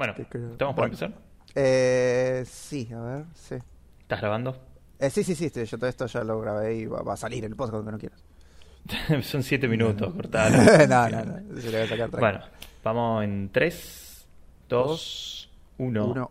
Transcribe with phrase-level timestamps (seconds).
[0.00, 0.84] Bueno, ¿estamos por bueno.
[0.84, 1.12] empezar?
[1.54, 3.56] Eh, sí, a ver, sí.
[4.00, 4.56] ¿Estás grabando?
[4.98, 7.44] Eh, sí, sí, sí, yo todo esto ya lo grabé y va, va a salir
[7.44, 8.24] el podcast aunque no quieras.
[9.28, 10.56] Son siete minutos, cortalo.
[10.88, 12.08] no, no, no, se le voy a sacar.
[12.18, 12.40] Bueno,
[12.82, 14.26] vamos en 3,
[14.70, 16.06] 2, 1.
[16.06, 16.30] Uno.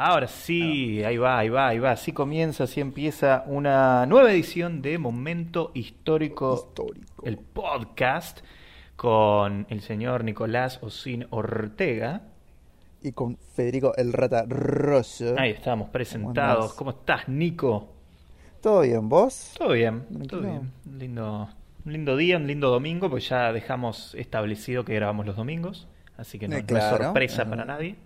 [0.00, 1.90] Ahora sí, ahí va, ahí va, ahí va.
[1.90, 7.26] Así comienza, así empieza una nueva edición de Momento Histórico, Histórico.
[7.26, 8.38] el podcast,
[8.94, 12.22] con el señor Nicolás Osín Ortega.
[13.02, 15.34] Y con Federico el Rata Rosso.
[15.36, 16.74] Ahí estamos presentados.
[16.74, 17.88] ¿Cómo estás, Nico?
[18.60, 19.52] ¿Todo bien, vos?
[19.58, 20.72] Todo bien, todo bien.
[20.86, 21.48] Un lindo,
[21.84, 25.88] un lindo día, un lindo domingo, pues ya dejamos establecido que grabamos los domingos.
[26.16, 27.04] Así que no, Eh, es claro.
[27.06, 27.96] sorpresa para nadie.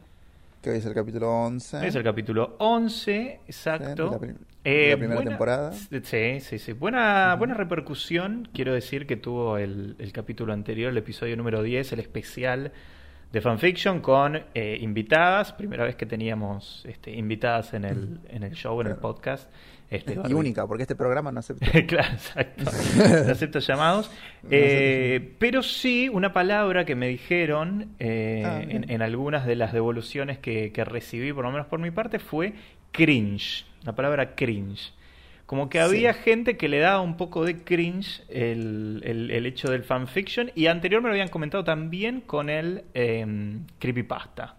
[0.62, 1.86] Que hoy es el capítulo 11.
[1.86, 4.18] Es el capítulo 11, exacto.
[4.20, 5.72] Sí, de la Eh, la primera buena- temporada.
[5.72, 6.72] Sí, sí, sí.
[6.72, 11.92] Buena, buena repercusión, quiero decir, que tuvo el, el capítulo anterior, el episodio número 10,
[11.94, 12.70] el especial
[13.32, 15.52] de fanfiction con eh, invitadas.
[15.52, 19.00] Primera vez que teníamos este, invitadas en el, en el show, en el Claro.
[19.14, 19.50] podcast.
[19.92, 20.34] Este, Y Barbie.
[20.34, 21.66] única, porque este programa no acepta.
[21.86, 22.64] claro, exacto.
[23.26, 24.10] No acepto llamados.
[24.50, 29.72] Eh, pero sí, una palabra que me dijeron eh, Ah, en, en algunas de las
[29.72, 32.54] devoluciones que, que recibí, por lo menos por mi parte, fue
[32.90, 33.64] cringe.
[33.84, 34.92] La palabra cringe.
[35.46, 35.84] Como que Sí.
[35.84, 40.50] había gente que le daba un poco de cringe el, el- el hecho del fanfiction.
[40.54, 43.26] Y anterior me lo habían comentado también con el eh,
[43.78, 44.56] creepypasta.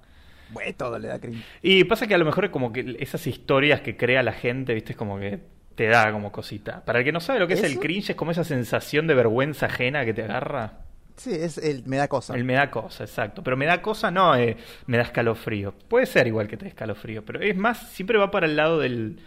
[0.50, 1.44] Bueno, todo le da cringe.
[1.62, 4.74] Y pasa que a lo mejor es como que esas historias que crea la gente,
[4.74, 5.40] viste, es como que
[5.76, 6.84] te da como cosita.
[6.86, 9.16] Para el que no sabe lo que es el cringe, es como esa sensación de
[9.16, 10.80] vergüenza ajena que te agarra.
[11.16, 12.36] Sí, es el, me da cosa.
[12.36, 13.44] El me da cosa, exacto.
[13.44, 15.74] Pero me da cosa no, eh, me da escalofrío.
[15.88, 18.80] Puede ser igual que te da escalofrío, pero es más, siempre va para el lado
[18.80, 19.20] del,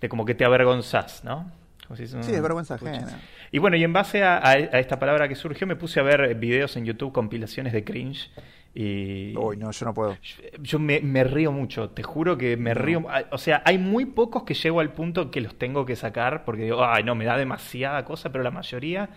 [0.00, 1.50] de como que te avergonzás, ¿no?
[1.86, 3.20] Como si Sí, es vergüenza ajena.
[3.52, 6.02] Y bueno, y en base a, a- a esta palabra que surgió, me puse a
[6.02, 8.30] ver videos en YouTube, compilaciones de cringe.
[8.74, 10.18] Y Uy, no, yo no puedo.
[10.22, 13.04] yo- Yo me, me río mucho, te juro que me río.
[13.08, 16.44] Ah, O sea, hay muy pocos que llego al punto que los tengo que sacar
[16.44, 19.10] porque digo, ay, no, me da demasiada cosa, pero la mayoría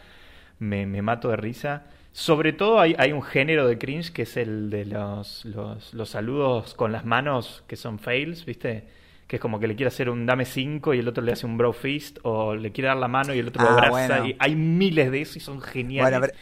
[0.59, 1.85] me, me mato de risa.
[2.11, 6.09] Sobre todo hay, hay un género de cringe que es el de los, los, los
[6.09, 8.85] saludos con las manos que son fails, ¿viste?
[9.27, 11.45] Que es como que le quiere hacer un dame 5 y el otro le hace
[11.45, 14.19] un bro fist, o le quiere dar la mano y el otro lo Ah, abraza.
[14.19, 14.25] bueno.
[14.27, 16.11] Y hay miles de eso y son geniales.
[16.11, 16.35] Bueno, a ver,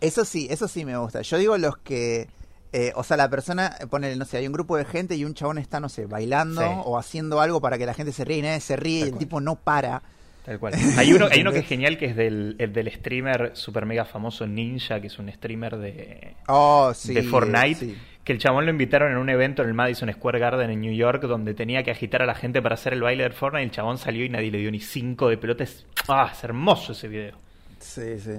[0.00, 1.22] eso sí, eso sí me gusta.
[1.22, 2.28] Yo digo los que,
[2.78, 5.34] eh, o sea, la persona pone, no sé, hay un grupo de gente y un
[5.34, 6.68] chabón está, no sé, bailando Sí.
[6.84, 9.08] o haciendo algo para que la gente se ríe y nadie se ríe y el
[9.10, 9.18] cual.
[9.18, 10.02] tipo no para.
[10.44, 10.74] Tal cual.
[10.96, 14.04] Hay uno, hay uno que es genial que es del, el del streamer super mega
[14.04, 17.14] famoso Ninja, que es un streamer de, Oh, sí.
[17.14, 17.74] de Fortnite.
[17.74, 17.96] sí.
[18.22, 20.92] Que el chabón lo invitaron en un evento en el Madison Square Garden en New
[20.94, 23.62] York, donde tenía que agitar a la gente para hacer el baile de Fortnite.
[23.62, 25.84] Y el chabón salió y nadie le dio ni cinco de pelotas.
[26.08, 26.30] ¡Ah!
[26.32, 27.36] Es hermoso ese video.
[27.80, 28.32] Sí, sí.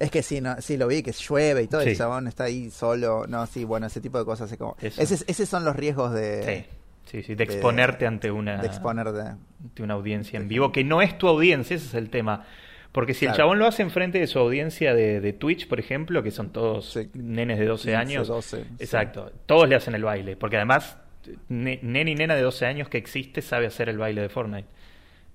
[0.00, 1.90] Es que sí, no, sí lo vi, que llueve y todo, Sí.
[1.90, 3.26] el chabón está ahí solo.
[3.28, 4.50] No, sí, bueno, ese tipo de cosas.
[4.50, 4.74] Es como...
[4.80, 6.66] Ese, esos son los riesgos de,
[7.04, 7.34] Sí, sí, sí.
[7.34, 11.28] De de- exponerte ante una, de ante una audiencia en vivo, que no es tu
[11.28, 12.44] audiencia, ese es el tema.
[12.92, 16.24] Porque si el chabón lo hace enfrente de su audiencia de, de Twitch, por ejemplo,
[16.24, 17.08] que son todos Sí.
[17.14, 18.68] nenes de 12 15, años, 12, sí.
[18.80, 20.96] exacto, todos le hacen el baile, porque además
[21.48, 24.66] ne- nene y nena de 12 años que existe sabe hacer el baile de Fortnite.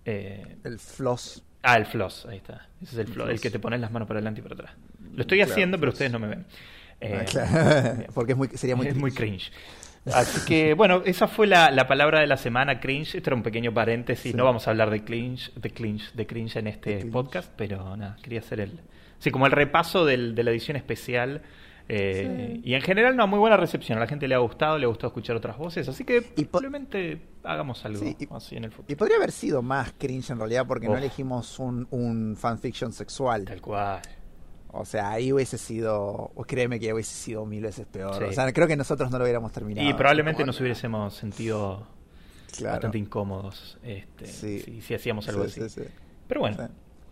[0.03, 1.43] Eh, El floss.
[1.65, 2.67] Ah, el floss, ahí está.
[2.81, 4.55] Ese es el El floss, el que te pones las manos para adelante y para
[4.55, 4.71] atrás.
[5.13, 6.45] Lo estoy Claro, haciendo, pero ustedes no me ven.
[7.01, 8.03] Eh, Ah, claro.
[8.13, 9.51] Porque es muy, sería muy, es muy cringe.
[9.51, 10.15] cringe.
[10.15, 13.15] Así que, bueno, esa fue la, la palabra de la semana, cringe.
[13.15, 14.31] Esto era un pequeño paréntesis.
[14.31, 14.37] Sí.
[14.37, 17.11] No vamos a hablar de cringe, de cringe, de cringe en este cringe.
[17.11, 18.79] podcast, pero nada, quería hacer el.
[19.19, 21.41] Sí, como el repaso del- de la edición especial.
[21.87, 23.97] Eh, Y en general, una muy buena recepción.
[23.97, 25.87] A la gente le ha gustado, le ha gustado escuchar otras voces.
[25.87, 28.91] Así que Y probablemente hagamos algo Sí, y- así en el futuro.
[28.91, 33.45] Y podría haber sido más cringe en realidad porque no elegimos un, un fanfiction sexual.
[33.45, 34.01] Tal cual.
[34.77, 38.17] O sea, ahí hubiese sido, o créeme que hubiese sido mil veces peor.
[38.17, 38.23] Sí.
[38.25, 39.87] O sea, creo que nosotros no lo hubiéramos terminado.
[39.89, 41.87] Y probablemente nos hubiésemos sentido
[42.57, 42.73] Claro.
[42.73, 44.59] bastante incómodos este, Sí.
[44.59, 45.69] si, si hacíamos algo Sí, así.
[45.69, 45.89] sí, sí.
[46.27, 46.63] Pero bueno, Sí.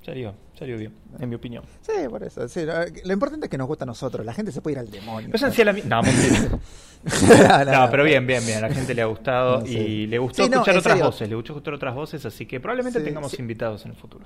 [0.03, 1.63] Salió, salió bien, en mi opinión.
[1.81, 2.47] Sí, por eso.
[2.47, 2.73] sí, lo,
[3.03, 4.25] lo importante es que nos gusta a nosotros.
[4.25, 5.29] La gente se puede ir al demonio.
[5.29, 6.59] Pues la No, mentira.
[7.65, 8.57] no, No, pero bien, bien, bien.
[8.63, 9.77] A la gente le ha gustado No, sí.
[9.77, 11.05] y le gustó Sí, no, escuchar otras serio.
[11.05, 11.29] voces.
[11.29, 13.38] Le gustó escuchar otras voces, así que probablemente Sí, tengamos sí.
[13.39, 14.25] invitados en el futuro.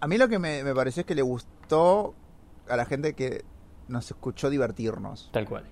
[0.00, 2.14] A mí lo que me, me pareció es que le gustó
[2.68, 3.44] a la gente que
[3.88, 5.30] nos escuchó divertirnos.
[5.32, 5.64] Tal cual.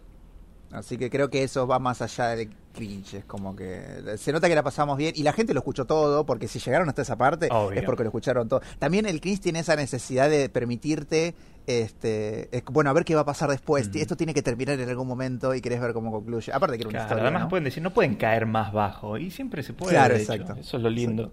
[0.73, 3.15] Así que creo que eso va más allá del cringe.
[3.15, 3.81] Es como que
[4.17, 6.89] se nota que la pasamos bien y la gente lo escuchó todo, porque si llegaron
[6.89, 7.79] hasta esa parte Obvio.
[7.81, 8.61] es porque lo escucharon todo.
[8.79, 11.35] También el cringe tiene esa necesidad de permitirte,
[11.67, 13.91] este, es- bueno, a ver qué va a pasar después.
[13.95, 16.53] Esto tiene que terminar en algún momento y querés ver cómo concluye.
[16.53, 17.49] Aparte que era una Claro, historia, además ¿no?
[17.49, 19.19] pueden decir, no pueden caer más bajo.
[19.19, 19.93] Y siempre se puede.
[19.93, 20.33] Claro, hecho.
[20.33, 21.33] Eso es lo lindo.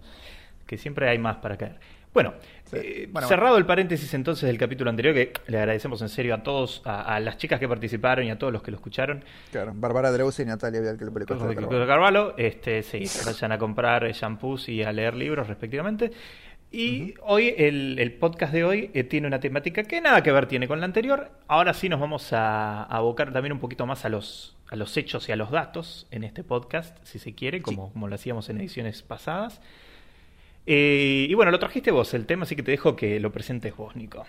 [0.66, 1.80] que siempre hay más para caer.
[2.18, 2.34] Bueno,
[2.64, 2.78] Sí.
[2.82, 6.42] eh, Bueno, cerrado el paréntesis entonces del capítulo anterior, que le agradecemos en serio a
[6.42, 9.24] todos, a, a las chicas que participaron y a todos los que lo escucharon.
[9.52, 11.86] Claro, Bárbara Dreuze y Natalia Vial que de trabajo.
[11.88, 16.12] Carvalho, este, sí, vayan a comprar shampoos y a leer libros respectivamente.
[16.72, 20.48] Y hoy, el, el podcast de hoy eh, tiene una temática que nada que ver
[20.48, 21.30] tiene con la anterior.
[21.48, 24.98] Ahora sí nos vamos a, a abocar también un poquito más a los, a los
[24.98, 28.50] hechos y a los datos en este podcast, si se quiere, como, como lo hacíamos
[28.50, 29.62] en ediciones pasadas.
[30.70, 33.76] Eh, y bueno, lo trajiste vos el tema, así que te dejo que lo presentes
[33.76, 34.26] vos, Nico.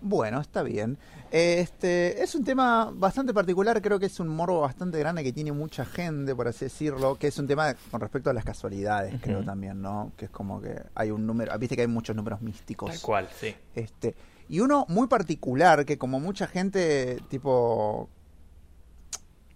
[0.00, 0.98] Bueno, está bien.
[1.30, 5.52] Este es un tema bastante particular, creo que es un morbo bastante grande que tiene
[5.52, 9.44] mucha gente, por así decirlo, que es un tema con respecto a las casualidades, creo
[9.44, 10.12] también, ¿no?
[10.16, 12.90] Que es como que hay un número, viste que hay muchos números místicos.
[12.90, 13.54] Tal cual, sí.
[13.74, 14.14] Este,
[14.48, 18.08] y uno muy particular que como mucha gente tipo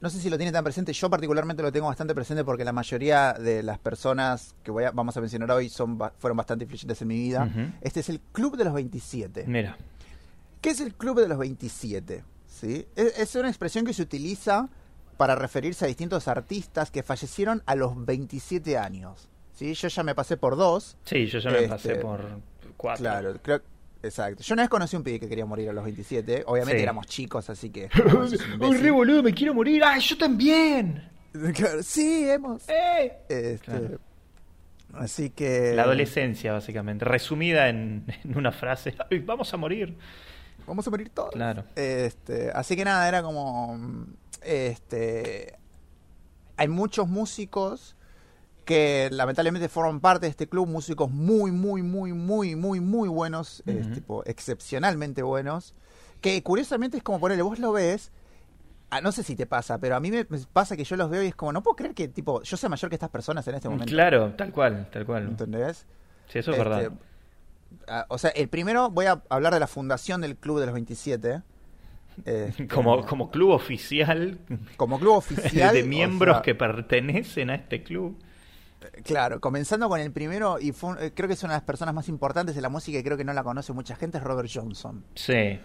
[0.00, 2.72] no sé si lo tiene tan presente, yo particularmente lo tengo bastante presente porque la
[2.72, 7.02] mayoría de las personas que voy a- vamos a mencionar hoy son fueron bastante influyentes
[7.02, 7.48] en mi vida.
[7.82, 9.44] Este es el Club de los 27.
[9.46, 9.76] Mira,
[10.60, 12.22] ¿Qué es el Club de los 27?
[12.46, 12.86] ¿Sí?
[12.96, 14.68] Es, es una expresión que se utiliza
[15.16, 19.28] para referirse a distintos artistas que fallecieron a los 27 años.
[19.54, 19.74] ¿Sí?
[19.74, 20.96] Yo ya me pasé por dos.
[21.04, 22.24] sí, yo ya me Este, pasé por
[22.78, 23.02] cuatro.
[23.02, 23.60] Claro, creo
[24.02, 24.42] Exacto.
[24.42, 26.44] Yo una vez conocí a un pibe que quería morir a los 27.
[26.46, 26.82] Obviamente Sí.
[26.82, 27.88] éramos chicos, así que...
[28.02, 28.80] como, sos un ¡Un imbécil.
[28.82, 29.82] re boludo, me quiero morir!
[29.84, 31.08] ¡Ay, yo también!
[31.82, 32.68] Sí, hemos...
[32.68, 33.12] ¡Eh!
[33.28, 33.98] Este, Claro.
[34.94, 35.72] Así que...
[35.74, 38.94] La adolescencia, básicamente, resumida en, en una frase.
[39.10, 39.96] "Ay, vamos a morir.
[40.66, 41.30] Vamos a morir todos.
[41.30, 41.64] Claro.
[41.76, 43.76] Este, así que nada, era como.
[43.78, 44.04] mm,
[44.42, 45.54] Este.
[46.56, 47.96] Hay muchos músicos
[48.64, 53.62] que lamentablemente forman parte de este club, músicos muy, muy, muy, muy, muy, muy buenos,
[53.94, 55.74] tipo, excepcionalmente buenos,
[56.20, 58.12] que curiosamente es como ponerle, vos lo ves,
[58.90, 61.22] ah, no sé si te pasa, pero a mí me, pasa que yo los veo
[61.22, 63.54] y es como, no puedo creer que, tipo, yo sea mayor que estas personas en
[63.54, 63.90] este momento.
[63.90, 65.24] Claro, tal cual, tal cual.
[65.28, 65.86] ¿Entendés?
[66.28, 66.92] Sí, eso es Este, verdad.
[67.88, 70.74] ah, o sea, el primero voy a hablar de la fundación del Club de los
[70.74, 71.42] 27.
[72.24, 74.38] Este, Como, como club oficial
[74.76, 78.18] como club oficial de o miembros sea, que pertenecen a este club.
[79.04, 81.94] Claro comenzando con el primero y fue eh, creo que es una de las personas
[81.94, 84.48] más importantes de la música y creo que no la conoce mucha gente es Robert
[84.52, 85.04] Johnson.
[85.14, 85.60] Sí,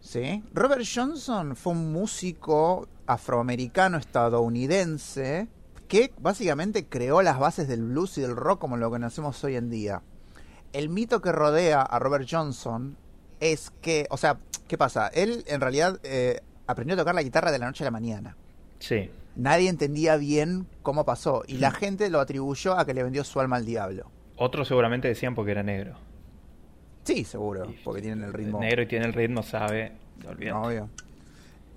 [0.00, 0.42] sí.
[0.52, 5.48] Robert Johnson fue un músico afroamericano estadounidense
[5.88, 9.70] que básicamente creó las bases del blues y del rock como lo conocemos hoy en
[9.70, 10.02] día.
[10.72, 12.96] El mito que rodea a Robert Johnson
[13.40, 17.50] es que o sea qué pasa él en realidad eh, aprendió a tocar la guitarra
[17.50, 18.36] de la noche a la mañana.
[18.78, 19.10] Sí.
[19.38, 23.40] Nadie entendía bien cómo pasó y la gente lo atribuyó a que le vendió su
[23.40, 24.10] alma al diablo.
[24.36, 25.96] Otros seguramente decían porque era negro.
[27.04, 28.60] Sí, seguro, porque tienen el ritmo.
[28.60, 29.92] Negro y tiene el ritmo, sabe.
[30.28, 30.52] olvídate.
[30.52, 30.90] Obvio.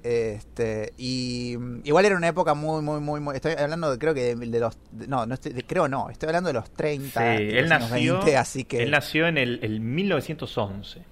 [0.03, 4.13] Este, y mm, igual era una época muy, muy, muy, muy estoy hablando de, creo
[4.15, 7.37] que de, de los, de- no, no estoy, creo no, estoy hablando de los 30,
[7.37, 11.03] Sí, él los nació, 20, así que, él nació en el, el 1911.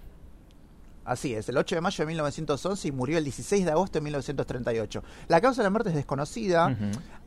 [1.11, 4.03] Así es, el 8 de mayo de 1911 y murió el 16 de agosto de
[4.03, 5.03] 1938.
[5.27, 6.75] La causa de la muerte es desconocida,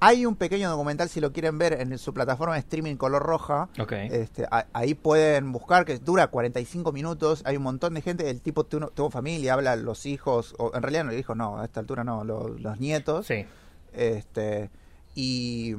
[0.00, 3.68] hay un pequeño documental si lo quieren ver en su plataforma de streaming color roja,
[3.78, 3.92] Ok.
[3.92, 7.42] Este, a- ahí pueden buscar que dura 45 minutos.
[7.44, 8.28] Hay un montón de gente.
[8.28, 11.58] El tipo tuvo, tuvo familia, habla los hijos, o en realidad no los hijos, no,
[11.60, 13.26] a esta altura no, lo- los nietos.
[13.26, 13.44] Sí.
[13.92, 14.70] Este,
[15.14, 15.74] y,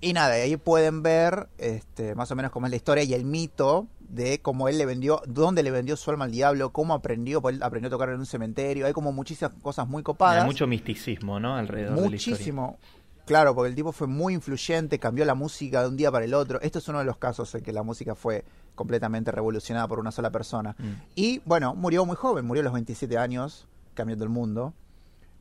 [0.00, 3.24] y nada, ahí pueden ver este, más o menos cómo es la historia y el
[3.24, 7.42] mito de cómo él le vendió, dónde le vendió su alma al diablo, cómo aprendió,
[7.42, 8.86] porque él aprendió a tocar en un cementerio.
[8.86, 10.42] Hay como muchísimas cosas muy copadas.
[10.42, 11.56] Hay mucho misticismo, ¿no?
[11.56, 12.36] Alrededor de la historia.
[12.36, 12.78] Muchísimo.
[13.26, 16.34] Claro, porque el tipo fue muy influyente, cambió la música de un día para el
[16.34, 16.60] otro.
[16.60, 18.44] Esto es uno de los casos en que la música fue
[18.74, 20.76] completamente revolucionada por una sola persona.
[20.78, 20.92] Mm.
[21.14, 24.74] Y bueno, murió muy joven, murió a los 27 años, cambiando el mundo.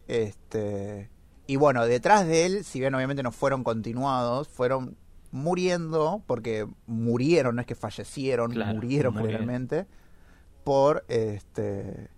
[0.08, 1.10] Este,
[1.46, 4.96] y bueno, detrás de él, si bien obviamente no fueron continuados, fueron
[5.34, 9.86] muriendo, porque murieron, no es que fallecieron, Claro, murieron generalmente,
[10.64, 12.10] por este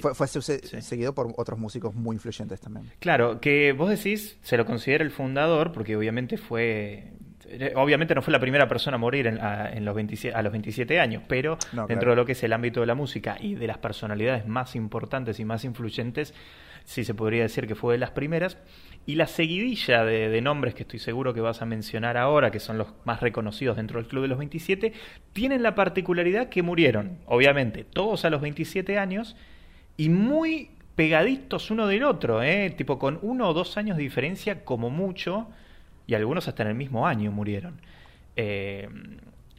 [0.00, 0.80] fue, fue suce- Sí.
[0.80, 2.90] seguido por otros músicos muy influyentes también.
[3.00, 7.12] Claro, que vos decís, se lo considera el fundador, porque obviamente fue.
[7.46, 10.40] eh, Obviamente no fue la primera persona a morir en, a, en los 27, a
[10.42, 12.10] los 27 años, pero No, dentro claro.
[12.12, 15.38] de lo que es el ámbito de la música y de las personalidades más importantes
[15.40, 16.32] y más influyentes,
[16.84, 18.56] sí se podría decir que fue de las primeras.
[19.06, 22.78] Y la seguidilla de, nombres que estoy seguro que vas a mencionar ahora, que son
[22.78, 24.92] los más reconocidos dentro del Club de los 27,
[25.32, 29.36] tienen la particularidad que murieron, obviamente, todos a los 27 años
[29.98, 32.70] y muy pegaditos uno del otro, ¿eh?
[32.70, 35.48] tipo con uno o dos años de diferencia como mucho,
[36.06, 37.80] y algunos hasta en el mismo año murieron.
[38.36, 38.88] Eh,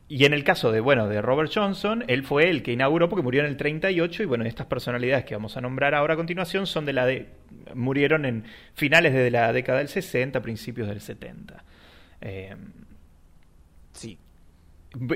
[0.07, 3.23] y en el caso de, bueno, de Robert Johnson, él fue el que inauguró porque
[3.23, 6.67] murió en el 38 y bueno, estas personalidades que vamos a nombrar ahora a continuación
[6.67, 7.29] son de la de
[7.73, 11.63] murieron en finales de la década del 60, principios del 70.
[12.21, 12.55] Eh,
[13.95, 14.19] Sí.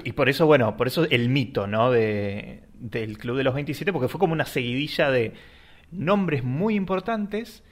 [0.04, 1.92] Y por eso, bueno, por eso el mito, ¿no?
[1.92, 5.34] De, del Club de los 27, porque fue como una seguidilla de
[5.92, 7.64] nombres muy importantes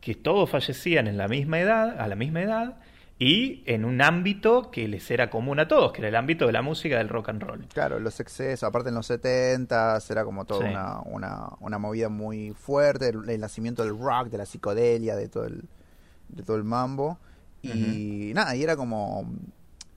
[0.00, 2.80] que todos fallecían en la misma edad, a la misma edad,
[3.24, 6.52] y en un ámbito que les era común a todos, que era el ámbito de
[6.52, 7.66] la música del rock and roll.
[7.72, 10.70] Claro, los excesos, aparte en los 70 era como toda Sí.
[10.70, 15.28] una, una, una movida muy fuerte, el, el nacimiento del rock, de la psicodelia, de
[15.28, 15.62] todo el,
[16.28, 17.18] de todo el mambo.
[17.62, 19.30] Y nada, y era como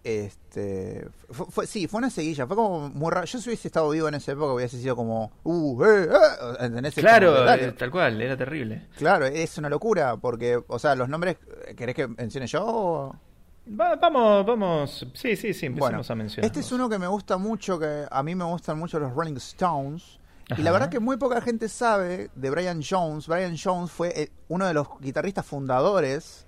[0.06, 3.26] este fue, fue- sí, fue una seguilla, fue como muy raro.
[3.26, 6.08] Yo si hubiese estado vivo en esa época hubiese sido como uh, eh,
[6.60, 8.88] eh, Claro, eh, tal cual, era terrible.
[8.98, 11.38] Claro, es una locura porque, o sea, los nombres,
[11.76, 12.64] ¿querés que mencione yo?
[12.66, 13.16] o-
[13.68, 16.46] Va- vamos, vamos, sí, sí, sí, empecemos Bueno, a mencionar.
[16.46, 19.38] este es uno que me gusta mucho, que a mí me gustan mucho los Rolling
[19.38, 20.20] Stones.
[20.56, 23.28] Y la verdad que muy poca gente sabe de Brian Jones.
[23.28, 26.46] Brian Jones fue uno de los guitarristas fundadores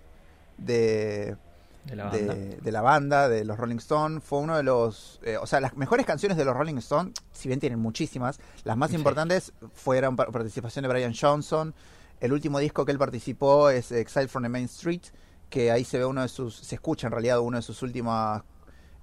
[0.59, 1.35] de,
[1.87, 2.33] de la banda.
[2.35, 4.23] de, de la banda, de los Rolling Stones.
[4.23, 5.19] Fue uno de los...
[5.23, 8.77] eh, o sea, las mejores canciones de los Rolling Stones, si bien tienen muchísimas, las
[8.77, 8.95] más Sí.
[8.97, 11.73] importantes fueron par- participación de Brian Johnson.
[12.19, 15.01] El último disco que él participó es Exile from the Main Street,
[15.49, 16.55] que ahí se ve uno de sus...
[16.57, 18.41] Se escucha en realidad uno de sus últimos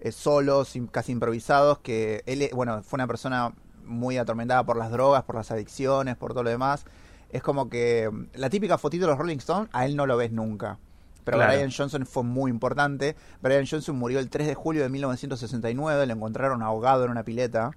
[0.01, 4.91] eh, solos casi improvisados, que él, eh, bueno, fue una persona muy atormentada por las
[4.91, 6.85] drogas, por las adicciones, por todo lo demás.
[7.31, 10.17] Es como que mm, la típica fotito de los Rolling Stones, a él no lo
[10.17, 10.79] ves nunca.
[11.25, 11.53] Pero Claro.
[11.55, 13.17] Brian Johnson fue muy importante.
[13.41, 17.73] Brian Johnson murió el 3 de julio de 1969, lo encontraron ahogado en una pileta.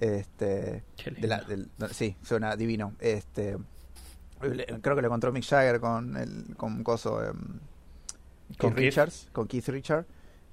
[0.00, 0.82] Este,
[1.18, 1.44] de la-
[1.92, 2.94] sí, suena divino.
[3.00, 3.56] Este,
[4.40, 7.36] creo que lo encontró Mick Jagger con el con coso em,
[8.58, 8.76] Con Keith Keith.
[8.76, 10.06] Richards, con Keith Richards.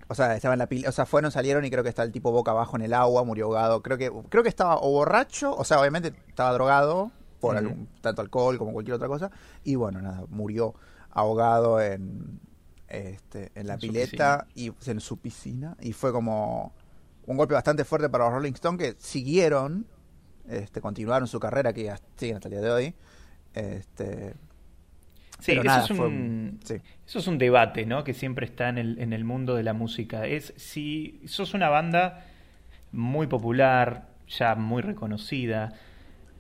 [0.10, 2.12] O sea, estaba en la pila, o sea, fueron, salieron y creo que está el
[2.14, 3.82] tipo boca abajo en el agua, murió ahogado.
[3.82, 8.22] Creo que creo que estaba o borracho, o sea, obviamente estaba drogado por algún, tanto
[8.22, 9.32] alcohol como cualquier otra cosa
[9.64, 10.74] y bueno, nada, murió
[11.18, 12.40] ahogado en
[12.88, 16.74] este en la En pileta y en su piscina y fue como
[17.26, 19.86] un golpe bastante fuerte para los Rolling Stones que siguieron
[20.48, 22.96] este continuaron su carrera que ya siguen hasta el día de hoy.
[23.54, 24.36] Este,
[25.40, 26.84] Sí, eso, nada, es un, fue- sí.
[27.06, 28.04] eso es un debate, ¿no?
[28.04, 30.26] Que siempre está en el, en el mundo de la música.
[30.26, 32.26] Es si sos una banda
[32.92, 35.74] muy popular, ya muy reconocida,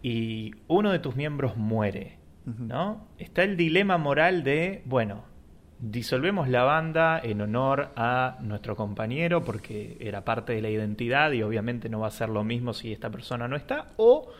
[0.01, 2.16] y uno de tus miembros muere,
[2.55, 3.07] ¿no?
[3.17, 5.25] Está el dilema moral de, bueno,
[5.79, 11.43] disolvemos la banda en honor a nuestro compañero porque era parte de la identidad y
[11.43, 14.31] obviamente no va a ser lo mismo si esta persona no está, o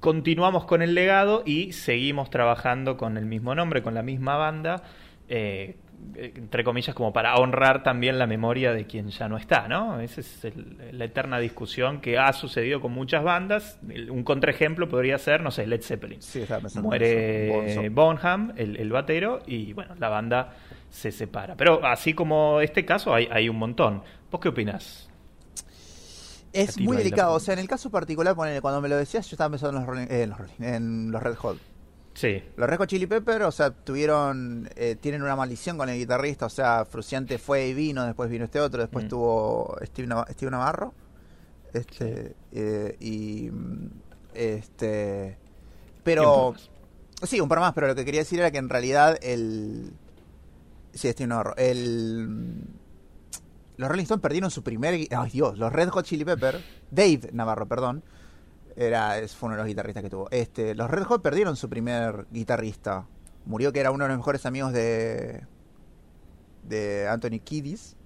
[0.00, 4.82] continuamos con el legado y seguimos trabajando con el mismo nombre, con la misma banda,
[5.28, 5.76] eh,
[6.16, 10.00] entre comillas, como para honrar también la memoria de quien ya no está, ¿no?
[10.00, 13.78] Esa es el- la eterna discusión que ha sucedido con muchas bandas.
[13.88, 16.20] El- Un contraejemplo podría ser, no sé, Led Zeppelin.
[16.22, 17.88] Sí, estaba pensando en Muere.
[17.90, 20.54] Bonham, el, el batero, y bueno, la banda
[20.90, 21.56] se separa.
[21.56, 24.02] Pero así como este caso, hay, hay un montón.
[24.30, 25.08] ¿Vos qué opinás?
[26.52, 29.34] Es muy delicado, o sea, en el caso particular, ponele, cuando me lo decías, yo
[29.34, 31.58] estaba pensando en los, Rolling- eh, en los, Rolling- en los Red Hot.
[32.14, 35.98] Sí, Los Red Hot Chili Pepper, o sea, tuvieron, eh, tienen una maldición con el
[35.98, 39.08] guitarrista, o sea, Fruciante fue y vino, después vino este otro, después Mm.
[39.08, 40.94] tuvo Steve, Nav- Steve Navarro,
[41.72, 43.50] este, eh, y,
[44.32, 46.54] este, un pero,
[47.22, 49.92] sí, un par más, pero lo que quería decir era que en realidad el,
[50.92, 52.28] sí, Steve Navarro, el,
[53.76, 57.66] los Rolling Stones perdieron su primer, ay Dios, los Red Hot Chili Pepper, Dave Navarro,
[57.66, 58.04] perdón,
[58.76, 60.28] era, fue uno de los guitarristas que tuvo.
[60.30, 63.06] Este, los Red Hot perdieron su primer guitarrista.
[63.46, 65.42] Murió que era uno de los mejores amigos de
[66.62, 67.96] de Anthony Kiddis.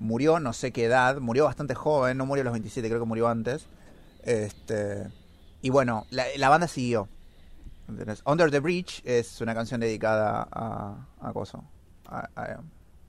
[0.00, 3.06] Murió no sé qué edad, murió bastante joven, no murió a los 27, creo que
[3.06, 3.66] murió antes.
[4.22, 5.08] Este,
[5.62, 7.08] y bueno, la, la banda siguió.
[8.24, 11.64] Under the Bridge es una canción dedicada a a Coso.
[12.06, 12.60] A- a-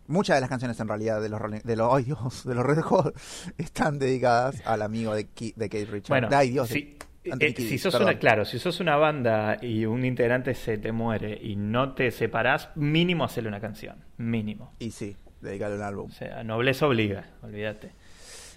[0.07, 2.81] muchas de las canciones en realidad de los de los ay Dios, de los Red
[2.81, 3.15] Hot
[3.57, 6.09] están dedicadas al amigo de, Ki- de Kate Richards.
[6.09, 8.09] Bueno, ay Dios, si, eh, si sos perdón.
[8.09, 12.11] una, claro, si sos una banda y un integrante se te muere y no te
[12.11, 14.73] separás, mínimo hacerle una canción, mínimo.
[14.79, 16.09] Y sí, dedicarle un álbum.
[16.09, 17.91] O sea, nobleza obliga, olvídate.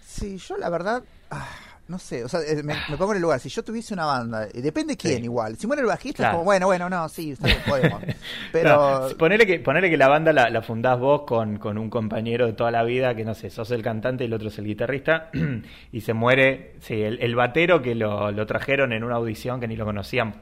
[0.07, 1.49] Sí, yo la verdad, ah,
[1.91, 3.41] no sé, o sea, eh, me, me pongo en el lugar.
[3.41, 5.25] Si yo tuviese una banda, y depende quién Sí.
[5.25, 5.57] igual.
[5.57, 6.31] Si muere el bajista, Claro.
[6.31, 8.01] es como, bueno, bueno, no, sí, está bien, podemos.
[8.53, 11.91] Pero, No, ponele, que, ponele que la banda la, la fundás vos con, con un
[11.91, 14.59] compañero de toda la vida, que no sé, sos el cantante y el otro es
[14.59, 15.31] el guitarrista,
[15.93, 19.69] y se muere, sí, el, el batero que lo, lo trajeron en una audición que
[19.69, 20.35] ni lo conocían.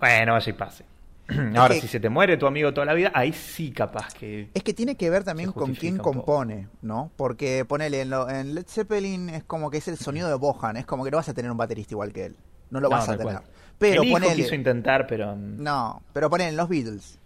[0.00, 0.84] Bueno, vaya y pase.
[1.56, 4.50] Ahora, que- si se te muere tu amigo toda la vida, ahí sí capaz que...
[4.52, 7.10] es que tiene que ver también con quién compone, ¿no?
[7.16, 10.76] Porque ponele, en, lo- en Led Zeppelin es como que es el sonido de Bohan,
[10.76, 12.36] es como que no vas a tener un baterista igual que él.
[12.70, 13.34] No lo No, vas a tener.
[13.36, 13.44] cual.
[13.78, 14.34] Pero el hijo ponele.
[14.42, 15.34] quiso intentar, pero...
[15.34, 17.18] mm, No, pero ponele en los Beatles.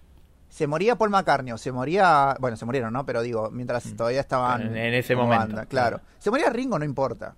[0.49, 3.05] se moría Paul McCartney o se moría, bueno, se murieron, ¿no?
[3.05, 5.69] Pero digo, mientras todavía estaban En- en ese momento, claro.
[5.69, 6.01] claro.
[6.19, 7.35] Se moría Ringo, no importa.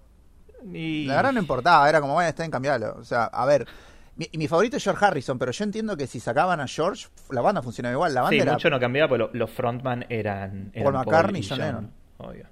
[0.72, 2.94] Y- La verdad no importaba, era como, bueno, está en cambiarlo.
[2.98, 3.66] O sea, a ver,
[4.16, 7.08] mi, y mi favorito es George Harrison, pero yo entiendo que si sacaban a George,
[7.30, 8.12] la banda funcionaba igual.
[8.14, 11.40] La banda Sí, era mucho no cambiaba, porque lo- los frontman eran, eran Paul McCartney
[11.42, 11.92] y John Lennon.
[12.18, 12.46] Obvio.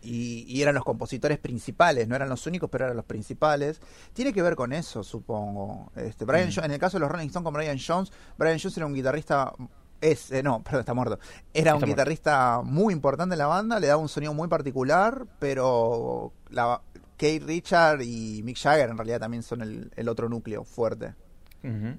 [0.00, 3.80] y, y eran los compositores principales, no eran los únicos, pero eran los principales.
[4.12, 5.90] Tiene que ver con eso, supongo.
[5.96, 6.52] Este, Brian Mm.
[6.54, 8.94] Jo- en el caso de los Rolling Stones con Brian Jones, Brian Jones era un
[8.94, 9.52] guitarrista
[10.00, 11.18] es eh, no, perdón, está muerto.
[11.52, 11.86] Era un muerto.
[11.92, 16.80] guitarrista muy importante en la banda, le daba un sonido muy particular, pero la
[17.18, 21.14] Kate Richard y Mick Jagger en realidad también son el, el otro núcleo fuerte.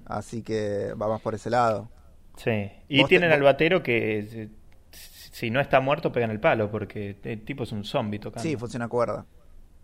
[0.06, 1.88] Así que va más por ese lado.
[2.36, 2.70] Sí.
[2.88, 4.48] Y te- tienen al batero que eh,
[4.90, 8.42] si no está muerto pegan el palo, porque el tipo es un zombie tocando.
[8.42, 9.24] Sí, funciona cuerda.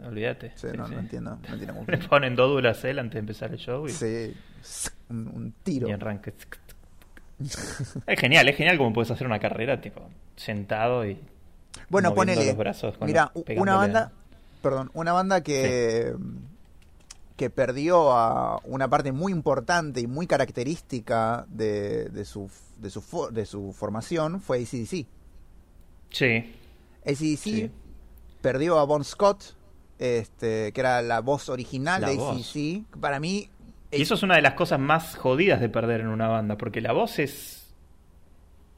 [0.02, 0.52] Olvídate.
[0.56, 0.94] Sí, Sí, no, sí.
[0.94, 3.90] no entiendo, no entiendo Le ponen dos duras él antes de empezar el show y,
[3.90, 4.34] Sí,
[5.10, 5.88] un, un tiro.
[5.88, 6.32] y arranca.
[8.06, 11.20] Es genial, es genial como puedes hacer una carrera tipo sentado y
[11.90, 12.46] Bueno, ponele.
[12.46, 14.12] los brazos Mira, una banda,
[14.70, 16.14] perdón, una banda que
[17.36, 23.02] que perdió a una parte muy importante y muy característica de, de su de su
[23.30, 25.06] de su formación fue ACDC.
[26.10, 26.54] Sí.
[27.04, 27.70] ACDC Sí.
[28.40, 29.54] perdió a Bon Scott,
[29.98, 32.14] este, que era la voz original La de.
[32.14, 32.98] ACDC.
[33.00, 33.50] Para mí,
[33.92, 36.80] Y eso es una de las cosas más jodidas de perder en una banda, porque
[36.80, 37.62] la voz es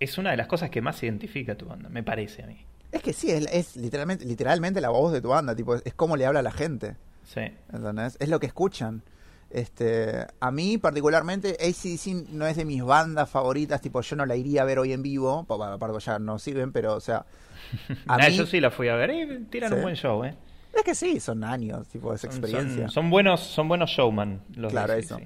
[0.00, 2.59] es una de las cosas que más identifica a tu banda, me parece a mí.
[2.92, 5.95] Es que sí, es, es literalmente, literalmente la voz de tu banda, tipo, es, es
[5.95, 6.97] como le habla a la gente.
[7.25, 7.40] Sí.
[7.73, 8.16] ¿entendés?
[8.21, 9.02] Es lo que escuchan.
[9.50, 14.37] Este, a mí particularmente ACDC no es de mis bandas favoritas, tipo yo no la
[14.37, 17.25] iría a ver hoy en vivo, pa- pa- aparte ya no sirven, pero o sea,
[18.07, 19.76] a Ah, mí yo sí la fui a ver, y tiran Sí.
[19.76, 20.35] un buen show, ¿eh?
[20.75, 22.85] es que sí, son años, tipo es experiencia.
[22.85, 25.18] Son, son buenos, son buenos showman los Claro, de eso.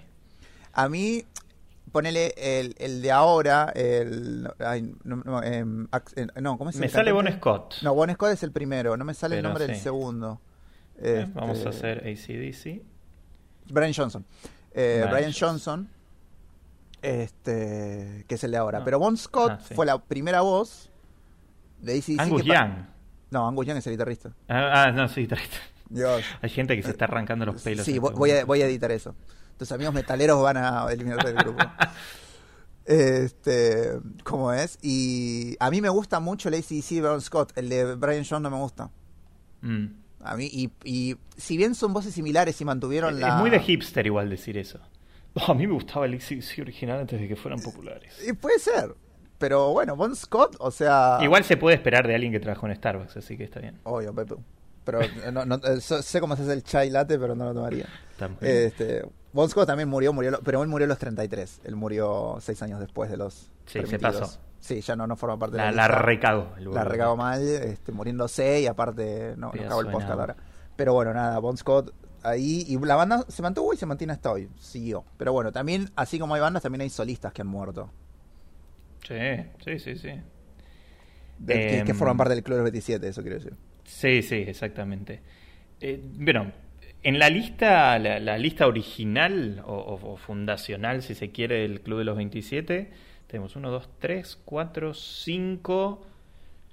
[0.73, 1.25] A mí
[1.93, 6.87] ponele el, el de ahora, el ay, no, no, em, eh, no, ¿cómo es Me
[6.87, 7.27] el sale Bon?
[7.31, 7.75] Scott.
[7.83, 10.41] No, Bon Scott es el primero, no me sale el nombre del segundo.
[10.99, 12.83] Eh, Este, Vamos a hacer ACDC.
[13.71, 14.25] Brian Johnson.
[14.75, 15.89] Eh, Brian Johnson.
[17.03, 18.79] Este, que es el de ahora.
[18.81, 18.85] No.
[18.85, 19.75] Pero Bon Scott Ah, sí.
[19.75, 20.91] fue la primera voz
[21.81, 22.21] de ACDC.
[22.21, 22.73] Angus Young.
[23.31, 24.33] No, Angus Young es el guitarrista.
[24.49, 25.41] Ah, ah, no, sí, trae-
[25.89, 26.23] Dios.
[26.41, 27.85] Hay gente que se está arrancando los pelos.
[27.85, 28.47] Sí, voy, este voy a, momento.
[28.47, 29.15] voy a editar eso.
[29.59, 31.63] Tus amigos metaleros van a eliminarte del grupo.
[32.85, 33.93] Este,
[34.25, 34.79] ¿cómo es?
[34.83, 37.53] Y a mí me gusta mucho el ACDC de Bon Scott.
[37.57, 38.91] El de Brian Johnson no me gusta.
[39.61, 39.87] Mm.
[40.25, 43.29] A mí, y, y si bien son voces similares y mantuvieron la.
[43.29, 44.81] Es muy de hipster igual decir eso.
[45.35, 48.15] Oh, a mí me gustaba el ACDC original antes de que fueran populares.
[48.27, 48.95] Y puede ser.
[49.39, 51.19] Pero bueno, Bon Scott, o sea.
[51.23, 53.79] Igual se puede esperar de alguien que trabajó en Starbucks, así que está bien.
[53.85, 54.35] Obvio, Pepe.
[54.85, 55.01] Pero
[55.33, 57.87] no, no- eh, sé cómo se hace el chai latte, pero no lo tomaría.
[58.41, 61.63] Este, Bon Scott también murió, murió, pero él murió a los 33.
[61.65, 63.35] Él murió seis años después de los.
[63.35, 64.21] Sí, se permitidos.
[64.21, 64.41] pasó.
[64.61, 66.03] Sí, ya no, no forma parte de la, la, la lista.
[66.03, 66.53] recagó.
[66.73, 70.37] La regaba mal, este, muriéndose y aparte no, Pedazo cagó el de podcast ahora.
[70.77, 71.93] Pero bueno, nada, Bon Scott
[72.23, 72.65] ahí.
[72.69, 74.49] Y la banda se mantuvo y se mantiene hasta hoy.
[74.61, 75.05] Siguió.
[75.17, 77.91] Pero bueno, también, así como hay bandas, también hay solistas que han muerto.
[79.07, 79.17] Sí,
[79.65, 80.09] sí, sí, sí.
[81.39, 83.55] de- que, Em, que forman parte del Club de los 27, eso quiero decir.
[83.85, 85.21] Sí, sí, exactamente.
[85.81, 86.53] Eh, bueno,
[87.03, 91.81] en la lista, la, la lista original o, o- o fundacional, si se quiere, del
[91.81, 92.91] Club de los 27,
[93.27, 96.07] tenemos 1, 2, 3, 4, 5.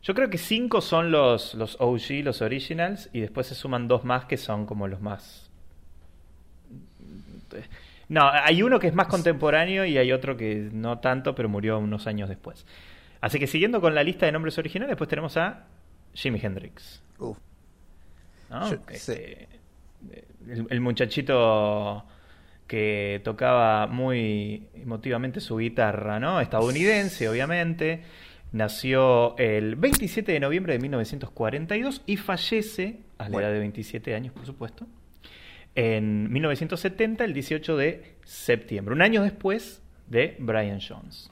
[0.04, 4.04] Yo creo que 5 son los, los OG, los originals, y después se suman dos
[4.06, 5.50] más que son como los más...
[8.08, 11.78] No, hay uno que es más contemporáneo y hay otro que no tanto, pero murió
[11.78, 12.66] unos años después.
[13.22, 15.66] Así que siguiendo con la lista de nombres originales, después tenemos a
[16.14, 17.04] Jimi Hendrix.
[17.20, 17.38] Uf.
[18.50, 18.72] ¿no?
[18.72, 19.48] Yo- Este,
[20.48, 22.06] el, el muchachito
[22.68, 26.40] que tocaba muy emotivamente su guitarra, ¿no?
[26.40, 28.04] Estadounidense, obviamente.
[28.52, 33.48] Nació el 27 de noviembre de 1942 y fallece a la Bueno.
[33.48, 34.88] edad de 27 años, por supuesto,
[35.76, 41.30] en 1970, el 18 de septiembre, un año después de Brian Jones.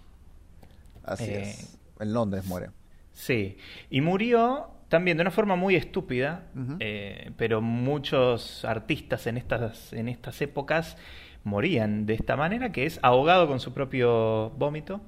[1.04, 1.78] Así Eh, es.
[2.00, 2.68] En Londres muere.
[3.14, 3.58] Sí,
[3.90, 6.46] y murió también de una forma muy estúpida,
[6.80, 10.98] eh, pero muchos artistas en estas, en estas épocas
[11.44, 15.02] morían de esta manera, que es ahogado con su propio vómito,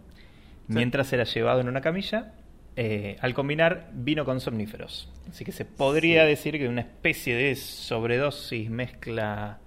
[0.68, 2.34] mientras era llevado en una camilla,
[2.76, 5.12] eh, al combinar vino con somníferos.
[5.30, 9.60] Así que se podría decir que una especie de sobredosis, mezcla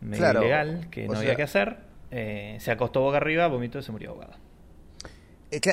[0.00, 1.76] medio Claro, ilegal, que o no sea- había que hacer,
[2.10, 4.34] eh, se acostó boca arriba, vomitó y se murió ahogado.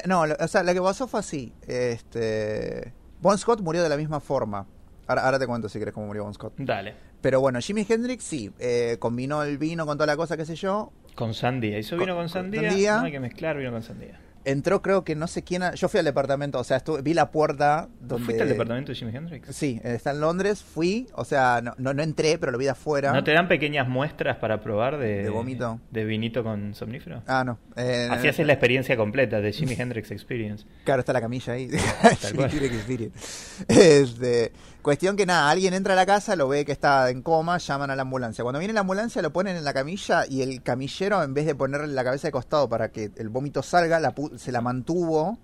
[0.08, 1.54] No, o sea, lo que pasó fue así.
[1.68, 2.92] Este,
[3.22, 4.66] Bon Scott murió de la misma forma.
[5.08, 6.54] Ahora, ahora te cuento si querés cómo murió Bon Scott.
[6.58, 6.94] Dale.
[7.22, 10.56] Pero bueno, Jimi Hendrix sí, eh, combinó el vino con toda la cosa, qué sé
[10.56, 10.92] yo.
[11.16, 11.80] Con sandía.
[11.80, 12.70] Hizo vino con con sandía.
[12.70, 12.98] sandía.
[12.98, 14.20] No hay que mezclar vino con sandía.
[14.52, 17.14] Entró creo que no sé quién, a- yo fui al departamento, o sea, estuve, vi
[17.14, 18.26] la puerta donde...
[18.26, 19.56] ¿Fuiste al departamento de Jimi Hendrix?
[19.56, 22.72] Sí, está en Londres, fui, o sea, no, no, no entré, pero lo vi de
[22.72, 23.12] afuera.
[23.14, 25.80] ¿No te dan pequeñas muestras para probar de, ¿De vómito?
[25.92, 27.24] de vinito con somnífero?
[27.28, 27.60] Ah, no.
[27.76, 30.66] Eh, Así haces la experiencia completa de Jimi Hendrix Experience.
[30.84, 31.68] Claro, está la camilla ahí.
[32.22, 32.50] Tal cual.
[32.50, 33.64] Jimi Hendrix Experience.
[33.68, 34.52] Este,
[34.88, 37.92] cuestión que nada, alguien entra a la casa, lo ve que está en coma, llaman
[37.92, 38.44] a la ambulancia.
[38.44, 41.56] Cuando viene la ambulancia lo ponen en la camilla y el camillero en vez de
[41.56, 45.38] ponerle la cabeza de costado para que el vómito salga, la pu- se la mantuvo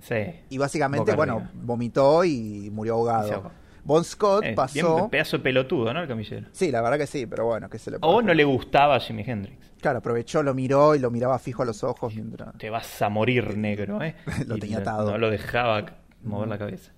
[0.00, 0.16] Sí.
[0.50, 1.50] y básicamente, Boca bueno, arriba.
[1.54, 3.50] vomitó y murió Y se ahogado.
[3.84, 4.94] Bon Scott Eh, pasó...
[4.96, 6.00] bien pedazo de pelotudo, ¿no?
[6.02, 6.46] El camillero.
[6.52, 9.22] Sí, la verdad que sí, pero bueno, que se le O no le gustaba Jimi
[9.26, 9.72] Hendrix.
[9.80, 12.56] Claro, aprovechó, lo miró y lo miraba fijo a los ojos mientras...
[12.56, 14.14] Te vas a morir negro, ¿eh?
[14.46, 15.10] Lo Y tenía no- atado.
[15.10, 15.84] No lo dejaba
[16.22, 16.92] mover la cabeza.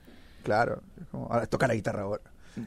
[0.47, 0.81] Claro,
[1.11, 2.23] como, ahora toca la guitarra ahora.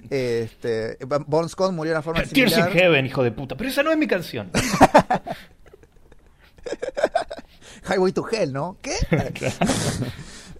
[0.10, 2.66] Este, Bon Scott murió de una forma Tears in.
[2.66, 3.56] Heaven, hijo de puta.
[3.56, 4.52] Pero esa no es mi canción.
[7.90, 8.76] Highway to Hell, ¿no?
[8.82, 8.98] ¿Qué?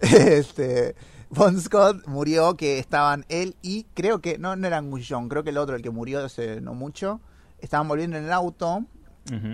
[0.00, 0.94] este,
[1.28, 5.44] Bon Scott murió que estaban él y creo que, no, no era Angus Young, creo
[5.44, 7.20] que el otro, el que murió hace no mucho,
[7.58, 8.86] estaban volviendo en el auto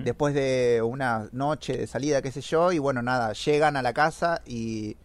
[0.04, 3.92] después de una noche de salida, qué sé yo, y bueno, nada, llegan a la
[3.92, 4.96] casa y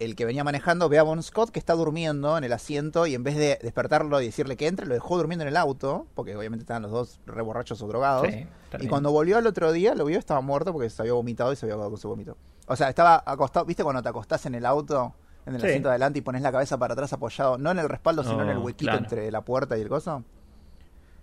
[0.00, 3.14] el que venía manejando ve a Bon Scott que está durmiendo en el asiento y
[3.14, 6.34] en vez de despertarlo y decirle que entre, lo dejó durmiendo en el auto, porque
[6.36, 8.26] obviamente estaban los dos re borrachos o drogados.
[8.28, 8.46] Sí,
[8.80, 11.56] y cuando volvió al otro día, lo vio, estaba muerto porque se había vomitado y
[11.56, 12.36] se había ahogado con su vómito.
[12.66, 15.14] O sea, estaba acostado, ¿viste cuando te acostás en el auto,
[15.46, 15.66] en el Sí.
[15.68, 18.42] asiento de adelante y pones la cabeza para atrás apoyado, no en el respaldo, sino
[18.42, 19.04] en el huequito claro.
[19.04, 20.24] entre la puerta y el coso?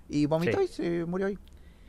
[0.10, 0.64] Y vomitó Sí.
[0.64, 1.38] y se murió ahí.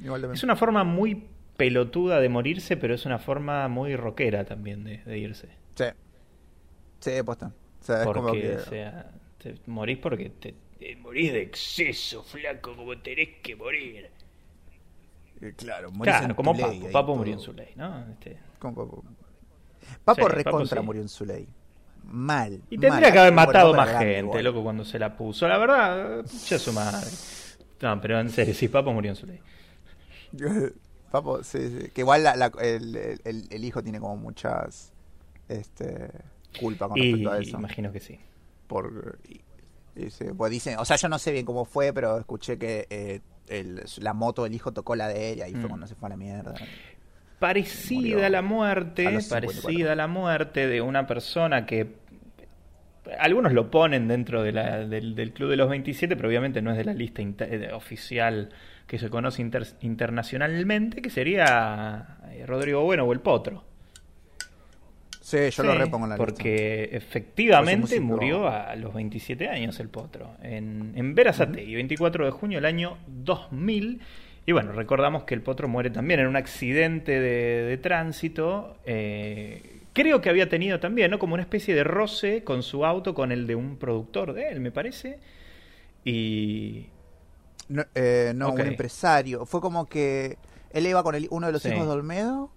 [0.02, 4.44] Igual de Es una forma muy pelotuda de morirse, pero es una forma muy rockera
[4.44, 5.48] también de, de irse.
[5.76, 5.84] Sí.
[7.02, 7.52] Sí, posta.
[7.80, 8.56] O sea, es como Porque, que...
[8.56, 14.08] o sea, te morís porque te, te morís de exceso, flaco, como tenés que morir.
[15.40, 16.90] eh, Claro, morís Claro, en como tu Papo.
[16.92, 18.06] Papo murió en su ley, ¿no?
[18.10, 19.04] Este, Como Papo.
[20.04, 21.48] Papo Sí, recontra Papo murió en su ley.
[22.04, 22.54] Mal.
[22.70, 23.12] Y tendría mal.
[23.12, 24.44] que haber matado más gente, igual.
[24.44, 25.46] loco, cuando se la puso.
[25.48, 27.08] La verdad, ya su madre.
[27.80, 29.40] No, pero en serio, sí, Papo murió en su ley.
[31.10, 31.88] Papo, sí, sí.
[31.90, 34.92] Que igual la- la- el, el- el hijo tiene como muchas
[35.48, 36.08] este,
[36.58, 37.58] culpa con Y respecto a eso.
[37.58, 38.18] imagino que sí.
[38.66, 39.40] Por, y-
[40.10, 43.20] sí, pues dicen, o sea, yo no sé bien cómo fue, pero escuché que eh,
[43.48, 45.68] el- la moto del hijo tocó la de él y ahí fue Mm.
[45.68, 46.54] cuando se fue a la mierda.
[47.38, 49.62] Parecida a la muerte, a los 54.
[49.62, 51.96] parecida a la muerte de una persona que
[53.18, 56.70] algunos lo ponen dentro de la- del, del Club de los 27, pero obviamente no
[56.70, 58.50] es de la lista inter- eh, oficial
[58.86, 63.64] que se conoce inter- internacionalmente, que sería eh, Rodrigo Bueno o el Potro.
[65.32, 66.96] Sí, yo lo repongo en la Porque lista.
[66.96, 72.66] efectivamente murió a los 27 años el Potro, en, en Verazategui, 24 de junio del
[72.66, 74.00] año 2000.
[74.44, 78.76] Y bueno, recordamos que el Potro muere también en un accidente de, de tránsito.
[78.84, 81.18] eh, creo que había tenido también, ¿no?
[81.18, 84.60] Como una especie de roce con su auto, con el de un productor de él,
[84.60, 85.18] me parece.
[86.04, 86.86] Y.
[87.68, 89.46] No, eh, no, un empresario.
[89.46, 90.36] Fue como que
[90.72, 91.68] él iba con el, uno de los Sí.
[91.68, 92.50] hijos de Olmedo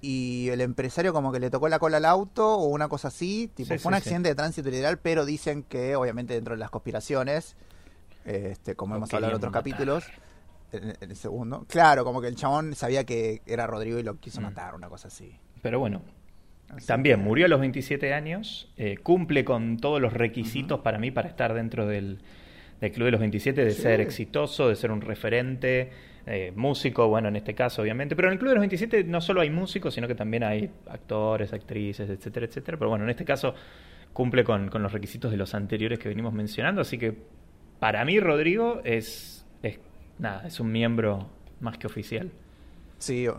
[0.00, 3.50] y el empresario como que le tocó la cola al auto o una cosa así.
[3.54, 6.58] Tipo, Sí, fue un sí, accidente de tránsito literal, pero dicen que obviamente dentro de
[6.60, 7.56] las conspiraciones,
[8.24, 9.62] este, como hemos hablado en otros matar.
[9.62, 10.04] capítulos,
[10.72, 14.16] en, en el segundo, claro, como que el chabón sabía que era Rodrigo y lo
[14.20, 14.44] quiso Mm.
[14.44, 15.34] matar, una cosa así.
[15.62, 16.02] Pero bueno,
[16.70, 20.98] Así También que- murió a los 27 años, eh, cumple con todos los requisitos para
[20.98, 22.18] mí para estar dentro del,
[22.82, 25.90] del Club de los 27, de ser exitoso, de ser un referente,
[26.28, 29.20] eh, músico, bueno, en este caso obviamente, pero en el Club de los 27 no
[29.20, 33.24] solo hay músicos, sino que también hay actores, actrices, etcétera, etcétera, pero bueno, en este
[33.24, 33.54] caso
[34.12, 37.14] cumple con, con los requisitos de los anteriores que venimos mencionando, así que
[37.80, 39.78] para mí Rodrigo es, es
[40.18, 41.28] nada, es un miembro
[41.60, 42.30] más que oficial.
[42.98, 43.36] Sí, o-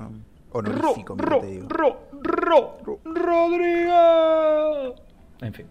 [0.51, 1.67] honorífico, Ro, te digo.
[1.69, 4.95] Ro, Ro, Rodrigo.
[5.41, 5.65] En fin.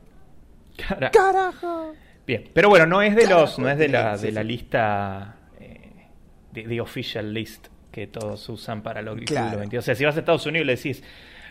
[0.77, 1.93] Cara- ¡Carajo!
[2.27, 4.43] Bien, pero bueno, no es de Carajo, los, no es de la, sí, de la
[4.45, 5.35] lista
[6.53, 9.59] de, de official list que todos usan para los Claro.
[9.59, 9.83] 22.
[9.83, 11.03] O sea, si vas a Estados Unidos y le decís,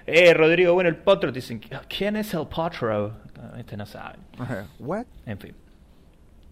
[0.05, 3.17] eh, Rodrigo, bueno, el potro, te dicen, ¿quién es el potro?
[3.37, 4.17] Ah, Este no sabe.
[4.79, 5.05] ¿What?
[5.25, 5.55] En fin.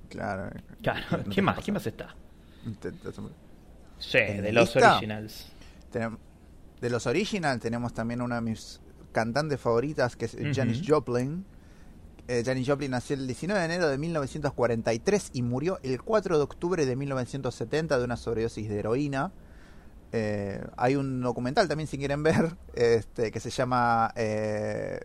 [0.10, 0.50] Claro.
[0.82, 1.56] Claro, No ¿quién más?
[1.56, 1.66] pasa.
[1.66, 2.16] ¿Quién más está?
[4.00, 4.94] Sí, ¿En de los lista?
[4.98, 5.52] originals.
[6.82, 8.82] De los original tenemos también una de mis
[9.12, 10.52] cantantes favoritas que es Ujú.
[10.54, 11.46] Janis Joplin.
[12.28, 16.44] Eh, Janis Joplin nació el 19 de enero de 1943 y murió el 4 de
[16.44, 19.32] octubre de 1970 de una sobredosis de heroína.
[20.12, 25.00] Eh, hay un documental también si quieren ver este, que se llama eh,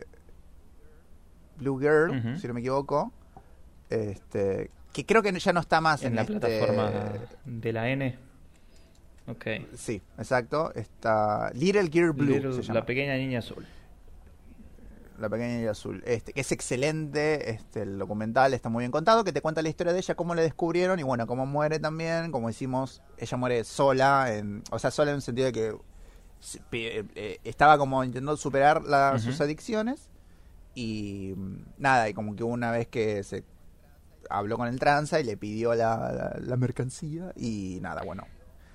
[1.58, 3.12] Blue Girl, si no me equivoco.
[3.90, 6.90] Este, que creo que ya no está más En la este- plataforma
[7.44, 8.18] de la N.
[9.26, 9.46] Ok.
[9.76, 10.72] Sí, exacto.
[10.74, 12.34] Está Little Gear Blue.
[12.34, 12.80] Little- se llama.
[12.80, 13.66] la pequeña niña azul.
[15.20, 16.02] La pequeña y azul.
[16.06, 19.68] Este, que es excelente, este, el documental está muy bien contado, que te cuenta la
[19.68, 23.64] historia de ella, cómo le descubrieron y bueno, cómo muere también, como decimos, ella muere
[23.64, 25.76] sola, en, o sea, sola en el sentido de que
[26.72, 28.82] eh, estaba como intentando superar
[29.18, 30.08] sus adicciones
[30.74, 33.44] y mm, nada, y como que una vez que se
[34.30, 38.24] habló con el tranza y le pidió la, la, mercancía y nada, bueno,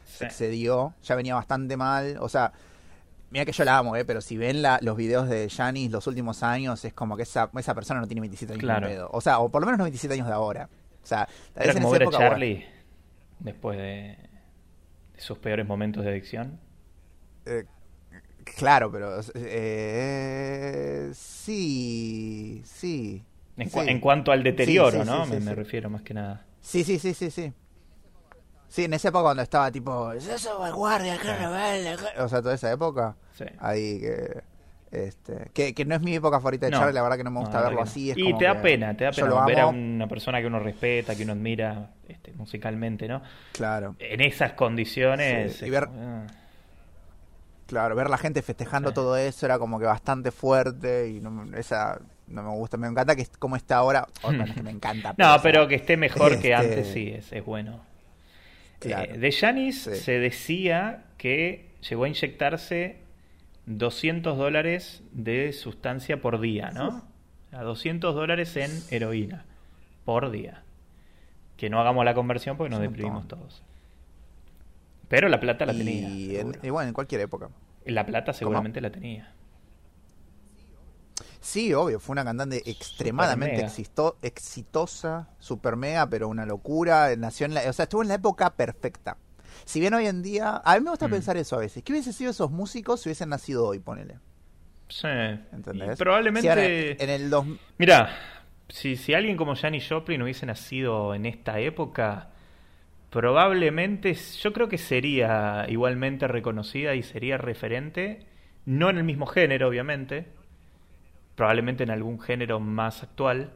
[0.05, 2.53] se excedió, ya venía bastante mal, o sea,
[3.29, 6.07] mira que yo la amo, eh, pero si ven la, los videos de Janis los
[6.07, 9.09] últimos años, es como que esa, esa persona no tiene 27 años de pedo.
[9.11, 10.69] O sea, o por lo menos no 27 años de ahora.
[11.03, 12.65] O sea, Era como ver a Charlie
[13.39, 14.17] después de,
[15.17, 16.59] sus peores momentos de adicción.
[17.45, 17.65] Eh,
[18.57, 23.23] claro, pero eh, sí, sí.
[23.57, 25.25] En, cuanto al deterioro, ¿no?
[25.25, 26.45] me, me refiero más que nada.
[26.61, 27.53] Sí, sí, sí, sí, sí.
[28.67, 31.95] Sí, en esa época cuando estaba tipo, eso vanguardia, qué rebelde.
[32.17, 33.15] O sea, toda esa época.
[33.33, 33.45] Sí.
[33.59, 34.43] Ahí que.
[34.91, 37.41] Este, que, que, no es mi época favorita de Charlie, la verdad que no me
[37.41, 38.13] gusta verlo así.
[38.15, 41.23] y te da pena, te da pena ver a una persona que uno respeta, que
[41.23, 43.21] uno admira este, musicalmente, ¿no?
[43.51, 43.95] Claro.
[43.99, 45.61] En esas condiciones.
[45.61, 45.89] Y ver,
[47.67, 51.99] claro, ver la gente festejando todo eso era como que bastante fuerte y no, esa
[52.27, 52.77] no me gusta.
[52.77, 54.07] Me encanta que es como está ahora.
[54.21, 55.13] que me encanta.
[55.17, 57.81] no, pero que esté mejor que este antes, sí, es, es bueno.
[58.85, 62.97] Eh, de Janis se decía que llegó a inyectarse
[63.65, 67.03] 200 dólares de sustancia por día, ¿no?
[67.51, 69.45] A 200 dólares en heroína
[70.03, 70.63] por día.
[71.57, 73.63] Que no hagamos la conversión porque nos deprimimos todos.
[75.07, 76.09] Pero la plata la tenía.
[76.09, 77.49] Y bueno, en cualquier época.
[77.85, 79.31] La plata seguramente la tenía.
[81.45, 83.67] Sí, obvio, fue una cantante extremadamente
[84.23, 87.15] exitosa, super mega, pero una locura.
[87.15, 89.17] Nació en la, o sea, estuvo en la época perfecta.
[89.63, 91.11] Si bien hoy en día, a mí me gusta mm.
[91.11, 91.83] pensar eso a veces.
[91.83, 94.15] ¿Qué hubiese sido esos músicos si hubiesen nacido hoy, ponele?
[94.89, 95.07] Sí.
[95.07, 95.99] ¿Entendés?
[95.99, 97.03] probablemente.
[97.03, 97.45] en el dos...
[97.77, 98.09] Mira,
[98.67, 102.31] si, si alguien como Janis Joplin hubiese nacido en esta época,
[103.11, 108.25] probablemente yo creo que sería igualmente reconocida y sería referente,
[108.65, 110.33] no en el mismo género, obviamente,
[111.35, 113.51] probablemente en algún género más actual,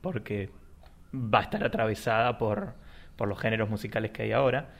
[0.00, 0.50] porque
[1.14, 2.74] va a estar atravesada por,
[3.16, 4.70] por los géneros musicales que hay ahora.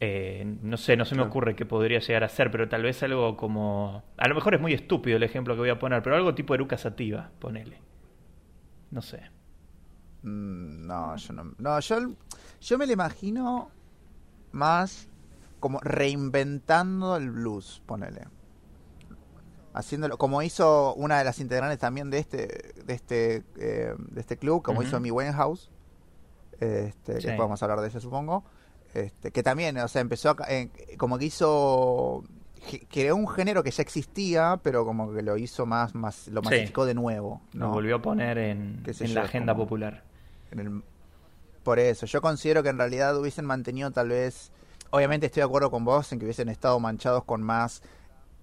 [0.00, 3.02] Eh, no sé, no se me ocurre qué podría llegar a ser, pero tal vez
[3.02, 4.02] algo como...
[4.16, 6.54] A lo mejor es muy estúpido el ejemplo que voy a poner, pero algo tipo
[6.54, 7.80] Eruca Sativa, ponele.
[8.90, 9.30] No sé.
[10.22, 11.54] Mm, no, yo no...
[11.58, 11.98] No, yo,
[12.60, 13.70] yo me lo imagino
[14.50, 15.08] más
[15.60, 18.22] como reinventando el blues, ponele
[19.74, 24.36] haciéndolo como hizo una de las integrantes también de este de este eh, de este
[24.36, 25.70] club como hizo mi Winehouse
[26.60, 28.44] este que podemos hablar de eso supongo
[28.94, 32.24] este que también o sea empezó eh, como que hizo
[32.90, 36.84] creó un género que ya existía pero como que lo hizo más más lo masificó
[36.84, 37.66] de nuevo ¿no?
[37.66, 40.04] lo volvió a poner en, en la agenda popular.
[40.50, 40.82] en el,
[41.64, 44.52] por eso yo considero que en realidad hubiesen mantenido tal vez
[44.90, 47.82] obviamente estoy de acuerdo con vos en que hubiesen estado manchados con más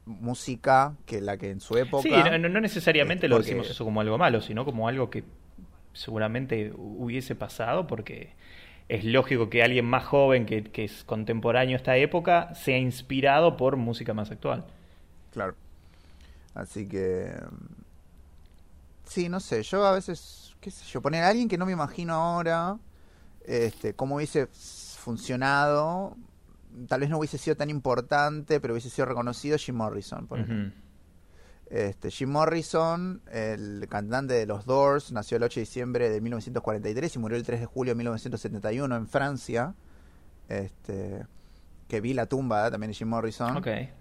[0.09, 2.03] música que la que en su época.
[2.03, 5.23] Sí, no, necesariamente lo decimos eso como algo malo, sino como algo que
[5.93, 8.33] seguramente hubiese pasado, porque
[8.89, 13.55] es lógico que alguien más joven que, que es contemporáneo a esta época sea inspirado
[13.55, 14.65] por música más actual.
[15.31, 15.55] Claro.
[16.55, 17.31] Así que.
[19.05, 21.71] Sí, no sé, yo a veces, qué sé yo, poner a alguien que no me
[21.71, 22.77] imagino ahora,
[23.45, 26.15] este, cómo hubiese funcionado,
[26.87, 30.27] tal vez no hubiese sido tan importante, pero hubiese sido reconocido Jim Morrison.
[30.27, 30.39] Por
[31.69, 37.15] este, Jim Morrison, el cantante de los Doors, nació el 8 de diciembre de 1943
[37.15, 39.75] y murió el 3 de julio de 1971 en Francia.
[40.47, 41.25] Este,
[41.87, 43.57] que vi la tumba también de Jim Morrison.
[43.57, 43.91] Okay.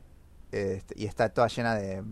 [0.51, 2.03] Este, y está toda llena de,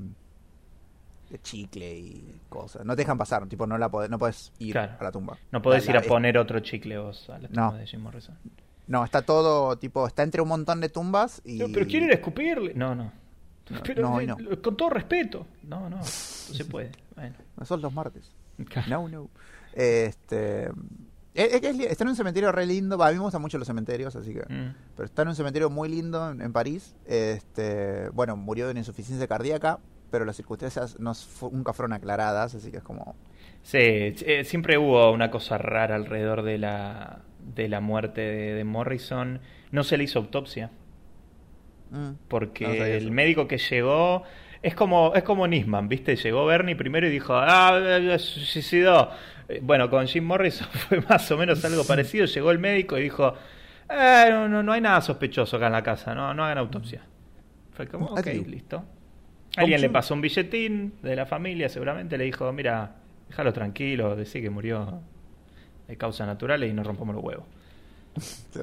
[1.31, 2.85] de chicle y cosas.
[2.85, 5.39] No te dejan pasar, tipo no la no puedes ir a la tumba.
[5.51, 8.37] No puedes ir a poner otro chicle vos a la tumba de Jim Morrison.
[8.87, 11.59] No, está todo, tipo, está entre un montón de tumbas y...
[11.73, 12.73] pero quieren escupirle.
[12.75, 13.13] No, no.
[13.85, 15.47] pero, no, Con todo respeto.
[15.65, 16.93] No, no, no se puede.
[17.15, 17.35] Bueno.
[17.57, 18.31] No son los martes.
[18.89, 19.29] No, no.
[19.73, 20.71] Este...
[21.35, 23.03] está en un cementerio re lindo.
[23.03, 24.41] a mí me gustan mucho los cementerios, así que.
[24.43, 24.75] Mm.
[24.95, 26.95] Pero está en un cementerio muy lindo en, París.
[27.07, 31.13] Este, bueno, murió de una insuficiencia cardíaca, pero las circunstancias no,
[31.51, 33.17] nunca fueron aclaradas, así que es como.
[33.63, 37.21] Sí, eh, siempre hubo una cosa rara alrededor de la
[37.57, 39.41] de la muerte de, Morrison,
[39.73, 40.71] no se le hizo autopsia.
[41.89, 42.15] Mm.
[42.27, 44.25] porque el médico que llegó
[44.61, 46.17] es como es como Nisman, ¿viste?
[46.17, 49.11] Llegó Bernie primero y dijo, "Ah, se suicidó."
[49.49, 53.03] Eh, bueno, con Jim Morrison fue más o menos algo parecido, llegó el médico y
[53.03, 53.35] dijo,
[53.89, 57.03] eh, no, no, no hay nada sospechoso acá en la casa, no, no hagan autopsia.
[57.73, 58.85] Fue como, ok, listo.
[59.57, 62.97] Alguien le pasó un billetín de la familia, seguramente le dijo, mira,
[63.29, 65.01] déjalo tranquilo, decí que murió
[65.87, 67.47] de causas naturales y no rompamos los huevos.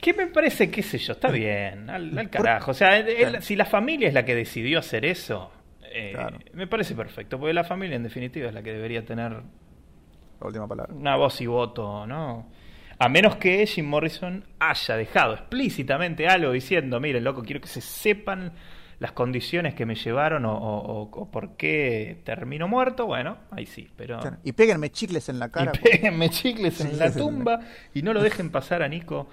[0.00, 1.14] ¿Qué me parece, qué sé yo?
[1.14, 2.72] Está bien, al, carajo.
[2.72, 5.50] O sea, si la familia es la que decidió hacer eso,
[5.82, 6.14] eh,
[6.52, 10.68] me parece perfecto, porque la familia en definitiva es la que debería tener la última
[10.68, 10.92] palabra.
[10.92, 12.50] Una voz y voto, ¿no?
[12.98, 17.80] A menos que Jim Morrison haya dejado explícitamente algo diciendo, mire, loco, quiero que se
[17.80, 18.52] sepan
[18.98, 24.20] las condiciones que me llevaron o, por qué termino muerto, bueno, ahí sí, pero...
[24.42, 25.72] Y péguenme chicles en la cara.
[25.74, 27.60] Y péguenme chicles en la tumba
[27.92, 29.28] y no lo dejen pasar a Nico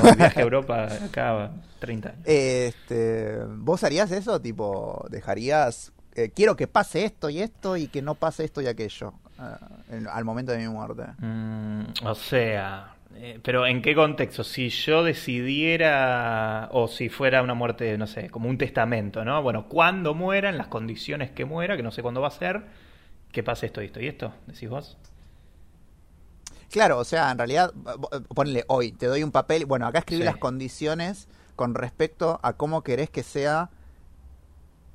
[0.00, 2.22] como viaje a Europa acá 30 años.
[2.24, 4.40] Este, ¿Vos harías eso?
[4.40, 5.92] Tipo, dejarías...
[6.14, 10.08] Eh, quiero que pase esto y esto y que no pase esto y aquello uh,
[10.10, 11.04] al momento de mi muerte.
[11.18, 14.44] Mm, o sea, eh, pero ¿en qué contexto?
[14.44, 19.42] Si yo decidiera, o si fuera una muerte, no sé, como un testamento, ¿no?
[19.42, 22.62] Bueno, cuando muera, en las condiciones que muera, que no sé cuándo va a ser,
[23.30, 24.96] que pase esto, esto y esto, decís vos.
[26.70, 27.72] Claro, o sea, en realidad,
[28.34, 32.82] ponle hoy, te doy un papel, bueno, acá escribí las condiciones con respecto a cómo
[32.82, 33.70] querés que sea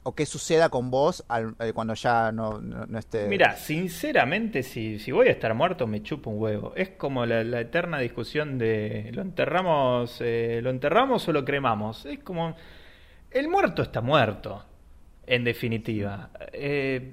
[0.08, 1.26] o qué suceda con vos
[1.60, 2.62] eh, cuando ya no,
[2.98, 3.28] esté...
[3.28, 6.72] Mira, sinceramente, si, si voy a estar muerto, me chupo un huevo.
[6.78, 12.06] Es como la, eterna discusión de lo enterramos, eh, lo enterramos o lo cremamos.
[12.06, 12.56] Es como
[13.32, 14.64] el muerto está muerto,
[15.26, 16.30] en definitiva.
[16.54, 17.12] Eh,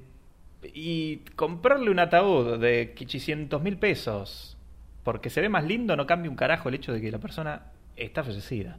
[0.63, 4.57] y comprarle un ataúd de 800 mil pesos
[5.03, 7.73] porque se ve más lindo no cambia un carajo el hecho de que la persona
[7.97, 8.79] está fallecida.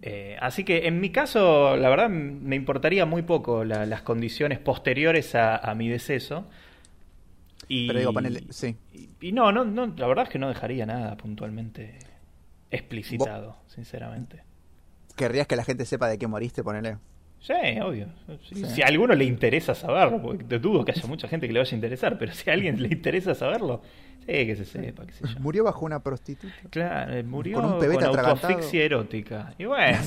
[0.00, 5.34] Eh, así que en mi caso, la verdad, me importaría muy poco las condiciones posteriores
[5.34, 6.46] a, mi deceso.
[7.66, 8.12] Y, Pero digo,
[8.50, 8.76] sí.
[9.20, 11.98] Y, no, no, no, la verdad es que no dejaría nada puntualmente
[12.70, 14.42] explicitado, sinceramente.
[15.16, 16.98] ¿Querrías que la gente sepa de qué moriste, ponele?
[17.40, 18.08] Sí, obvio.
[18.42, 21.72] Si a alguno le interesa saberlo, porque dudo que haya mucha gente que le vaya
[21.72, 23.82] a interesar, pero si a alguien le interesa saberlo,
[24.28, 25.40] sí, que se sepa, qué sé yo.
[25.40, 26.54] Murió bajo una prostituta.
[26.70, 29.54] Claro, eh, murió con, un con autoasfixia erótica.
[29.58, 29.98] Y bueno,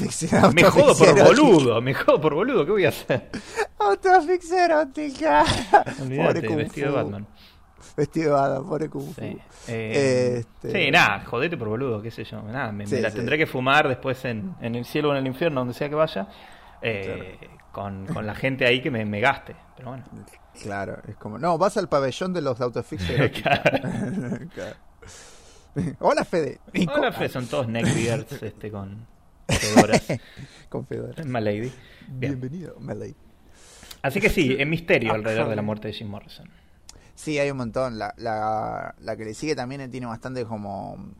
[0.53, 3.29] me jodo por boludo, me jodo por boludo, ¿qué voy a hacer?
[3.79, 5.43] Autoasfixia erótica.
[6.01, 7.27] Olvídate, vestido de Batman.
[7.97, 10.71] Vestido de Batman, pobre Kung Sí, eh, este...
[10.71, 12.41] sí nada, jodete por boludo, qué sé yo.
[12.43, 15.61] Nada, me, la tendré que fumar después en, en el cielo o en el infierno,
[15.61, 16.27] donde sea que vaya
[16.81, 17.37] eh,
[17.71, 19.55] con, con, la gente ahí que me, me, gaste.
[19.75, 20.03] Pero bueno.
[20.61, 23.31] Claro, es como, no, vas al pabellón de los autofixes.
[25.99, 26.59] Hola Fede.
[26.93, 29.07] Hola Fede, son todos neckbeards este, con
[29.47, 30.03] fedoras.
[30.69, 31.25] con fedoras.
[31.25, 31.71] Malady.
[32.07, 33.15] Bienvenido, Malady.
[34.01, 36.49] Así que sí, es misterio alrededor de la muerte de Jim Morrison.
[37.15, 37.99] Sí, hay un montón.
[37.99, 41.13] La, la, la que le sigue también tiene bastante como.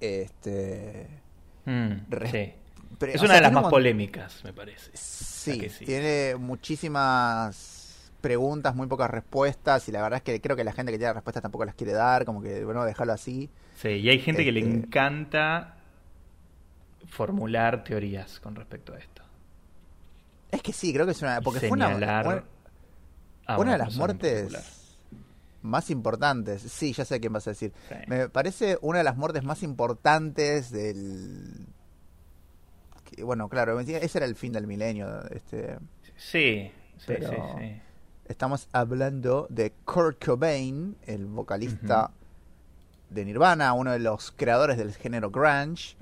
[0.00, 1.08] Este.
[1.66, 1.92] Mm,
[2.30, 2.54] sí
[3.00, 4.90] es una de las más polémicas, me parece.
[4.94, 7.75] Sí, tiene muchísimas
[8.16, 11.12] preguntas, muy pocas respuestas, y la verdad es que creo que la gente que tiene
[11.12, 13.50] respuestas tampoco las quiere dar, como que, bueno, dejarlo así.
[13.74, 15.76] Sí, y hay gente que le este encanta
[17.08, 19.22] formular teorías con respecto a esto.
[20.50, 21.40] Es que sí, creo que es una...
[21.40, 21.88] Porque fue una,
[23.56, 24.98] una, de las muertes
[25.62, 26.62] más importantes.
[26.62, 27.72] Sí, ya sé quién vas a decir.
[28.06, 31.66] Me parece una de las muertes más importantes del
[33.22, 35.22] bueno, claro, ese era el fin del milenio.
[35.30, 35.78] Este,
[36.16, 37.80] sí, sí, sí,
[38.28, 42.10] Estamos hablando de Kurt Cobain, el vocalista
[43.08, 45.96] de Nirvana, uno de los creadores del género grunge.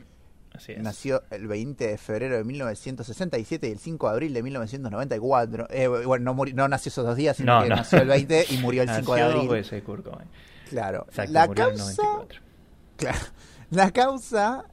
[0.54, 0.82] Así es.
[0.82, 5.66] Nació el 20 de febrero de 1967 y el 5 de abril de 1994.
[5.68, 8.82] Eh, bueno, no, no, nació esos dos días, sino que nació el 20 y murió
[8.82, 9.82] el 5 de abril.
[9.84, 10.28] Kurt Cobain.
[10.70, 11.06] Claro.
[11.28, 12.02] la causa,
[12.96, 13.18] claro.
[13.70, 14.66] La causa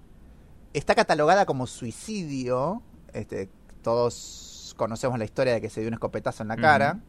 [0.74, 2.82] está catalogada como suicidio.
[3.14, 3.50] Este,
[3.82, 7.00] todos conocemos la historia de que se dio un escopetazo en la cara.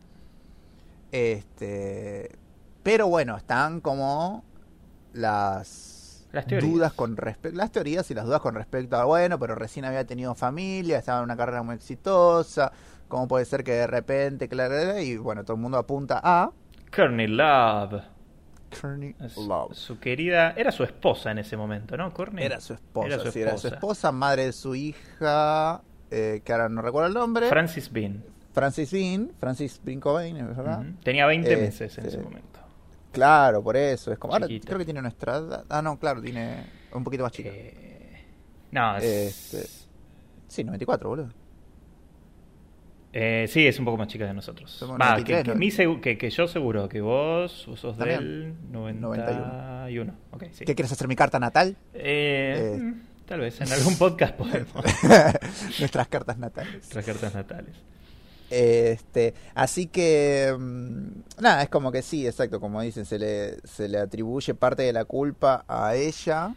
[1.13, 2.31] Este,
[2.83, 4.45] pero bueno, están como
[5.13, 6.27] las,
[6.61, 10.07] dudas con respecto las teorías y las dudas con respecto a bueno, pero recién había
[10.07, 12.73] tenido familia, estaba en una carrera muy exitosa,
[13.09, 16.51] cómo puede ser que de repente, claro, y bueno, todo el mundo apunta a
[16.95, 18.03] Courtney Love.
[19.37, 19.75] Love.
[19.75, 22.11] Su querida, era su esposa en ese momento, ¿no?
[22.15, 22.43] Courtney.
[22.43, 23.41] Era su esposa, era su, esposa.
[23.41, 27.51] Era su esposa, madre de su hija, eh, que ahora no recuerdo el nombre.
[27.51, 28.25] Francis Bean.
[28.53, 30.85] Francis Bean, Francis Bean Cobain, ¿verdad?
[31.03, 32.61] Tenía 20 meses en ese este, momento.
[33.11, 34.13] Claro, por eso.
[34.13, 35.65] Es como, ahora creo que tiene nuestra edad.
[35.69, 37.51] Ah, no, claro, tiene un poquito más chica.
[37.53, 38.25] Eh,
[38.71, 39.55] no, es...
[39.55, 39.87] Este,
[40.49, 41.43] sí, 94, boludo.
[43.15, 44.83] Eh, sí, es un poco más chica de nosotros.
[46.01, 50.15] que, que, yo seguro que vos sos del 91.
[50.65, 51.77] ¿Qué quieres hacer mi carta natal?
[51.93, 54.73] Eh, mm, tal vez en algún podcast podemos.
[55.79, 56.73] Nuestras cartas natales.
[56.73, 57.77] Nuestras cartas natales.
[58.55, 63.89] Este, así que mm, nada, es como que sí, exacto, como dicen, se le, se
[63.89, 66.55] le atribuye parte de la culpa a ella.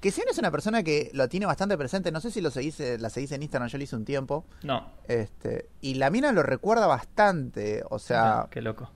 [0.00, 2.50] Que si no es una persona que lo tiene bastante presente, no sé si lo
[2.52, 4.44] seguís, la seguís en Instagram, yo lo hice un tiempo.
[4.62, 4.88] No.
[5.08, 8.90] Este, y la mina lo recuerda bastante, o sea, qué loco.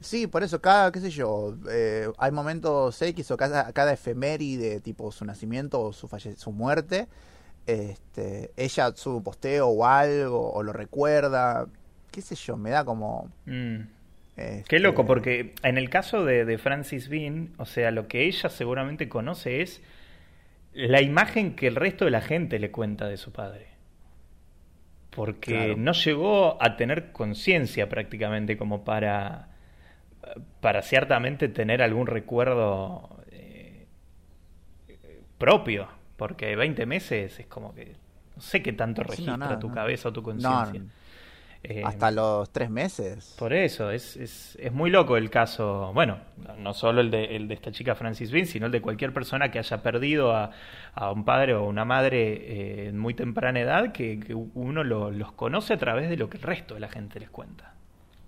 [0.00, 4.80] Sí, por eso cada, qué sé yo, eh, hay momentos X o cada, cada efeméride,
[4.80, 7.08] tipo su nacimiento o su, falle su muerte,
[7.66, 11.66] este, ella sube un posteo o algo, o lo recuerda,
[12.10, 13.30] qué sé yo, me da como...
[13.46, 13.80] Mm.
[14.36, 18.24] este, Qué loco, porque en el caso de, de Francis Bean, o sea, lo que
[18.26, 19.82] ella seguramente conoce es
[20.72, 23.68] la imagen que el resto de la gente le cuenta de su padre.
[25.10, 25.76] Porque Claro.
[25.76, 29.48] no llegó a tener conciencia prácticamente como para,
[30.60, 33.86] para ciertamente tener algún recuerdo eh,
[35.38, 35.88] propio.
[36.22, 37.96] Porque 20 meses es como que
[38.36, 39.74] no sé qué tanto Sí, registra no, tu no.
[39.74, 40.82] cabeza o tu conciencia.
[41.64, 43.36] Eh, hasta los tres meses.
[43.36, 46.18] por eso, es, es, es muy loco el caso, bueno,
[46.58, 49.50] no solo el de, el de esta chica Francis Bean, sino el de cualquier persona
[49.50, 50.50] que haya perdido a,
[50.94, 55.10] a un padre o una madre eh, en muy temprana edad, que, que uno lo-
[55.10, 57.74] los conoce a través de lo que el resto de la gente les cuenta.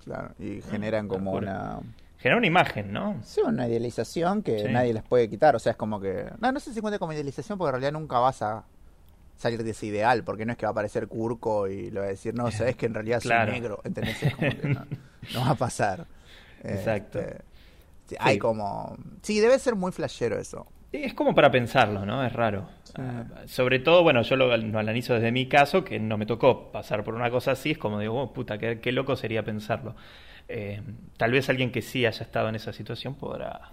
[0.05, 1.80] Claro, y generan como una...
[2.25, 3.20] Genera una imagen, ¿no?
[3.22, 4.68] Sí, una idealización que Sí.
[4.72, 6.25] nadie les puede quitar, o sea, es como que...
[6.41, 8.64] No, no sé si cuenta como idealización porque en realidad nunca vas a
[9.37, 12.07] salir de ese ideal, porque no es que va a aparecer Curco y le va
[12.07, 13.53] a decir, no, sabes que en realidad soy Claro.
[13.53, 14.22] negro, ¿entendés?
[14.22, 14.87] Es como que no,
[15.35, 16.07] no va a pasar.
[16.62, 17.20] Exacto.
[18.07, 18.39] Sí, Hay Sí.
[18.39, 18.97] como...
[19.20, 20.66] Sí, debe ser muy flashero eso.
[20.93, 22.25] Es como para pensarlo, ¿no?
[22.25, 22.70] Es raro.
[22.85, 22.93] Sí.
[22.97, 26.70] Ah, sobre todo, bueno, yo lo, lo analizo desde mi caso, que no me tocó
[26.72, 29.95] pasar por una cosa así, es como digo, oh, puta, qué, qué loco sería pensarlo.
[30.49, 30.82] Eh,
[31.16, 33.70] tal vez alguien que sí haya estado en esa situación podrá,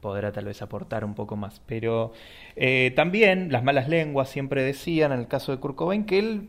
[0.00, 1.60] podrá tal vez aportar un poco más.
[1.66, 2.12] Pero
[2.56, 6.48] eh, también las malas lenguas siempre decían, en el caso de Kurt Cobain, que él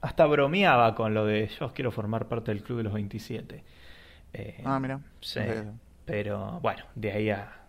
[0.00, 3.62] hasta bromeaba con lo de yo quiero formar parte del club de los 27.
[4.34, 5.00] Eh, Ah, mira.
[5.20, 5.40] Sí,
[6.04, 7.61] pero bueno, de ahí a,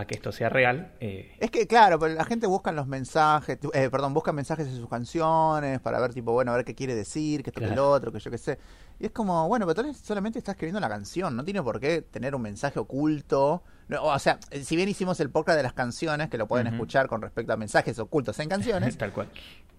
[0.00, 0.92] a que esto sea real.
[1.00, 4.76] eh, Es que, claro, pero la gente busca los mensajes, eh, perdón, busca mensajes en
[4.76, 7.72] sus canciones para ver, tipo, bueno, a ver qué quiere decir, que esto que el
[7.72, 7.90] Claro.
[7.90, 8.58] otro, que yo qué sé.
[9.00, 11.80] Y es como, bueno, pero tal vez solamente está escribiendo la canción, no tiene por
[11.80, 13.62] qué tener un mensaje oculto.
[13.88, 16.66] No, o sea, eh, si bien hicimos el podcast de las canciones, que lo pueden
[16.66, 19.28] escuchar con respecto a mensajes ocultos en canciones, tal cual.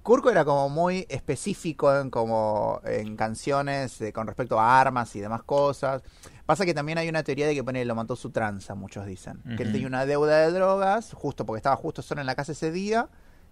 [0.01, 5.19] Kurko era como muy específico en como en canciones eh, con respecto a armas y
[5.19, 6.01] demás cosas.
[6.45, 9.39] Pasa que también hay una teoría de que pone lo mató su tranza, muchos dicen.
[9.55, 12.53] Que él tenía una deuda de drogas, justo porque estaba justo solo en la casa
[12.53, 13.07] ese día,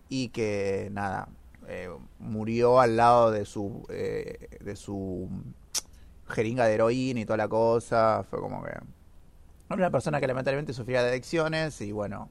[0.10, 1.28] y que nada,
[1.68, 5.30] eh, murió al lado de su eh, de su
[6.28, 8.26] jeringa de heroína y toda la cosa.
[8.28, 8.72] Fue como que
[9.70, 12.30] era una persona que lamentablemente sufría de adicciones y bueno,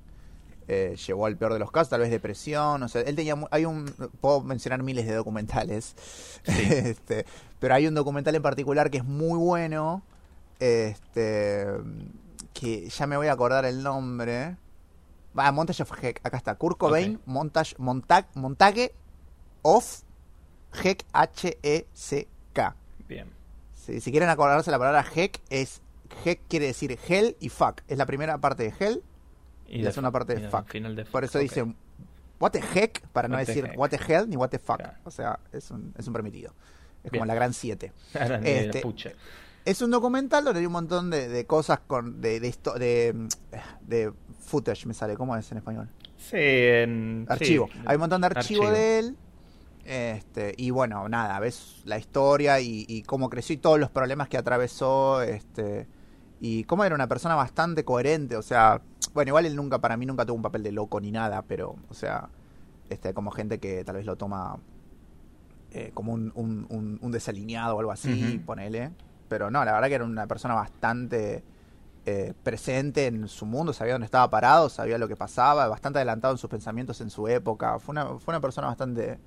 [0.68, 3.64] eh, llevó al peor de los casos, tal vez depresión, o sea, él tenía, hay
[3.64, 3.86] un,
[4.20, 5.94] puedo mencionar miles de documentales,
[6.44, 7.24] este,
[7.60, 10.02] pero hay un documental en particular que es muy bueno,
[10.58, 11.66] este,
[12.52, 14.56] que ya me voy a acordar el nombre,
[15.38, 17.22] va, Montage of Heck, acá está, Kurt Cobain, Ok.
[17.26, 18.92] Montage, Montag, Montage
[19.62, 20.02] of
[20.82, 22.76] Heck, H-E-C-K.
[23.08, 23.30] Bien.
[23.72, 25.80] Sí, si quieren acordarse la palabra Heck, es,
[26.24, 29.02] Heck quiere decir Hell y Fuck, es la primera parte de Hell
[29.68, 30.68] y la de- segunda parte y de fuck.
[30.68, 31.42] final de Por eso ok.
[31.42, 31.64] dice
[32.38, 33.78] what the heck para no What decir heck.
[33.78, 34.76] what the hell ni what the fuck.
[34.78, 34.98] Claro.
[35.04, 36.52] O sea, es un, es un permitido.
[37.04, 37.20] Es Bien.
[37.20, 37.92] como la gran 7.
[38.14, 39.14] Ahora, de la Este.
[39.64, 43.28] Es un documental donde hay un montón de, de cosas con de de, histo- de
[43.80, 44.12] de
[44.44, 45.88] footage me sale, ¿cómo es en español?
[46.18, 47.68] Sí, en- Archivo.
[47.72, 48.70] sí, hay un montón de archivo, archivo.
[48.78, 49.16] de él.
[49.84, 54.28] Este, y bueno, nada, ves la historia y, y cómo creció y todos los problemas
[54.28, 55.86] que atravesó, este,
[56.40, 58.82] y cómo era una persona bastante coherente, o sea,
[59.14, 61.76] bueno, igual él nunca, para mí nunca tuvo un papel de loco ni nada, pero,
[61.88, 62.28] o sea,
[62.90, 64.58] este, como gente que tal vez lo toma
[65.72, 68.92] eh, como un, un, un- un desalineado o algo así, ponele,
[69.28, 71.42] pero no, la verdad que era una persona bastante
[72.06, 76.32] eh, presente en su mundo, sabía dónde estaba parado, sabía lo que pasaba, bastante adelantado
[76.34, 77.78] en sus pensamientos en su época.
[77.80, 79.18] Fue una, fue una persona bastante...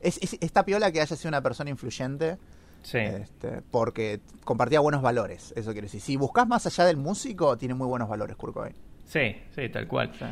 [0.00, 2.38] Es, es- esta piola que haya sido una persona influyente
[2.82, 2.98] Sí.
[2.98, 6.00] este, porque compartía buenos valores, eso quiere decir.
[6.00, 8.74] Si buscas más allá del músico, tiene muy buenos valores Kurt Cobain.
[9.04, 10.12] Sí, sí, tal cual.
[10.18, 10.24] Sí.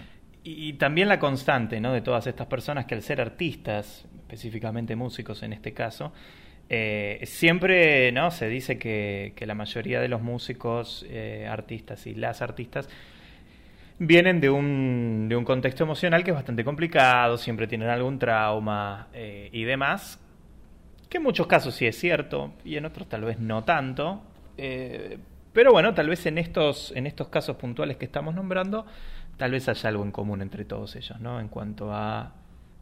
[0.45, 1.93] Y, y también la constante, ¿no?
[1.93, 6.13] De todas estas personas que al ser artistas, específicamente músicos en este caso,
[6.69, 8.31] eh, siempre, ¿no?
[8.31, 12.89] Se dice que, que la mayoría de los músicos, eh, artistas y las artistas
[13.99, 19.09] vienen de un, de un contexto emocional que es bastante complicado, siempre tienen algún trauma
[19.15, 20.21] eh, y demás,
[21.09, 24.23] que en muchos casos sí es cierto y en otros tal vez no tanto.
[24.57, 25.19] eh,
[25.53, 28.85] pero bueno, tal vez en estos, en estos casos puntuales que estamos nombrando,
[29.39, 31.41] tal vez haya algo en común entre todos ellos, ¿no?
[31.41, 32.35] En cuanto a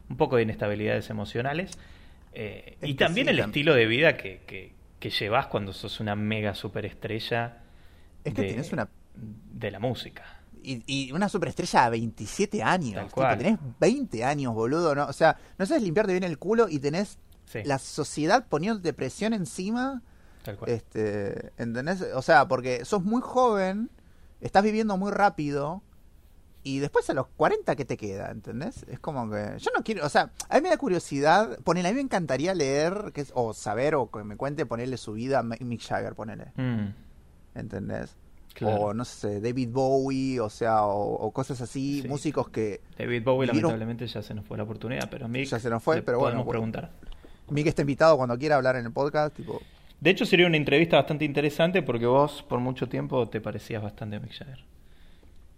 [0.09, 1.79] un poco de inestabilidades emocionales
[2.33, 6.15] eh, y también sí, el estilo de vida que, que, que llevas cuando sos una
[6.15, 7.63] mega superestrella
[8.25, 10.23] Es que de, tenés una de la música.
[10.61, 13.07] y, y una superestrella a 27 años.
[13.11, 13.37] Tal cual.
[13.37, 15.05] tenés 20 años, boludo, ¿no?
[15.05, 19.33] O sea, no sabes limpiarte bien el culo y tenés Sí, la sociedad poniéndote presión
[19.33, 20.01] encima.
[20.43, 20.71] tal cual.
[20.71, 22.03] Este, ¿entendés?
[22.13, 23.89] O sea, porque sos muy joven,
[24.41, 25.81] estás viviendo muy rápido
[26.63, 28.31] y después a los 40 ¿qué te queda?
[28.31, 28.83] ¿Entendés?
[28.89, 31.91] Es como que yo no quiero, o sea, a mí me da curiosidad, ponele, a
[31.91, 35.39] mí me encantaría leer que es- o saber o que me cuente ponerle su vida
[35.39, 36.89] a Mick Jagger, ponele, Mm,
[37.55, 38.15] ¿entendés?
[38.53, 38.77] claro.
[38.77, 42.07] O no sé, David Bowie, o sea, o, o cosas así, Sí.
[42.07, 45.59] músicos que David Bowie vivieron- lamentablemente ya se nos fue la oportunidad, pero Mick Ya
[45.59, 46.91] se nos fue, pero bueno, podemos preguntar.
[47.49, 49.61] Mick está invitado cuando quiera hablar en el podcast, tipo,
[49.99, 54.15] De hecho sería una entrevista bastante interesante porque vos por mucho tiempo te parecías bastante
[54.17, 54.63] a Mick Jagger.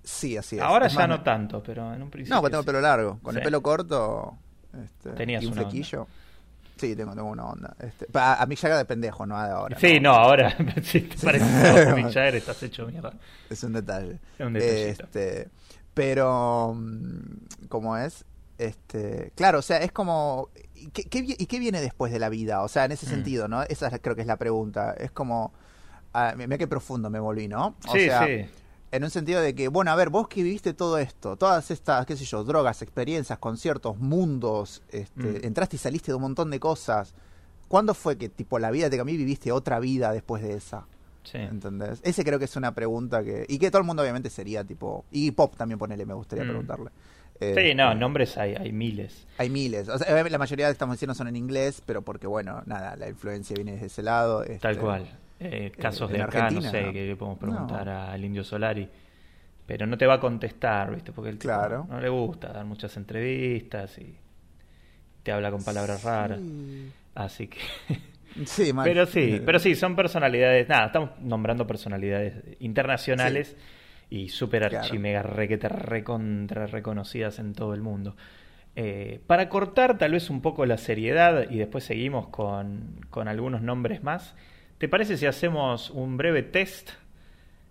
[0.03, 0.61] sí, así es.
[0.61, 2.67] Ahora Es ya más, no tanto, pero en un principio No, porque tengo el sí.
[2.67, 3.19] pelo largo.
[3.21, 3.37] Con Sí.
[3.39, 4.37] el pelo corto
[4.83, 5.63] este, Tenías y un onda.
[5.63, 6.07] flequillo.
[6.77, 7.75] Sí, tengo, tengo una onda.
[7.79, 9.79] Este, pa- a Mick Jagger de pendejo, no de ahora.
[9.79, 13.13] Sí, no, ahora si te pareces a Mick Jagger estás hecho mierda.
[13.49, 14.19] Es un detalle.
[14.37, 15.03] Es un detallito.
[15.03, 15.49] Este,
[15.93, 18.23] pero, mm, ¿cómo es?
[18.59, 20.49] Este, claro, o sea, es como...
[20.77, 22.61] ¿y ¿Qué, ¿Y qué viene después de la vida?
[22.63, 23.09] O sea, en ese Mm.
[23.09, 23.63] sentido, ¿no?
[23.63, 24.93] Esa es- creo que es la pregunta.
[24.93, 25.53] Es como...
[26.13, 27.75] ah, mira qué profundo me volví, ¿no?
[27.87, 28.45] O sí, sea, sí.
[28.89, 32.05] En un sentido de que, bueno, a ver, vos que viviste todo esto, todas estas,
[32.05, 35.45] qué sé yo, drogas, experiencias, conciertos, mundos, este, Mm.
[35.45, 37.13] entraste y saliste de un montón de cosas.
[37.67, 40.85] ¿Cuándo fue que, tipo, la vida te cambió y viviste otra vida después de esa?
[41.23, 41.37] sí.
[41.37, 41.99] ¿Entendés?
[42.03, 43.45] Ese creo que es una pregunta que...
[43.49, 45.03] Y que todo el mundo obviamente sería, tipo...
[45.11, 46.47] Y Pop también ponele, me gustaría Mm.
[46.47, 46.89] preguntarle.
[47.39, 49.27] Sí, Este, no, nombres hay, hay miles.
[49.37, 49.89] Hay miles.
[49.89, 53.07] O sea, la mayoría de estamos diciendo son en inglés, pero porque, bueno, nada, la
[53.09, 54.43] influencia viene desde ese lado.
[54.59, 55.07] Tal este, cual.
[55.39, 56.91] Eh, casos en de acá, no sé, ¿no?
[56.93, 58.01] que le podemos preguntar No.
[58.09, 58.89] al Indio Solari.
[59.67, 61.11] Pero no te va a contestar, ¿viste?
[61.11, 61.85] Porque el Claro.
[61.89, 64.15] no le gusta dar muchas entrevistas y
[65.23, 66.39] te habla con palabras raras.
[66.39, 67.59] Sí, Así que.
[68.45, 68.83] Sí, mal.
[68.87, 70.67] pero sí, Eh, pero sí, son personalidades.
[70.69, 73.55] Nada, estamos nombrando personalidades internacionales
[74.09, 74.79] y súper Claro.
[74.85, 78.15] archi mega requete recontra reconocidas en todo el mundo.
[78.75, 83.61] Eh, para cortar tal vez un poco la seriedad y después seguimos con, con algunos
[83.61, 84.35] nombres más,
[84.77, 86.91] ¿te parece si hacemos un breve test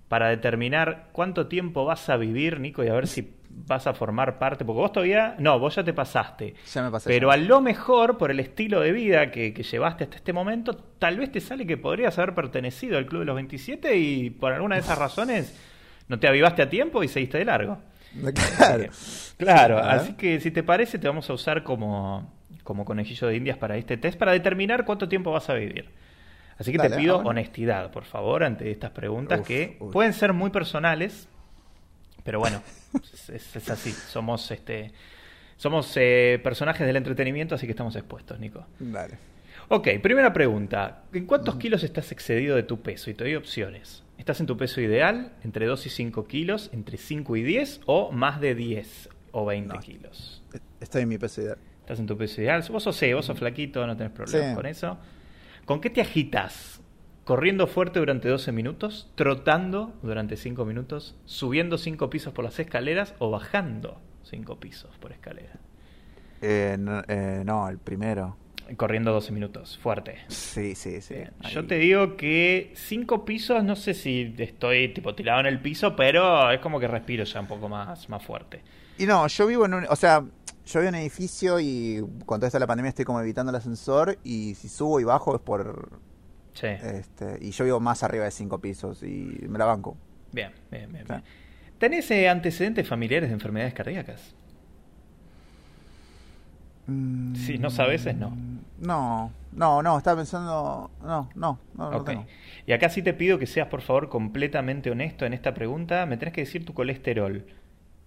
[0.08, 4.38] para determinar cuánto tiempo vas a vivir, Nico, y a ver si vas a formar
[4.38, 4.64] parte?
[4.64, 6.54] Porque vos todavía, no, vos ya te pasaste.
[6.72, 7.08] Ya me pasé.
[7.08, 7.34] Pero ya.
[7.34, 11.18] a lo mejor, por el estilo de vida que, que llevaste hasta este momento, tal
[11.18, 14.74] vez te sale que podrías haber pertenecido al Club de los 27 y por alguna
[14.74, 15.56] de esas razones
[16.08, 17.78] no te avivaste a tiempo y seguiste de largo.
[18.56, 18.84] Claro.
[19.36, 22.32] Claro, así que si te parece te vamos a usar como,
[22.64, 25.90] como conejillo de indias para este test para determinar cuánto tiempo vas a vivir.
[26.58, 30.48] Así que te pido honestidad, por favor, ante estas preguntas Uf, que pueden ser muy
[30.48, 31.28] personales,
[32.24, 32.62] pero bueno,
[33.12, 33.90] es, es- es así.
[33.92, 34.92] Somos este
[35.58, 38.66] somos eh, personajes del entretenimiento, así que estamos expuestos, Nico.
[38.78, 39.18] Dale.
[39.68, 41.02] Ok, primera pregunta.
[41.12, 43.10] ¿En cuántos kilos estás excedido de tu peso?
[43.10, 44.02] Y te doy opciones.
[44.18, 45.32] ¿Estás en tu peso ideal?
[45.44, 46.70] ¿Entre 2 y 5 kilos?
[46.72, 47.80] ¿Entre 5 y 10?
[47.86, 49.80] ¿O más de 10 o 20 No.
[49.80, 50.42] kilos?
[50.80, 51.58] Estoy en mi peso ideal.
[51.80, 52.64] ¿Estás en tu peso ideal?
[52.70, 54.54] Vos sos C, vos sos flaquito, no tenés problemas Sí.
[54.54, 54.98] con eso.
[55.64, 56.80] ¿Con qué te agitas?
[57.24, 59.10] ¿Corriendo fuerte durante 12 minutos?
[59.16, 61.16] ¿Trotando durante 5 minutos?
[61.24, 63.14] ¿Subiendo 5 pisos por las escaleras?
[63.18, 65.58] ¿O bajando 5 pisos por escalera?
[66.40, 68.36] Eh, no, eh, no, el primero.
[68.76, 70.16] Corriendo 12 minutos, fuerte.
[70.26, 71.14] Sí, sí, sí.
[71.52, 75.94] Yo te digo que cinco pisos, no sé si estoy tipo tirado en el piso,
[75.94, 78.62] pero es como que respiro ya un poco más, más fuerte.
[78.98, 79.86] Y no, yo vivo en un...
[79.88, 80.24] O sea,
[80.66, 83.56] yo vivo en un edificio y con toda esta la pandemia estoy como evitando el
[83.56, 86.00] ascensor y si subo y bajo es por...
[86.54, 86.66] Sí.
[86.66, 89.96] este Y yo vivo más arriba de cinco pisos y me la banco.
[90.32, 91.04] Bien, bien, bien.
[91.06, 91.22] Bien.
[91.78, 94.34] ¿Tenés eh, antecedentes familiares de enfermedades cardíacas?
[96.86, 98.36] Mm, Si no sabes, es no.
[98.78, 100.90] No, no, no, estaba pensando...
[101.02, 102.04] No, no, no, no ok.
[102.04, 102.26] tengo.
[102.66, 106.04] Y acá sí te pido que seas, por favor, completamente honesto en esta pregunta.
[106.06, 107.46] Me tenés que decir tu colesterol.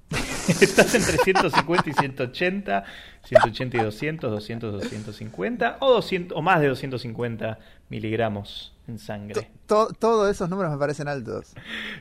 [0.62, 2.84] ¿Estás entre 150 y 180,
[3.24, 7.60] 180 y 200, 200, 250 o, 200, o más de 250
[7.90, 9.50] miligramos en sangre?
[9.68, 11.54] To- todos esos números me parecen altos.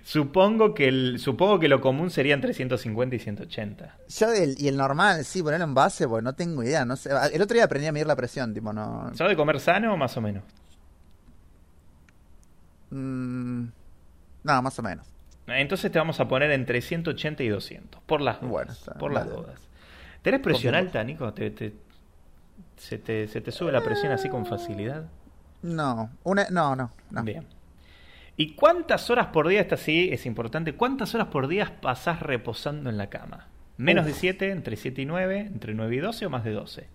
[0.02, 3.96] Supongo que, el, supongo que lo común sería entre 150 y 180.
[4.08, 7.10] Yo el, y el normal, sí, ponerlo en base, pues no tengo idea, no sé.
[7.32, 9.10] El otro día aprendí a medir la presión, tipo, no...
[9.14, 10.44] ¿Sabes de comer sano más o menos?
[12.90, 13.64] Mm,
[14.44, 15.06] no, más o menos.
[15.46, 18.50] Entonces te vamos a poner entre 180 y 200, por las dudas.
[18.50, 19.60] Bueno, está, por las dudas.
[20.22, 21.32] ¿Tenés presión alta, Nico?
[21.32, 21.74] ¿Te, te-
[22.76, 25.04] se, te, ¿Se te sube la presión así con facilidad?
[25.62, 27.22] No, una, no, no, no.
[27.24, 27.46] Bien.
[28.36, 32.88] ¿Y cuántas horas por día, esta sí es importante, cuántas horas por día pasás reposando
[32.90, 33.48] en la cama?
[33.76, 34.12] ¿Menos Uf.
[34.12, 36.88] de 7, entre 7 y 9, entre 9 y 12 o más de 12?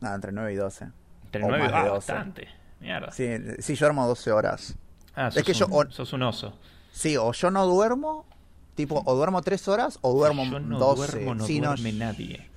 [0.00, 0.88] No, entre 9 y 12.
[1.24, 2.12] Entre o 9 más de ah, 12.
[2.12, 2.48] bastante.
[2.80, 3.10] Mierda.
[3.12, 3.26] Sí,
[3.58, 4.76] sí, yo duermo 12 horas.
[5.14, 6.58] Ah, Es sos, que yo- un, o- sos un oso.
[6.92, 8.26] Sí, o yo no duermo,
[8.74, 11.12] tipo, o duermo 3 horas o duermo yo no 12.
[11.12, 12.48] duermo, no sí, no, duerme nadie.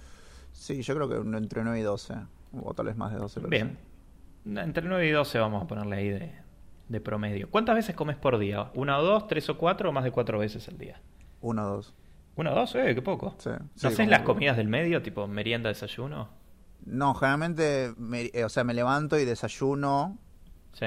[0.54, 2.16] sí, yo creo que entre 9 y 12.
[2.62, 3.36] O tal vez más de 12.
[3.39, 3.78] pero Bien.
[4.58, 6.32] Entre 9 y 12 vamos a ponerle ahí de,
[6.88, 7.50] de promedio.
[7.50, 8.70] ¿Cuántas veces comes por día?
[8.74, 11.00] ¿Una o dos, tres o cuatro o más de cuatro veces al día?
[11.41, 11.93] 1 o 2.
[12.36, 12.74] ¿Una o dos?
[12.76, 13.36] Eh, qué poco.
[13.38, 16.30] Sí, ¿No sí, haces las comidas del medio, tipo merienda, desayuno?
[16.86, 20.18] No, generalmente, me- eh, o sea, me levanto y desayuno.
[20.74, 20.86] Sí.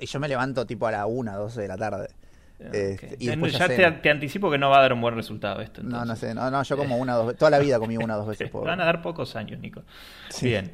[0.00, 2.08] Y yo me levanto tipo a la 1, 12 de la tarde.
[2.58, 5.82] Este, y después ya te, anticipo que no va a dar un buen resultado esto.
[5.82, 6.28] No, no entonces.
[6.30, 7.38] sé, no, no, yo como una, dos veces.
[7.38, 8.66] Toda la vida comí una, dos veces por.
[8.66, 9.82] van a dar pocos años, Nico.
[10.28, 10.48] Sí.
[10.48, 10.72] Bien.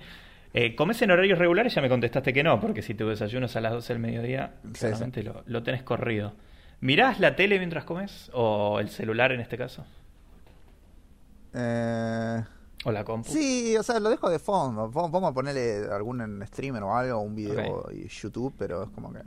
[0.55, 1.75] Eh, ¿Comes en horarios regulares?
[1.75, 4.55] Ya me contestaste que no, porque si tu desayuno es a las 12 del mediodía,
[4.63, 6.33] Sí, claramente Lo, lo tenés corrido.
[6.81, 8.31] ¿Mirás la tele mientras comes?
[8.35, 9.85] ¿O el celular en este caso?
[11.55, 12.45] Eh,
[12.85, 13.31] ¿O la compu?
[13.31, 14.91] sí, o sea, lo dejo de fondo.
[14.91, 19.13] Pongo, pongo a ponerle algún streamer o algo, un video y YouTube, pero es como
[19.13, 19.21] que.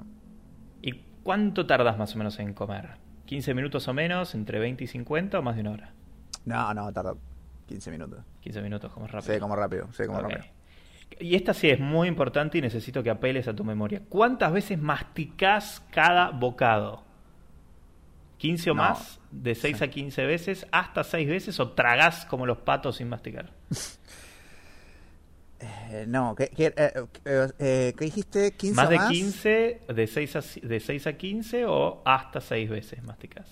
[0.82, 2.92] ¿Y cuánto tardas más o menos en comer?
[3.28, 4.34] ¿15 minutos o menos?
[4.36, 5.94] ¿Entre 20 y 50 o más de una hora?
[6.46, 7.16] No, no, tarda
[7.68, 8.20] 15 minutos.
[8.42, 9.34] 15 minutos, como rápido.
[9.34, 10.42] Sí, como rápido, sí, como rápido.
[11.20, 14.02] Y esta sí es muy importante y necesito que apeles a tu memoria.
[14.10, 17.04] ¿Cuántas veces masticás cada bocado?
[18.40, 18.84] ¿15 o No.
[18.84, 19.20] más?
[19.32, 19.84] ¿De 6 Sí.
[19.84, 20.66] a 15 veces?
[20.72, 21.60] ¿Hasta 6 veces?
[21.60, 23.52] ¿O tragás como los patos sin masticar?
[25.62, 26.92] Eh, no, ¿qué, qué, eh,
[27.26, 28.56] eh, eh, ¿qué dijiste?
[28.56, 29.10] ¿15 ¿Más de más?
[29.10, 29.82] 15?
[29.94, 31.66] ¿De 6 a, de 6 a 15?
[31.66, 33.50] ¿O hasta 6 veces masticás?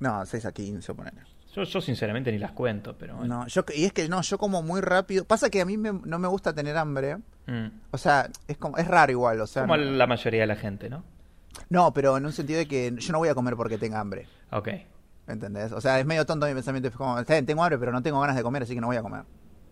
[0.00, 1.20] No, 6 a 15, ponele.
[1.58, 3.40] Yo, yo sinceramente ni las cuento, pero bueno.
[3.40, 5.24] No, yo, y es que no, yo como muy rápido.
[5.24, 7.16] Pasa que a mí me- no me gusta tener hambre.
[7.46, 7.66] Mm.
[7.90, 9.62] O sea, es como es raro igual, o sea.
[9.62, 11.02] Como no, la mayoría de la gente, ¿no?
[11.70, 14.26] no, pero en un sentido de que yo no voy a comer porque tenga hambre.
[14.52, 14.68] Ok.
[15.26, 15.72] ¿Entendés?
[15.72, 16.88] O sea, es medio tonto mi pensamiento.
[16.88, 18.86] Es como, está bien, tengo hambre, pero no tengo ganas de comer, así que no
[18.86, 19.22] voy a comer.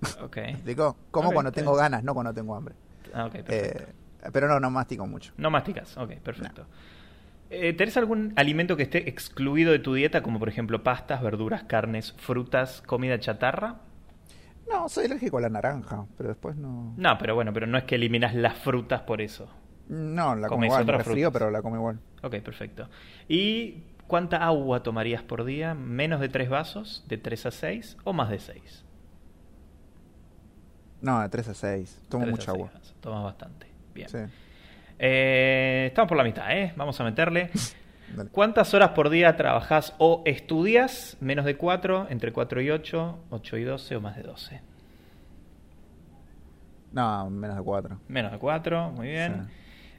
[0.22, 0.36] Ok.
[0.36, 0.96] ¿Me explico?
[1.10, 2.74] Como cuando tengo ganas, no cuando tengo hambre.
[3.14, 3.84] Ah, ok, perfecto.
[3.84, 5.32] Eh, pero no, no mastico mucho.
[5.36, 6.66] No masticas, ok, perfecto.
[7.50, 11.64] Eh, ¿Tenés algún alimento que esté excluido de tu dieta, como por ejemplo pastas, verduras,
[11.64, 13.76] carnes, frutas, comida chatarra?
[14.68, 16.94] No, soy alérgico a la naranja, pero después no.
[16.96, 19.48] No, pero bueno, pero no es que eliminas las frutas por eso.
[19.88, 21.32] No, la como igual, me frutas.
[21.32, 22.00] pero la como igual.
[22.22, 22.88] Ok, perfecto.
[23.28, 25.74] ¿Y cuánta agua tomarías por día?
[25.74, 27.04] ¿Menos de 3 vasos?
[27.06, 27.96] ¿De 3 a 6?
[28.02, 28.84] ¿O más de 6?
[31.00, 32.00] No, de 3 a 6.
[32.08, 32.72] Tomo mucha agua.
[33.00, 33.68] Tomas bastante.
[33.94, 34.08] Bien.
[34.08, 34.18] Sí.
[34.98, 36.72] Eh, estamos por la mitad, ¿eh?
[36.76, 37.50] Vamos a meterle.
[38.16, 38.30] Dale.
[38.30, 41.16] ¿Cuántas horas por día trabajás o estudias?
[41.20, 42.06] ¿Menos de 4?
[42.10, 43.18] ¿Entre 4 y 8?
[43.30, 44.60] ¿8 y 12 o más de 12?
[46.92, 48.00] No, menos de 4.
[48.08, 49.44] Menos de 4, muy bien.
[49.46, 49.52] Sí.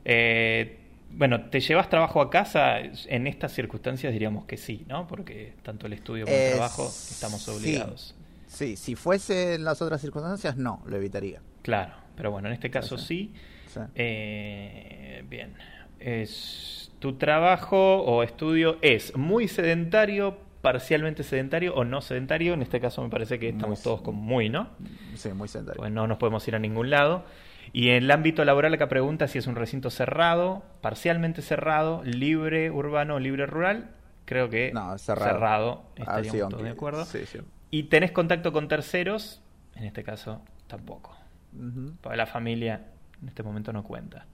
[0.06, 0.80] Eh,
[1.12, 2.80] bueno, ¿te llevas trabajo a casa?
[2.80, 5.08] En estas circunstancias diríamos que sí, ¿no?
[5.08, 7.52] Porque tanto el estudio como el Eh, trabajo estamos sí.
[7.52, 8.16] obligados.
[8.48, 11.41] Sí, si fuese en las otras circunstancias, no, lo evitaría.
[11.62, 13.34] Claro, pero bueno, en este caso Sí, sí.
[13.68, 13.80] Sí.
[13.95, 15.53] Eh, bien.
[15.99, 22.53] Es, ¿Tu trabajo o estudio es muy sedentario, parcialmente sedentario o no sedentario?
[22.53, 24.70] En este caso me parece que estamos Muy todos con muy, ¿no?
[25.15, 25.80] Sí, muy sedentario.
[25.80, 27.26] Pues no nos podemos ir a ningún lado.
[27.74, 32.72] Y en el ámbito laboral acá pregunta si es un recinto cerrado, parcialmente cerrado, libre
[32.72, 33.91] urbano o libre rural.
[34.26, 35.84] Creo que No, cerrado.
[35.97, 37.05] Ah, estaríamos sí, todos de acuerdo.
[37.05, 37.39] Sí, sí.
[37.70, 39.41] ¿Y tenés contacto con terceros?
[39.76, 41.15] En este caso tampoco.
[41.53, 41.93] Ujú.
[42.01, 42.86] Porque la familia
[43.22, 44.26] en este momento no cuenta.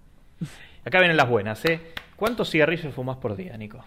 [0.85, 1.93] Acá vienen las buenas, ¿eh?
[2.15, 3.83] ¿Cuántos cigarrillos fumas por día, Nico?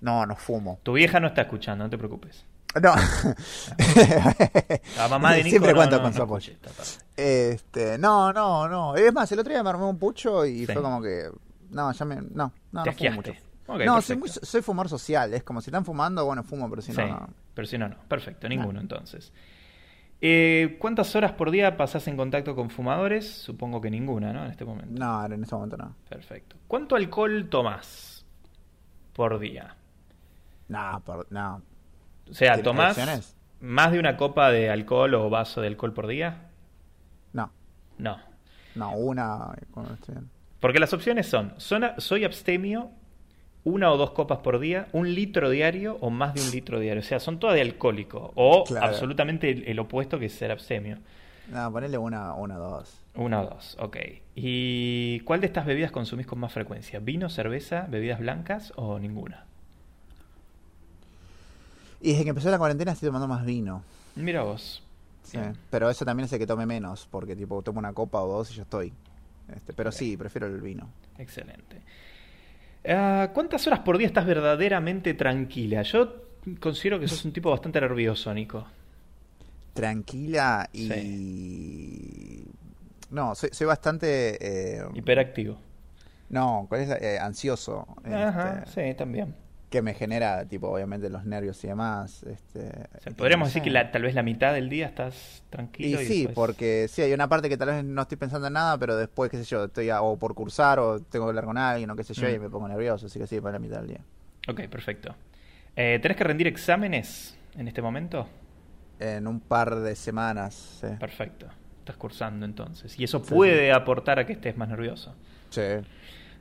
[0.00, 0.78] No, no fumo.
[0.82, 2.44] Tu vieja no está escuchando, no te preocupes.
[2.82, 2.92] No.
[4.96, 6.52] La mamá de Nico Siempre no, cuento no- con no su apoyo.
[7.16, 8.96] Este, no, no, no.
[8.96, 10.72] Es más, el otro día me armé un pucho y Sí.
[10.72, 11.30] fue como que.
[11.70, 12.16] No, ya me.
[12.16, 13.32] No, no, Te no fumo mucho.
[13.86, 15.32] No, soy, muy, soy fumador social.
[15.32, 17.28] Es como si están fumando, bueno, fumo, pero si Sí, no.
[17.54, 17.96] pero si no, no.
[18.08, 19.32] Perfecto, ninguno entonces.
[20.26, 23.30] Eh, ¿Cuántas horas por día pasás en contacto con fumadores?
[23.30, 24.44] Supongo que ninguna, ¿no?
[24.46, 24.98] En este momento.
[24.98, 25.94] No, en este momento no.
[26.08, 26.56] Perfecto.
[26.66, 28.24] ¿Cuánto alcohol tomás
[29.12, 29.76] por día?
[30.68, 31.60] No, por- no.
[32.30, 33.36] O sea, ¿Tienes ¿tomás elecciones?
[33.60, 36.48] más de una copa de alcohol o vaso de alcohol por día?
[37.34, 37.50] No.
[37.98, 38.16] No.
[38.76, 39.52] No, una.
[40.08, 40.30] bien.
[40.58, 42.90] Porque las opciones son, son- soy abstemio,
[43.64, 47.00] una o dos copas por día, un litro diario o más de un litro diario.
[47.00, 48.32] O sea, son todas de alcohólico.
[48.34, 48.86] O Claro.
[48.86, 50.98] absolutamente el, el opuesto que es ser abstemio.
[51.50, 53.00] No, ponerle una, una, dos.
[53.14, 53.96] Una o dos, ok.
[54.34, 57.00] ¿Y cuál de estas bebidas consumís con más frecuencia?
[57.00, 59.44] ¿Vino, cerveza, bebidas blancas o ninguna?
[62.00, 63.82] Y desde que empezó la cuarentena estoy tomando más vino.
[64.16, 64.82] Mira vos.
[65.22, 65.38] Sí.
[65.70, 68.54] Pero eso también hace que tome menos, porque tipo tomo una copa o dos y
[68.56, 68.92] ya estoy.
[69.54, 70.88] Este, pero sí, prefiero el vino.
[71.18, 71.80] Excelente.
[72.86, 75.82] Ah, ¿Cuántas horas por día estás verdaderamente tranquila?
[75.82, 76.24] Yo
[76.60, 78.66] considero que sos un tipo bastante nervioso, Nico.
[79.72, 82.44] tranquila y...
[83.10, 84.78] No, soy, soy bastante...
[84.78, 85.56] eh, Hiperactivo.
[86.28, 87.86] no, ¿cuál es eh, ansioso.
[88.04, 89.34] Ajá, este, sí, también.
[89.74, 92.22] Que me genera, tipo, obviamente los nervios y demás.
[92.22, 95.42] Este, O sea, y podríamos decir que la- tal vez la mitad del día estás
[95.50, 96.00] tranquilo.
[96.00, 98.52] Y, sí, después- porque sí, hay una parte que tal vez no estoy pensando en
[98.52, 101.44] nada, pero después, qué sé yo, estoy a- o por cursar o tengo que hablar
[101.44, 102.34] con alguien o qué sé yo, Mm.
[102.34, 104.00] y me pongo nervioso, así que sí, para la mitad del día.
[104.46, 105.12] Ok, perfecto.
[105.74, 108.28] Eh, ¿Tenés que rendir exámenes en este momento?
[109.00, 110.86] En un par de semanas, sí.
[111.00, 111.46] Perfecto.
[111.80, 112.96] Estás cursando entonces.
[112.96, 115.16] Y eso Sí, puede aportar a que estés más nervioso.
[115.50, 115.62] Sí.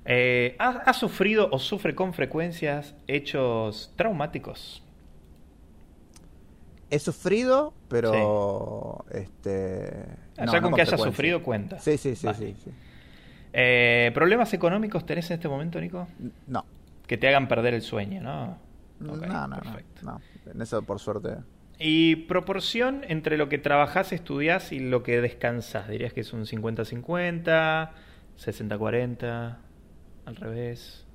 [0.06, 4.84] Eh, ¿has, has sufrido o sufre con frecuencias hechos traumáticos?
[6.90, 10.06] He sufrido, pero este
[10.38, 11.12] Ah, no, ya no con que hayas frecuencia.
[11.12, 11.80] sufrido cuenta.
[11.80, 12.38] Sí, sí, sí, Vale.
[12.38, 12.72] sí, sí.
[13.54, 16.08] Eh, ¿Problemas económicos tenés en este momento, Nico?
[16.48, 16.66] No.
[17.08, 18.58] Que te hagan perder el sueño, ¿no?
[19.00, 20.02] No, no, no, perfecto.
[20.04, 20.22] no.
[20.52, 21.38] En eso por suerte.
[21.80, 25.88] ¿Y proporción entre lo que trabajás, estudiás y lo que descansás?
[25.90, 27.90] ¿Dirías que es un 50-50,
[28.38, 29.58] 60-40,
[30.26, 31.06] al revés?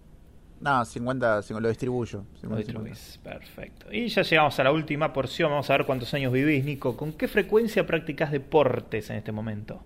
[0.60, 2.24] No, 50, 50 lo distribuyo.
[2.40, 3.20] 50, Lo distribuís.
[3.22, 3.92] Perfecto.
[3.92, 5.50] Y ya llegamos a la última porción.
[5.50, 6.96] Vamos a ver cuántos años vivís, Nico.
[6.96, 9.82] ¿Con qué frecuencia practicás deportes en este momento?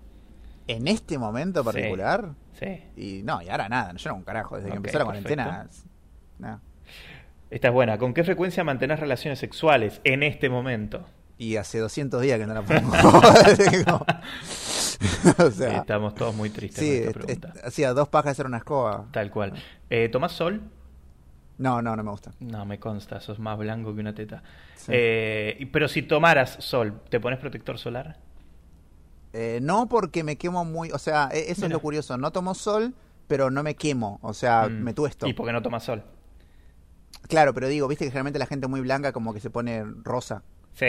[0.67, 2.31] En este momento particular.
[2.59, 2.83] Sí.
[2.97, 4.57] Y no, y ahora nada, yo no un carajo.
[4.57, 5.69] Desde que empezó la cuarentena.
[6.39, 6.61] No.
[7.51, 7.99] Esta es buena.
[7.99, 11.05] ¿Con qué frecuencia mantenés relaciones sexuales en este momento?
[11.43, 12.93] Y hace 200 días que no la pongo.
[15.45, 17.53] o sea, estamos todos muy tristes sí, con esta pregunta.
[17.67, 19.07] hacía dos pajas hacer una escoba.
[19.11, 19.53] Tal cual.
[19.91, 20.61] Eh, ¿Tomás sol?
[21.59, 22.31] No, no, no me gusta.
[22.39, 24.43] No, me consta, sos más blanco que una teta.
[24.77, 24.93] Sí.
[24.95, 28.19] Eh, pero si tomaras sol, ¿te pones protector solar?
[29.33, 32.55] Eh, no porque me quemo muy, o sea, e- eso es lo curioso, no tomo
[32.55, 32.95] sol,
[33.27, 34.83] pero no me quemo, o sea, Mm.
[34.83, 35.27] me tuesto.
[35.27, 36.05] ¿Y por qué no tomas sol?
[37.29, 40.45] Claro, pero digo, viste que generalmente la gente muy blanca como que se pone rosa.
[40.75, 40.87] Sí.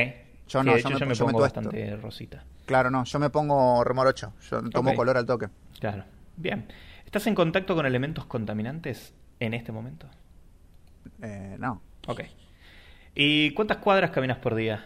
[0.54, 2.43] Yo Sí, no, de yo me- yo me yo me pongo bastante rosita.
[2.66, 5.47] Claro, no, yo me pongo remorocho, yo tomo color al toque.
[5.80, 6.04] Claro.
[6.38, 6.66] Bien.
[7.06, 10.08] ¿Estás en contacto con elementos contaminantes en este momento?
[11.22, 11.82] Eh, no.
[12.08, 12.22] Ok.
[13.16, 14.86] ¿Y cuántas cuadras caminas por día?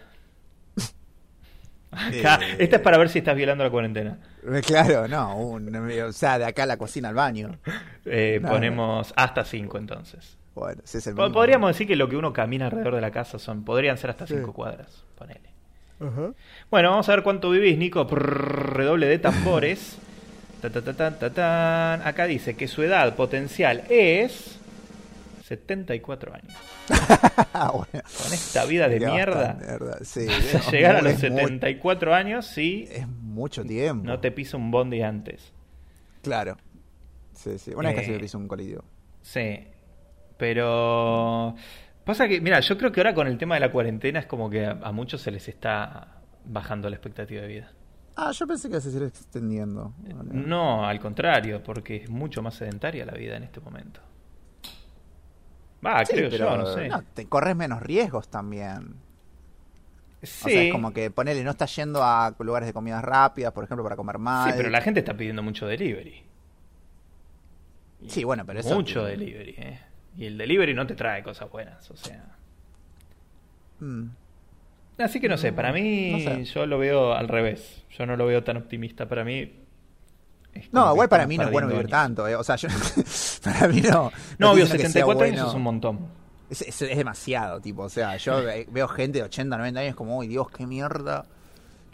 [1.92, 4.20] Acá, Eh, esta es para ver si estás violando la cuarentena.
[4.44, 7.58] Eh, Claro, no, un- o sea, de acá a la cocina al baño.
[8.10, 8.54] Eh, Nada.
[8.56, 10.38] ponemos hasta 5 entonces.
[10.56, 11.34] Bueno, ese es el mínimo.
[11.34, 14.26] Podríamos decir que lo que uno camina alrededor de la casa son podrían ser hasta
[14.26, 14.36] Sí.
[14.36, 15.04] 5 cuadras.
[15.18, 15.50] Ponele.
[16.00, 18.06] Bueno, vamos a ver cuánto vivís, Nico.
[18.08, 19.98] Prrr, redoble de tambores.
[20.62, 22.08] Ta, ta, ta.
[22.08, 24.58] Acá dice que su edad potencial es
[25.44, 26.54] 74 años.
[27.54, 27.86] Bueno.
[27.92, 29.58] Con esta vida de mierda.
[30.04, 34.06] Sí, vas a es llegar a los es muy- 74 años si Es mucho tiempo.
[34.06, 35.52] no te pisa un bondi antes.
[36.22, 36.58] Claro.
[37.34, 37.72] Sí, sí.
[37.76, 38.84] Una vez casi Eh, me piso un colectivo.
[39.22, 39.60] Sí,
[40.38, 41.56] pero
[42.08, 44.50] pasa que, mira, yo creo que ahora con el tema de la cuarentena es como
[44.50, 47.72] que a, a muchos se les está bajando la expectativa de vida.
[48.16, 49.94] Ah, yo pensé que se iba extendiendo.
[50.00, 50.30] Vale.
[50.34, 54.02] No, al contrario, porque es mucho más sedentaria la vida en este momento.
[55.86, 56.90] Va, Sí, creo pero yo, no sé.
[57.14, 58.96] te corres menos riesgos también.
[60.24, 63.54] sí, O sea, es como que ponele, no estás yendo a lugares de comidas rápidas,
[63.54, 64.50] por ejemplo, para comer mal.
[64.50, 66.24] sí, pero la gente está pidiendo mucho delivery.
[68.08, 68.74] Sí, bueno, pero eso.
[68.74, 69.80] Mucho delivery, ¿eh?
[70.18, 72.26] Y el delivery no te trae cosas buenas, o sea.
[73.80, 74.06] Mm.
[74.98, 76.44] Así que no sé, para mí No sé.
[76.46, 77.84] yo lo veo al revés.
[77.92, 79.08] Yo no lo veo tan optimista.
[79.08, 79.64] Para mí.
[80.72, 81.92] No, igual para mí no es bueno vivir años.
[81.92, 82.36] tanto, ¿eh?
[82.36, 82.68] O sea, yo.
[83.44, 84.12] para mí no.
[84.40, 85.50] No, obvio, diciendo que sea 74 años bueno.
[85.50, 86.00] es un montón.
[86.50, 89.96] Es, es- es demasiado, tipo, o sea, yo ve- veo gente de 80, 90 años
[89.96, 91.26] como, uy, Dios, qué mierda.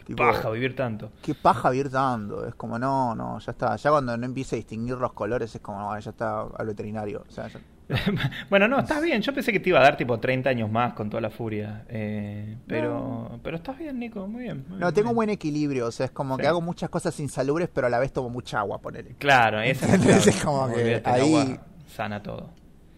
[0.06, 1.10] Tipo, Paja vivir tanto.
[1.22, 2.46] Qué paja vivir dando.
[2.46, 3.76] Es como, no, no, ya está.
[3.76, 7.24] Ya cuando no empiece a distinguir los colores es como, no, ya está al veterinario.
[7.28, 7.60] O sea, ya-
[8.50, 9.20] bueno, no, estás bien.
[9.22, 11.84] Yo pensé que te iba a dar tipo 30 años más con toda la furia.
[11.88, 14.26] Eh, pero, pero estás bien, Nico.
[14.26, 14.64] Muy bien.
[14.68, 15.86] muy No, bien, tengo muy buen equilibrio.
[15.86, 16.42] O sea, es como Sí.
[16.42, 19.14] que hago muchas cosas insalubres, pero a la vez tomo mucha agua, ponele.
[19.18, 22.50] Claro, esa es como que ahí- agua sana todo.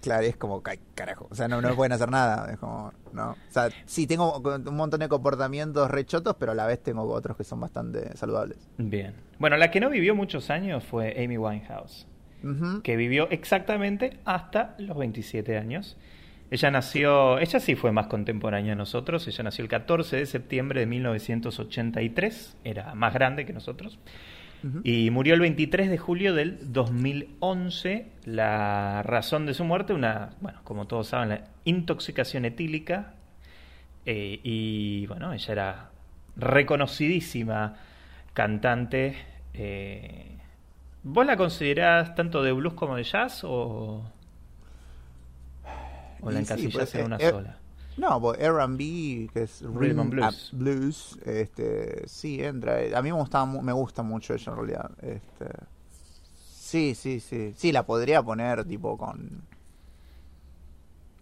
[0.02, 1.26] Claro, es como, "Ay, carajo.
[1.30, 2.52] O sea, no, no pueden hacer nada.
[2.52, 3.30] Es como, no.
[3.32, 7.36] O sea, sí, tengo un montón de comportamientos rechotos, pero a la vez tengo otros
[7.36, 8.58] que son bastante saludables.
[8.78, 9.14] Bien.
[9.40, 12.06] Bueno, la que no vivió muchos años fue Amy Winehouse.
[12.82, 15.96] Que vivió exactamente hasta los 27 años.
[16.50, 20.80] Ella nació, ella sí fue más contemporánea a nosotros, ella nació el 14 de septiembre
[20.80, 23.98] de 1983, era más grande que nosotros,
[24.84, 28.06] y murió el 23 de julio del 2011.
[28.24, 33.14] La razón de su muerte, una, bueno, como todos saben, la intoxicación etílica,
[34.06, 35.90] eh, y bueno, ella era
[36.36, 37.76] reconocidísima
[38.34, 39.16] cantante.
[39.54, 40.35] eh,
[41.14, 44.04] ¿Vos la considerás tanto de blues como de jazz o,
[46.20, 47.58] o la Y sí, pues, en eh, una eh, sola?
[47.96, 50.52] No, pues R&B, que es Rhythm and blues.
[50.52, 52.78] blues, este, sí, entra.
[52.98, 54.90] A mí me gusta, mu- me gusta mucho ella en realidad.
[55.02, 55.46] Este,
[56.36, 57.54] sí, sí, sí.
[57.56, 59.46] Sí, la podría poner tipo con...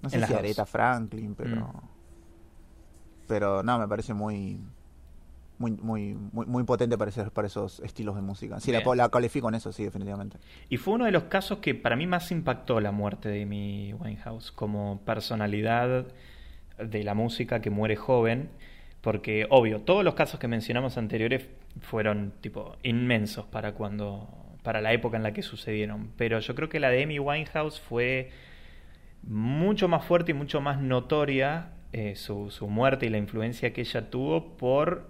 [0.03, 0.33] No sé si.
[0.35, 1.59] Aretha Franklin, pero...
[1.59, 1.89] Mm.
[3.27, 4.61] Pero no, me parece muy...
[5.65, 8.61] Muy, muy, muy, muy potente para, esos- para esos estilos de música.
[8.61, 10.37] Sí, la, la califico en eso, sí, definitivamente.
[10.69, 13.95] Y fue uno de los casos que para mí más impactó la muerte de Amy
[13.95, 16.07] Winehouse como personalidad
[16.79, 18.51] de la música que muere joven.
[19.01, 21.47] Porque, obvio, todos los casos que mencionamos anteriores
[21.81, 24.29] fueron tipo inmensos para cuando.
[24.63, 26.11] para la época en la que sucedieron.
[26.17, 28.31] Pero yo creo que la de Amy Winehouse fue
[29.23, 33.83] mucho más fuerte y mucho más notoria eh, su, su muerte y la influencia que
[33.83, 35.07] ella tuvo por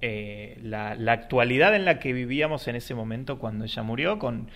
[0.00, 4.50] eh, la, la actualidad en la que vivíamos en ese momento cuando ella murió, con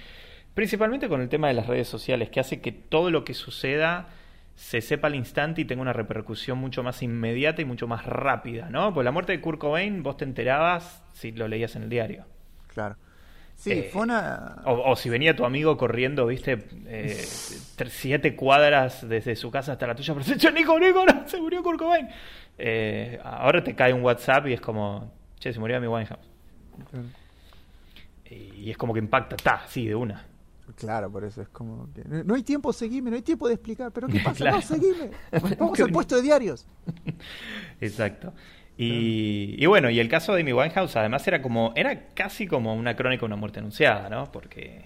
[0.55, 4.09] principalmente con el tema de las redes sociales, que hace que todo lo que suceda
[4.55, 8.69] se sepa al instante y tenga una repercusión mucho más inmediata y mucho más rápida,
[8.69, 8.93] ¿no?
[8.93, 12.27] Pues la muerte de Kurt Cobain vos te enterabas si lo leías en el diario.
[12.67, 12.97] Claro.
[13.55, 14.57] Sí, Eh, fue una...
[14.65, 17.15] O, o si venía tu amigo corriendo, viste, eh,
[17.89, 21.41] siete cuadras desde su casa hasta la tuya, pero se echó Nico, Nico, no, se
[21.41, 22.09] murió Kurt Cobain.
[22.59, 26.29] Eh, ahora te cae un WhatsApp y es como, che, se murió mi Winehouse.
[28.31, 30.25] Y es como que impacta, ta, sí, de una.
[30.77, 32.05] Claro, por eso es como que...
[32.05, 34.37] No hay tiempo, seguime, no hay tiempo de explicar, pero ¿qué pasa?
[34.37, 34.57] Claro.
[34.59, 35.11] No, seguime.
[35.59, 36.65] Vamos al puesto de diarios.
[37.81, 38.33] Exacto.
[38.77, 42.75] Y, y bueno, y el caso de Amy Winehouse además era como, era casi como
[42.75, 44.31] una crónica de una muerte anunciada, ¿no?
[44.31, 44.85] Porque...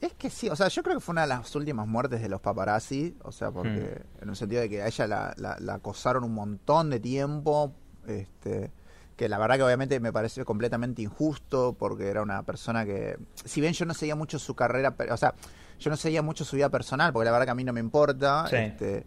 [0.00, 2.28] Es que sí, o sea, yo creo que fue una de las últimas muertes de
[2.28, 4.22] los paparazzi, o sea, porque Hmm.
[4.22, 7.72] en un sentido de que a ella la, la- la acosaron un montón de tiempo,
[8.06, 8.70] este,
[9.16, 13.60] que la verdad que obviamente me pareció completamente injusto, porque era una persona que, si
[13.60, 15.34] bien yo no seguía mucho su carrera, o sea,
[15.78, 17.80] yo no seguía mucho su vida personal, porque la verdad que a mí no me
[17.80, 18.56] importa, Sí.
[18.56, 19.04] este,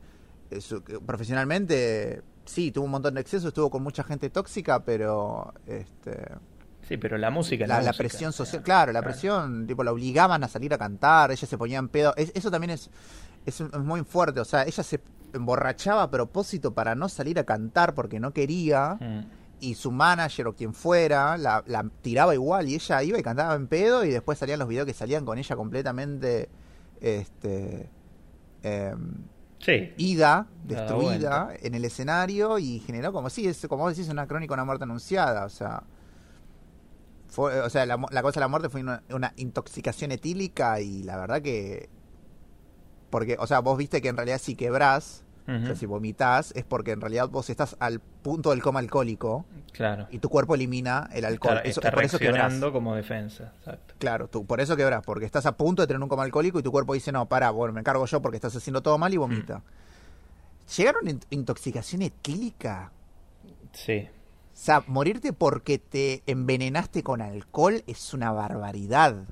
[0.52, 5.54] eh, su- profesionalmente, sí, tuvo un montón de excesos, estuvo con mucha gente tóxica, pero,
[5.66, 6.18] este...
[6.88, 7.66] Sí, pero la música...
[7.66, 11.32] La, la música, presión social, claro, la presión, tipo, la obligaban a salir a cantar,
[11.32, 12.14] ella se ponía en pedo.
[12.16, 12.92] Es- eso también es,
[13.46, 15.02] es, es muy fuerte, o sea, ella se
[15.34, 19.26] emborrachaba a propósito para no salir a cantar porque no quería, Mm.
[19.60, 23.56] Y su manager o quien fuera la, la tiraba igual, y ella iba y cantaba
[23.56, 26.50] en pedo, y después salían los videos que salían con ella completamente,
[27.02, 27.90] este,
[28.64, 29.14] em,
[29.60, 29.94] Sí.
[29.98, 34.28] ida, Dada destruida en el escenario y generó como sí, es como vos decís una
[34.28, 35.84] crónica una muerte anunciada, o sea,
[37.28, 41.18] fue, o sea, la, causa de la muerte fue una, una intoxicación etílica y la
[41.18, 41.90] verdad que
[43.10, 46.64] porque, o sea, vos viste que en realidad si quebrás, o sea, si vomitas, es
[46.64, 50.08] porque en realidad vos estás al punto del coma alcohólico Claro.
[50.10, 51.58] y tu cuerpo elimina el alcohol.
[51.58, 53.54] Está, Eso- está por eso como defensa.
[53.60, 53.94] Exacto.
[54.00, 56.64] Claro, tú, por eso quebrás, porque estás a punto de tener un coma alcohólico y
[56.64, 59.18] tu cuerpo dice, no, para, bueno, me encargo yo porque estás haciendo todo mal y
[59.18, 59.62] vomita.
[60.78, 62.92] ¿Llegaron a in- intoxicación etílica?
[63.72, 64.08] Sí.
[64.08, 69.26] O sea, morirte porque te envenenaste con alcohol es una barbaridad.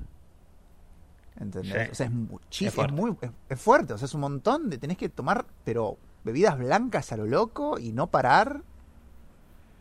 [1.40, 1.86] ¿Entendés?
[1.86, 1.90] Sí.
[1.90, 2.84] O sea, es muchísimo.
[2.84, 3.94] Es muy, es, es fuerte.
[3.94, 4.78] O sea, es un montón de.
[4.78, 8.62] Tenés que tomar, pero bebidas blancas a lo loco y no parar.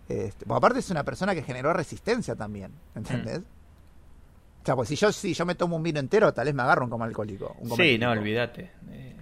[0.09, 2.71] Este, porque aparte es una persona que generó resistencia también.
[2.95, 3.39] ¿Entendés?
[3.39, 3.43] Mm.
[4.63, 6.63] O sea, pues si yo, si yo me tomo un vino entero, tal vez me
[6.63, 7.55] agarro un coma alcohólico.
[7.59, 8.71] Un Sí, no, olvídate.
[8.91, 9.15] Eh,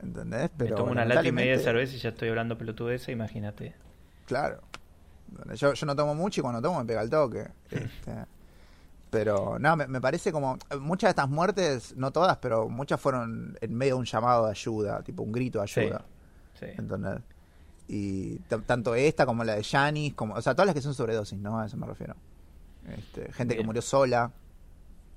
[0.00, 0.42] ¿Entendés?
[0.42, 3.74] me Pero tomo una lata y media de cerveza y ya estoy hablando pelotudeza, imagínate.
[4.26, 4.62] Claro.
[5.54, 7.48] Yo, yo no tomo mucho y cuando tomo me pega el toque.
[7.70, 8.12] Este,
[9.10, 10.58] pero no, me, me parece como.
[10.80, 14.50] Muchas de estas muertes, no todas, pero muchas fueron en medio de un llamado de
[14.52, 15.80] ayuda, tipo un grito de Sí.
[15.80, 16.04] ayuda.
[16.58, 16.66] Sí.
[16.76, 17.20] ¿Entendés?
[17.88, 18.36] Y
[18.66, 21.58] tanto esta como la de Janis, como, o sea, todas las que son sobredosis, ¿no?
[21.60, 22.14] A eso me refiero.
[22.86, 24.30] Este, gente que murió sola.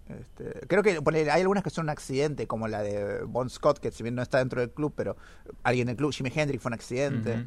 [0.08, 1.00] Este, creo que
[1.32, 4.22] hay algunas que son un accidente, como la de Bon Scott, que si bien no
[4.22, 5.16] está dentro del club, pero
[5.64, 7.34] alguien del club, Jimi Hendrix fue un accidente.
[7.34, 7.44] Ujú.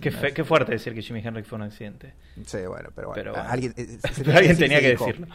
[0.00, 0.20] Qué, ¿entendés?
[0.20, 2.14] fe- qué fuerte decir que Jimi Hendrix fue un accidente.
[2.44, 3.14] Sí, bueno, pero bueno.
[3.14, 3.48] Pero bueno.
[3.48, 5.06] Alguien, eh, Pero tenía que dijo.
[5.06, 5.26] decirlo.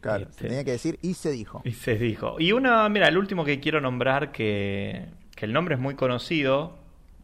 [0.00, 1.62] Claro, se tenía que decir y se dijo.
[1.64, 2.36] Y se dijo.
[2.38, 6.76] Y una, mira, el último que quiero nombrar, que, que el nombre es muy conocido,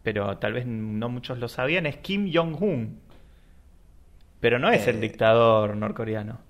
[0.03, 3.01] pero tal vez no muchos lo sabían, es Kim Jong-un.
[4.41, 6.41] Pero no es el Eh, dictador norcoreano.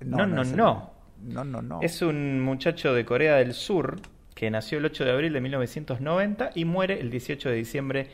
[0.00, 0.92] No, no, no.
[1.22, 1.80] No, no, no.
[1.82, 3.96] Es un muchacho de Corea del Sur
[4.34, 8.08] que nació el 8 de abril de 1990 y muere el 18 de diciembre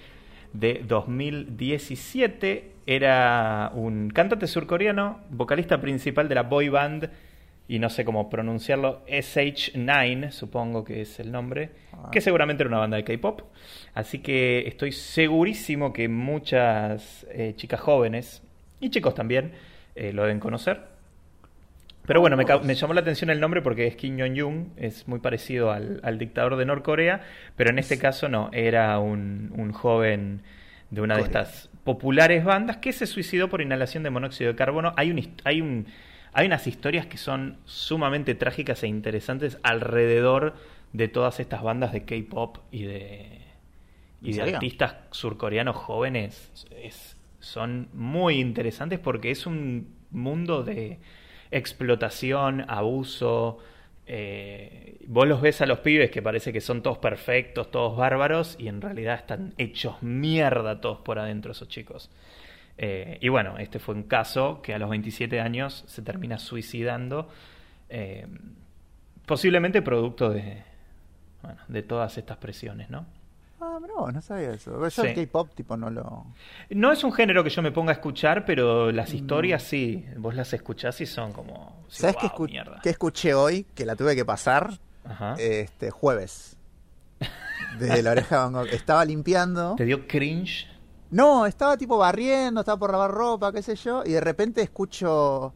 [0.55, 2.71] de 2017.
[2.87, 7.11] Era un cantante surcoreano, vocalista principal de la boy band,
[7.67, 12.11] y no sé cómo pronunciarlo, SH9, supongo que es el nombre, Ah.
[12.13, 13.41] que seguramente era una banda de K-pop.
[13.95, 18.43] Así que estoy segurísimo que muchas eh, chicas jóvenes,
[18.81, 19.53] y chicos también,
[19.95, 20.94] eh, lo deben conocer.
[22.07, 25.21] Pero bueno, me, me, llamó la atención el nombre porque es Kim Jong-un, es muy
[25.21, 27.23] parecido al, al, dictador de Norcorea,
[27.57, 30.43] pero en este caso no, era un, un joven
[30.91, 31.29] de una Corea.
[31.29, 34.93] de estas populares bandas que se suicidó por inhalación de monóxido de carbono.
[34.97, 35.87] Hay un, hay un
[36.35, 40.55] hay unas historias que son sumamente trágicas e interesantes alrededor
[40.93, 43.41] de todas estas bandas de K-pop y de
[44.21, 46.51] y de artistas surcoreanos jóvenes
[46.83, 50.99] es, son muy interesantes porque es un mundo de
[51.55, 53.59] explotación, abuso.
[54.07, 58.57] Eh, vos los ves a los pibes que parece que son todos perfectos, todos bárbaros,
[58.59, 62.11] y en realidad están hechos mierda todos por adentro esos chicos.
[62.77, 67.29] Eh, y bueno, este fue un caso que a los 27 años se termina suicidando,
[67.89, 68.27] eh,
[69.27, 70.65] posiblemente producto de,
[71.69, 73.07] de todas estas presiones, ¿no?
[73.61, 74.81] Ah, bro, no sabía eso.
[74.81, 75.01] Yo sí.
[75.03, 76.27] el K-pop tipo no lo...
[76.71, 80.05] No es un género que yo me ponga a escuchar, pero las historias sí.
[80.17, 81.85] Vos las escuchás y son como...
[81.89, 82.81] Sí, ¿Sabes wow, qué, escu mierda.
[82.83, 83.67] qué escuché hoy?
[83.75, 84.79] Que la tuve que pasar.
[85.05, 85.35] Ajá.
[85.39, 86.57] Este, jueves.
[87.79, 88.69] Desde la oreja de Van Gogh.
[88.69, 89.75] Estaba limpiando.
[89.77, 90.69] ¿Te dio cringe?
[91.11, 95.55] No, estaba tipo barriendo, estaba por lavar ropa, qué sé yo, y de repente escucho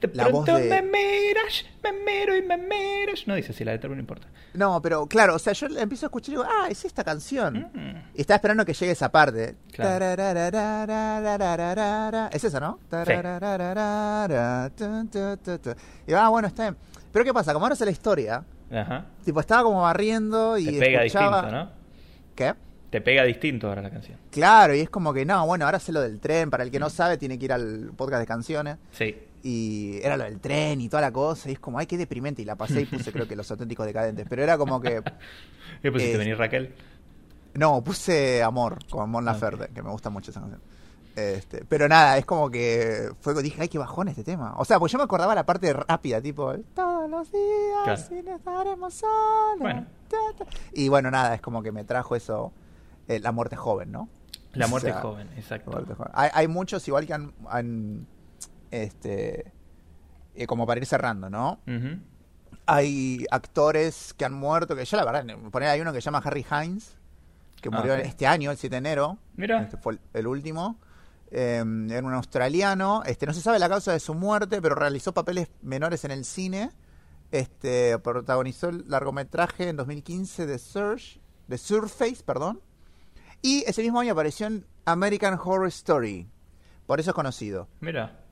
[0.00, 0.68] de la pronto voz de...
[0.68, 3.26] me miras, me miro y me miras.
[3.26, 4.28] No dice si la letra no importa.
[4.54, 7.70] No, pero claro, o sea, yo empiezo a escuchar y digo, ah, es esta canción.
[7.72, 8.16] Mm.
[8.16, 9.54] Y estaba esperando que llegue esa parte.
[9.72, 10.04] Claro.
[12.32, 12.78] Es esa, ¿no?
[12.90, 13.12] Sí.
[16.06, 16.76] Y ah, bueno, está bien.
[17.12, 17.52] Pero ¿qué pasa?
[17.52, 18.44] Como ahora la historia,
[19.24, 20.66] tipo, estaba como barriendo y.
[20.66, 21.70] Te pega distinto, ¿no?
[22.34, 22.54] ¿Qué?
[22.90, 24.18] Te pega distinto ahora la canción.
[24.30, 26.48] Claro, y es como que no, bueno, ahora sé lo del tren.
[26.50, 28.76] Para el que no sabe, tiene que ir al podcast de canciones.
[28.92, 31.48] Sí y era lo del tren y toda la cosa.
[31.48, 32.42] Y es como, ay, qué deprimente.
[32.42, 34.26] Y la pasé y puse, creo que los auténticos decadentes.
[34.28, 35.02] Pero era como que.
[35.80, 36.74] ¿Qué pusiste, Eh, venir Raquel?
[37.54, 40.60] No, puse Amor, con Mon Ah, Laferte, que me gusta mucho esa canción.
[41.16, 44.54] Este, pero nada, es como que fue dije, ay, qué bajón este tema.
[44.58, 48.00] O sea, pues yo me acordaba la parte rápida, tipo, todos los días Claro.
[48.02, 49.58] sin estaremos solos.
[49.58, 49.86] Bueno.
[50.72, 52.52] Y bueno, nada, es como que me trajo eso,
[53.08, 54.08] eh, la muerte joven, ¿no?
[54.52, 55.70] La O muerte sea, joven, exacto.
[55.72, 56.12] muerte joven.
[56.14, 58.06] Hay, hay muchos igual que han, han,
[58.70, 59.52] este,
[60.34, 61.60] eh, como para ir cerrando, ¿no?
[62.66, 66.18] Hay actores que han muerto, que yo la verdad, poner hay uno que se llama
[66.24, 66.96] Harry Hines,
[67.62, 69.18] que Ah, murió este año, el 7 de enero.
[69.36, 69.62] Mira.
[69.62, 70.78] Este fue el, el último.
[71.30, 73.02] Eh, era un australiano.
[73.04, 76.24] Este, no se sabe la causa de su muerte, pero realizó papeles menores en el
[76.24, 76.70] cine.
[77.32, 82.60] Este, protagonizó el largometraje en 2015 de Surge, de Surface, perdón.
[83.42, 86.28] Y ese mismo año apareció en American Horror Story.
[86.86, 87.68] Por eso es conocido.
[87.80, 88.24] Mira.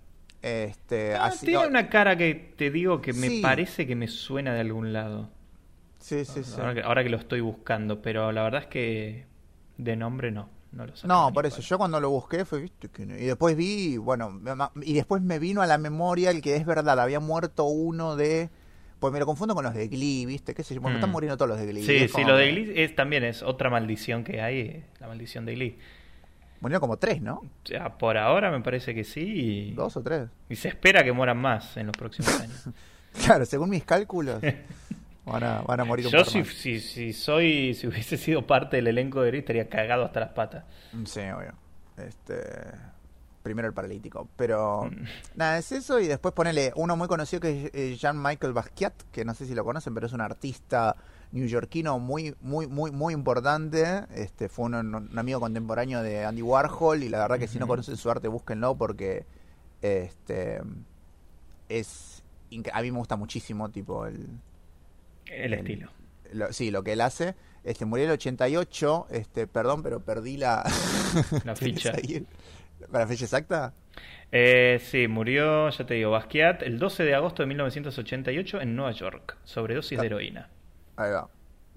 [0.42, 3.40] Este, Ah, así- tiene una cara que te digo que me Sí.
[3.42, 5.30] parece que me suena de algún lado.
[5.98, 6.54] Sí, sí, sí.
[6.60, 9.24] Ahora, que, ahora que lo estoy buscando, pero la verdad es que
[9.78, 10.48] de nombre no.
[10.72, 12.68] No, lo No, por eso, yo cuando lo busqué fue,
[12.98, 14.40] y después vi, bueno,
[14.82, 18.50] y después me vino a la memoria el que es verdad, había muerto uno de,
[19.00, 21.00] pues me lo confundo con los de Glee, viste, qué sé yo, bueno, Mm.
[21.00, 21.82] están muriendo todos los de Glee.
[21.82, 25.06] Sí, sí, como lo de Glee es, también es otra maldición que hay, eh, la
[25.08, 25.78] maldición de Glee.
[26.66, 27.42] Murieron como tres, ¿no?
[27.62, 29.20] Sea, por ahora me parece que sí
[29.70, 30.28] y, Dos o tres.
[30.48, 32.68] y se espera que mueran más en los próximos años.
[33.24, 34.40] Claro, según mis cálculos,
[35.24, 38.78] van a, van a morir un Yo si, si, si soy, si hubiese sido parte
[38.78, 40.64] del elenco de Glee estaría cagado hasta las patas.
[41.04, 41.52] Sí, obvio.
[41.98, 42.34] Este,
[43.46, 44.28] primero el paralítico.
[44.36, 45.04] Pero Mm.
[45.36, 46.00] nada, es eso.
[46.00, 49.54] Y después ponele uno muy conocido que es eh, Jean-Michael Basquiat, que no sé si
[49.54, 50.96] lo conocen, pero es un artista
[51.32, 54.04] neoyorquino muy, muy, muy, muy importante.
[54.14, 57.02] Este, fue un, un amigo contemporáneo de Andy Warhol.
[57.04, 59.24] Y la verdad que si no conocen su arte, búsquenlo porque
[59.82, 60.60] este
[61.68, 62.22] es
[62.72, 64.26] a mí me gusta muchísimo tipo el,
[65.26, 65.90] El estilo.
[66.32, 67.34] lo- sí lo que él hace
[67.64, 70.62] este murió en el 88 este perdón pero perdí la
[71.44, 71.92] La ¿Tenés ficha.
[72.86, 73.72] el- la fecha exacta
[74.32, 78.90] Eh, sí, murió, ya te digo, Basquiat el 12 de agosto de 1988 en Nueva
[78.92, 80.06] York, sobredosis de Ah.
[80.06, 80.50] heroína.
[80.96, 81.28] ahí va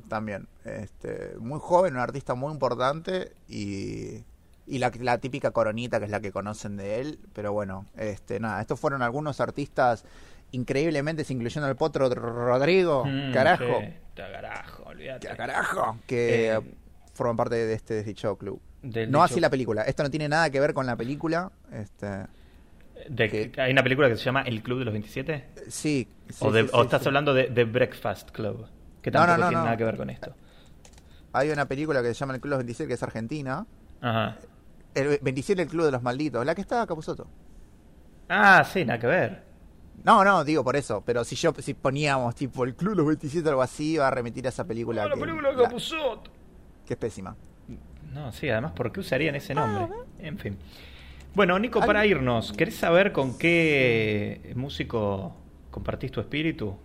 [0.07, 4.23] también este muy joven un artista muy importante y
[4.65, 8.39] y la, la típica coronita que es la que conocen de él pero bueno este
[8.39, 10.05] nada estos fueron algunos artistas
[10.51, 15.27] increíblemente incluyendo al potro Rodrigo Mm, carajo sí, ta- carajo, olvídate.
[15.35, 16.59] Carajo que Eh,
[17.13, 20.29] forman parte de este dicho club Del no dicho- así la película esto no tiene
[20.29, 22.25] nada que ver con la película este
[23.09, 25.49] de- que- Hay una película que se llama El Club de los 27.
[25.67, 28.67] sí, sí, o, de- sí, o sí, estás hablando de The Breakfast Club,
[29.01, 29.65] que No, no, tampoco no, tiene no.
[29.65, 30.33] nada que ver con esto.
[31.33, 33.65] hay una película que se llama El Club de los 27 que es argentina
[34.01, 34.37] Ajá.
[34.95, 37.27] el 27 el Club de los Malditos la que está Capuzoto
[38.29, 39.43] Ah, sí, nada que ver.
[40.03, 43.07] no no digo por eso pero si yo si poníamos tipo el Club de los
[43.07, 46.31] 27 o algo así va a remitir a esa película Ah, la película de Capusotto.
[46.85, 47.35] que es pésima
[48.13, 49.87] No, sí, además, ¿por qué usarían ese nombre?
[50.19, 50.57] En fin.
[51.35, 55.35] Bueno, Nico, para irnos, ¿querés saber con qué músico
[55.69, 56.75] ¿Compartís tu espíritu?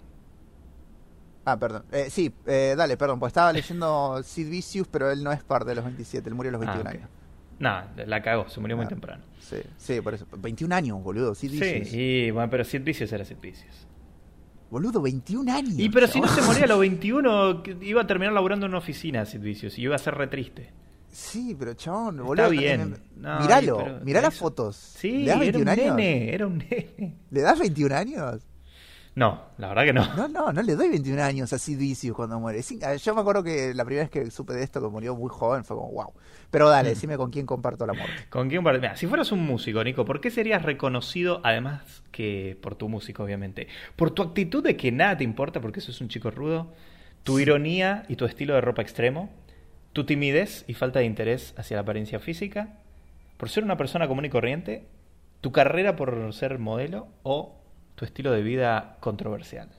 [1.47, 1.85] Ah, perdón.
[1.93, 5.71] Eh, sí, eh, dale, perdón, pues estaba leyendo Sid Vicious, pero él no es parte
[5.71, 7.09] de los 27, él murió a los 21 Ah, años.
[7.59, 8.89] Nah, la cagó, se murió muy Ah.
[8.89, 9.25] temprano.
[9.41, 10.27] Sí, sí, por eso.
[10.37, 11.89] 21 años, boludo, Sid Vicious.
[11.89, 13.87] Sí, y bueno, pero Sid Vicious era Sid Vicious.
[14.71, 15.75] Boludo, 21 años.
[15.79, 18.73] Y pero si no se moría a los 21, que iba a terminar laburando en
[18.73, 20.71] una oficina Sid Vicious y iba a ser re triste.
[21.15, 22.51] Sí, pero chabón, Está boludo.
[22.51, 22.97] bien.
[23.17, 24.77] No, Miralo, pero- mirá las fotos.
[24.77, 25.97] Sí, ¿Le das era un 21 años?
[25.97, 27.17] nene, era un nene.
[27.31, 28.43] ¿Le das 21 años?
[29.17, 30.15] No, la verdad que no.
[30.17, 32.63] No, no, no le doy 21 años a Sid Vicious cuando muere.
[32.65, 35.29] Sí, yo me acuerdo que la primera vez que supe de esto, que murió muy
[35.31, 36.13] joven, fue como, wow.
[36.51, 36.95] Pero dale, Mm.
[36.95, 38.27] decime con quién comparto la muerte.
[38.29, 42.75] ¿Con quién Mira, si fueras un músico, Nico, ¿por qué serías reconocido, además que por
[42.75, 43.69] tu música, obviamente?
[43.95, 46.73] ¿Por tu actitud de que nada te importa porque sos un chico rudo?
[47.23, 49.31] ¿Tu ironía y tu estilo de ropa extremo?
[49.95, 52.81] ¿Tu timidez y falta de interés hacia la apariencia física?
[53.39, 54.87] ¿Por ser una persona común y corriente?
[55.41, 57.09] ¿Tu carrera por ser modelo?
[57.23, 57.61] ¿O
[57.95, 59.71] tu estilo de vida controversial?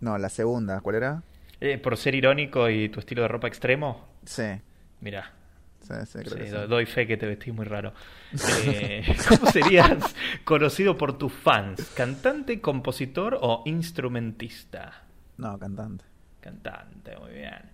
[0.00, 1.22] No, la segunda, ¿cuál era?
[1.60, 4.08] Eh, ¿Por ser irónico y tu estilo de ropa extremo?
[4.24, 4.60] Sí,
[5.00, 5.32] Mira,
[5.80, 6.50] sí, sí, creo Sí, que sí.
[6.50, 7.92] do- doy fe que te vestís muy raro.
[8.56, 10.14] Eh, ¿Cómo serías
[10.44, 11.90] conocido por tus fans?
[11.90, 15.02] ¿Cantante, compositor o instrumentista?
[15.36, 16.04] No, cantante.
[16.40, 17.70] Cantante, muy bien.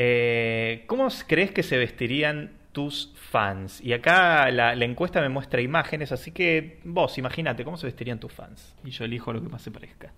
[0.00, 3.80] Eh, ¿Cómo crees que se vestirían tus fans?
[3.80, 8.20] Y acá la, la encuesta me muestra imágenes, así que vos imagínate cómo se vestirían
[8.20, 8.74] tus fans.
[8.84, 10.12] Y yo elijo lo que más se parezca.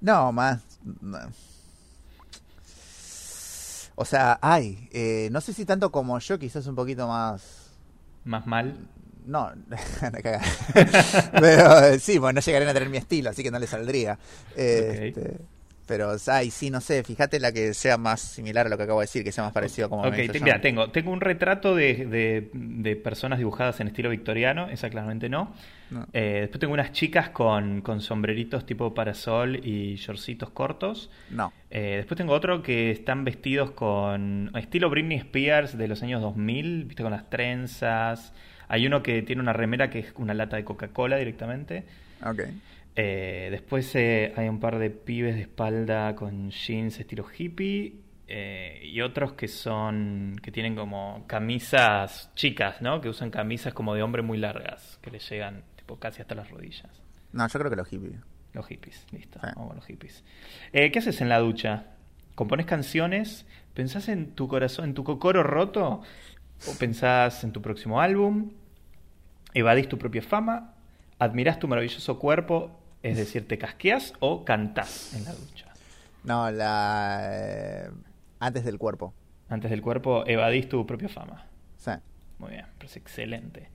[0.00, 0.80] No, más.
[1.02, 1.18] no.
[3.96, 7.70] O sea, ay, eh, no sé si tanto como yo, quizás un poquito más.
[8.24, 8.88] ¿Más mal?
[9.26, 9.46] No,
[10.02, 10.18] anda
[11.40, 14.18] pero eh, sí, bueno, no llegarían a tener mi estilo, así que no le saldría.
[14.56, 15.18] Eh, Ok.
[15.18, 15.36] este,
[15.86, 19.00] pero, ay, sí, no sé, fíjate la que sea más similar a lo que acabo
[19.00, 22.06] de decir, que sea más parecido como Ok, te- mira, tengo, tengo un retrato de,
[22.06, 25.54] de- de personas dibujadas en estilo victoriano, esa claramente no.
[25.90, 26.06] No.
[26.12, 31.10] Eh, después tengo unas chicas con, con sombreritos tipo parasol y shortcitos cortos.
[31.30, 31.52] No.
[31.70, 36.84] Eh, después tengo otro que están vestidos con estilo Britney Spears de los años 2000,
[36.86, 38.32] viste, con las trenzas.
[38.68, 41.84] Hay uno que tiene una remera que es una lata de Coca-Cola directamente.
[42.24, 42.40] Ok.
[42.96, 47.96] Eh, después eh, hay un par de pibes de espalda con jeans estilo hippie
[48.28, 53.00] eh, y otros que son que tienen como camisas chicas, ¿no?
[53.00, 56.48] Que usan camisas como de hombre muy largas, que les llegan tipo casi hasta las
[56.50, 57.02] rodillas.
[57.32, 58.14] No, yo creo que los hippies.
[58.52, 59.46] Los hippies, listo, Sí.
[59.56, 60.24] vamos con los hippies.
[60.72, 61.86] ¿Qué haces en la ducha?
[62.36, 63.44] ¿Compones canciones?
[63.74, 66.02] ¿Pensás en tu corazón, en tu cocoro roto?
[66.68, 68.52] ¿O pensás en tu próximo álbum?
[69.52, 70.74] ¿Evadís tu propia fama?
[71.18, 72.80] ¿Admirás tu maravilloso cuerpo?
[73.04, 75.66] Es decir, ¿te casqueas o cantás en la ducha?
[76.24, 77.20] No, la.
[77.30, 77.90] eh,
[78.40, 79.12] antes del cuerpo.
[79.48, 81.46] Antes del cuerpo, evadís tu propia fama.
[81.76, 81.90] Sí.
[82.38, 83.68] Muy bien, parece excelente.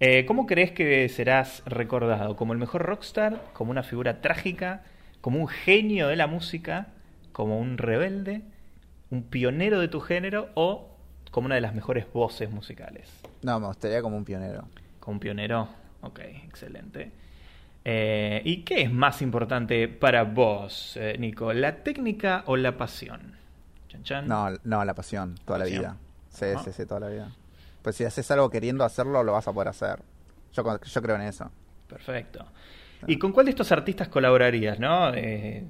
[0.00, 2.34] Eh, ¿Cómo crees que serás recordado?
[2.34, 3.42] ¿Como el mejor rockstar?
[3.52, 4.82] ¿Como una figura trágica?
[5.20, 6.88] ¿Como un genio de la música?
[7.32, 8.42] ¿Como un rebelde?
[9.10, 10.48] ¿Un pionero de tu género?
[10.54, 10.88] ¿O
[11.30, 13.08] como una de las mejores voces musicales?
[13.42, 14.66] No, me gustaría como un pionero.
[14.98, 15.68] ¿Como un pionero?
[16.00, 17.12] Ok, excelente.
[17.84, 21.52] Eh, ¿Y qué es más importante para vos, eh, Nico?
[21.52, 23.36] ¿La técnica o la pasión?
[23.88, 24.28] Chan, chan.
[24.28, 25.80] No, no, la pasión, toda la Pasión.
[25.80, 25.96] vida.
[26.30, 27.32] Sí, sí, sí, toda la vida.
[27.82, 29.98] Pues si haces algo queriendo hacerlo, lo vas a poder hacer.
[30.52, 30.64] Yo,
[31.02, 31.50] creo en eso.
[31.88, 32.46] Perfecto.
[33.06, 35.12] ¿Y con cuál de estos artistas colaborarías, no?
[35.14, 35.64] Eh,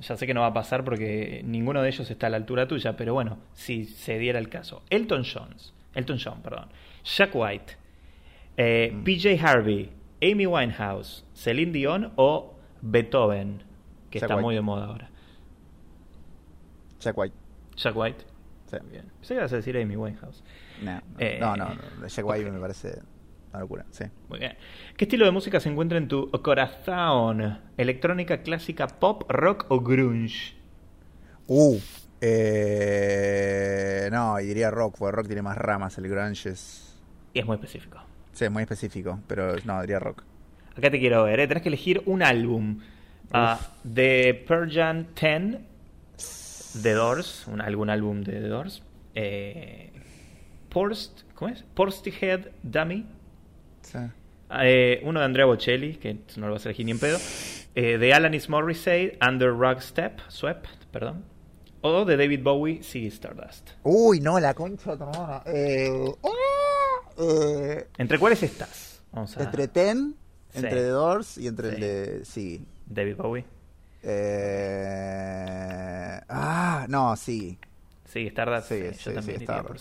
[0.00, 2.66] ya sé que no va a pasar porque ninguno de ellos está a la altura
[2.66, 4.82] tuya, pero bueno, si se diera el caso.
[4.88, 5.54] Elton John,
[5.94, 6.68] Elton John, perdón.
[7.04, 7.76] Jack White,
[8.56, 9.04] eh, Mm.
[9.04, 13.62] PJ Harvey, Amy Winehouse, Celine Dion o Beethoven,
[14.10, 14.44] que Jack está White.
[14.44, 15.10] muy de moda ahora.
[17.00, 17.34] Jack White.
[17.76, 18.24] Jack White.
[18.66, 18.76] Sí.
[18.90, 19.06] Bien.
[19.18, 20.44] Pensé que ibas a decir Amy Winehouse.
[20.82, 23.00] No, no, Eh, no, no, no, Jack White me parece
[23.50, 24.04] una locura, sí.
[24.28, 24.56] Muy bien.
[24.98, 27.58] ¿Qué estilo de música se encuentra en tu corazón?
[27.78, 30.54] ¿Electrónica, clásica, pop, rock o grunge?
[31.46, 31.78] Uh,
[32.20, 37.00] eh, no, diría rock, porque rock tiene más ramas, el grunge es...
[37.32, 37.98] Y es muy específico.
[38.32, 40.22] Sí, muy específico, pero no, diría rock.
[40.80, 41.46] Acá te quiero ver, ¿eh?
[41.46, 42.78] tenés que elegir un álbum.
[43.32, 48.82] Ah, de Pearl Jam 10, The Doors, un, algún álbum de The Doors.
[49.14, 49.92] Eh,
[50.70, 51.64] Porst, ¿Cómo es?
[51.74, 53.04] Portishead Dummy.
[53.82, 53.98] Sí.
[54.62, 57.18] Eh, uno de Andrea Bocelli, que no lo vas a elegir ni en pedo.
[57.74, 61.26] Eh, de Alanis Morissette, Under Rock Step, Swept, perdón.
[61.82, 63.72] O de David Bowie, Sea Stardust.
[63.82, 65.04] Uy, no, la concha de.
[65.44, 69.02] Eh, ah, eh, ¿Entre cuáles estás?
[69.12, 69.42] Vamos a...
[69.42, 70.16] entre Ten.
[70.54, 71.74] Entre The Doors y entre Sí.
[71.76, 72.24] el de...
[72.24, 72.64] Sí.
[72.86, 73.44] David Bowie.
[74.82, 77.58] Eh, ah, no, sí.
[78.04, 78.68] Sí, Stardust.
[78.68, 79.76] Sí, yo también iría por.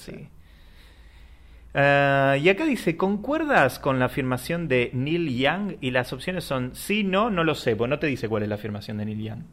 [1.73, 5.75] Eh, y acá dice, ¿concuerdas con la afirmación de Neil Young?
[5.81, 8.49] Y las opciones son sí, no, no lo sé, pues no te dice cuál es
[8.49, 9.43] la afirmación de Neil Young.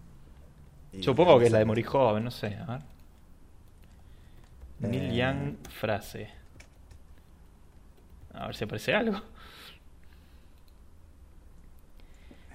[0.92, 2.56] Y Supongo que es la de morir joven, no sé.
[2.56, 2.80] A ver.
[4.80, 5.16] Neil Eh.
[5.16, 6.28] Young frase.
[8.34, 9.20] A ver si aparece algo.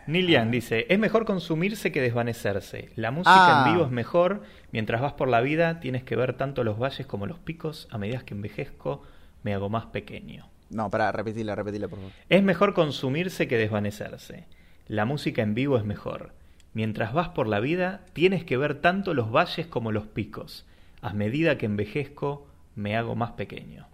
[0.07, 2.89] Neil Young dice, es mejor consumirse que desvanecerse.
[2.95, 3.65] La música Ah.
[3.67, 4.43] en vivo es mejor.
[4.71, 7.87] Mientras vas por la vida tienes que ver tanto los valles como los picos.
[7.91, 9.03] A medida que envejezco
[9.43, 10.49] me hago más pequeño.
[10.69, 12.11] No, pará, repetila, repetila, por favor.
[12.29, 14.47] Es mejor consumirse que desvanecerse.
[14.87, 16.33] La música en vivo es mejor.
[16.73, 20.65] Mientras vas por la vida, tienes que ver tanto los valles como los picos.
[21.01, 23.87] A medida que envejezco, me hago más pequeño.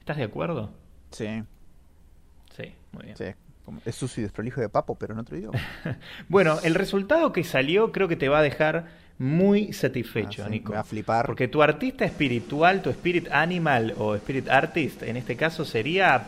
[0.00, 0.72] ¿Estás de acuerdo?
[1.10, 1.42] Sí,
[2.54, 3.16] Sí, muy bien.
[3.16, 3.24] sí.
[3.84, 5.58] Es sucio y desprolijo de papo, pero en otro idioma.
[6.28, 8.86] Bueno, el resultado que salió creo que te va a dejar
[9.18, 10.70] muy satisfecho, Ah, sí, Nico.
[10.70, 11.26] me va a flipar.
[11.26, 16.24] Porque tu artista espiritual, tu spirit animal o spirit artist, en este caso sería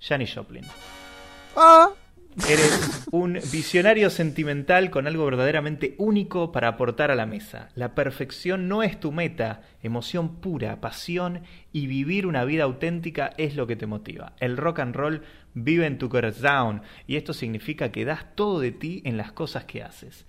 [0.00, 0.64] Janis Joplin.
[1.56, 1.88] ¡Ah!
[2.36, 7.68] Eres un visionario sentimental con algo verdaderamente único para aportar a la mesa.
[7.76, 11.42] La perfección no es tu meta, emoción pura, pasión
[11.72, 14.32] y vivir una vida auténtica es lo que te motiva.
[14.40, 15.22] El rock and roll
[15.54, 19.64] vive en tu corazón y esto significa que das todo de ti en las cosas
[19.64, 20.26] que haces.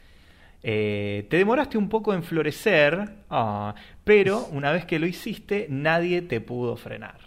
[0.61, 6.21] Eh, te demoraste un poco en florecer, ah, pero una vez que lo hiciste nadie
[6.21, 7.19] te pudo frenar.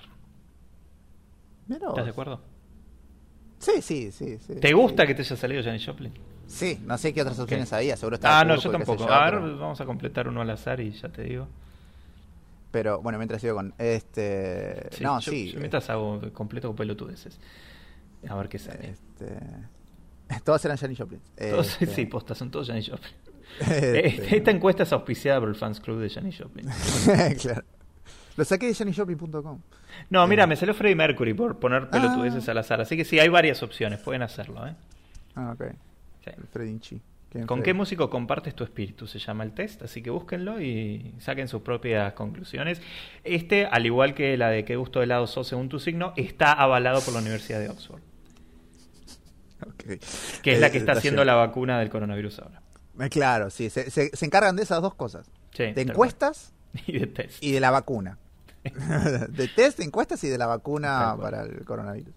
[1.68, 2.47] ¿Estás de acuerdo?
[3.58, 4.38] Sí, sí, sí.
[4.38, 4.74] sí ¿Te sí.
[4.74, 6.12] gusta que te haya salido Janis Joplin?
[6.46, 9.06] Sí, no sé qué otras opciones había, seguro estaba Ah, no, yo tampoco.
[9.06, 11.46] yo, A ver, pero, vamos a completar uno al azar y ya te digo.
[12.70, 15.50] pero, bueno, mientras sigo con este Sí, no, yo, sí.
[15.52, 17.38] yo mientras hago completo con pelotudeces.
[18.28, 18.90] A ver qué sale.
[18.90, 19.38] Este
[20.44, 21.20] todos eran Janis Joplin.
[21.36, 23.12] Todos- Este, sí, posta, son todos Janis Joplin.
[23.60, 26.66] este, Esta encuesta es auspiciada por el fans club de Janis Joplin.
[27.40, 27.62] claro.
[28.38, 29.60] Lo saqué de janisjoplin.com.
[30.10, 30.46] No, mira, Eh.
[30.46, 32.52] me salió Freddie Mercury por poner pelotudeces Ah.
[32.52, 32.80] al azar.
[32.80, 34.64] Así que sí, hay varias opciones, pueden hacerlo.
[34.64, 34.76] ¿eh?
[35.34, 35.64] Ah, ok.
[36.24, 36.30] Sí.
[36.52, 37.00] Fredinchi.
[37.30, 39.08] ¿Quién ¿Con qué músico compartes tu espíritu?
[39.08, 42.80] Se llama el test, así que búsquenlo y saquen sus propias conclusiones.
[43.24, 46.52] Este, al igual que la de qué gusto de helado sos según tu signo, está
[46.52, 48.00] avalado por la Universidad de Oxford,
[49.66, 49.98] Ok.
[50.42, 52.62] que es la Eh, que está haciendo la vacuna del coronavirus ahora.
[53.00, 53.68] Eh, Claro, sí.
[53.68, 55.28] Se, se- se encargan de esas dos cosas.
[55.52, 56.52] Sí, de encuestas.
[56.86, 57.42] Y de test.
[57.42, 58.18] y de la vacuna.
[59.28, 62.14] de test, de encuestas y de la vacuna para el coronavirus.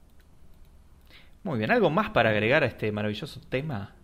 [1.44, 3.96] Muy bien, ¿algo más para agregar a este maravilloso tema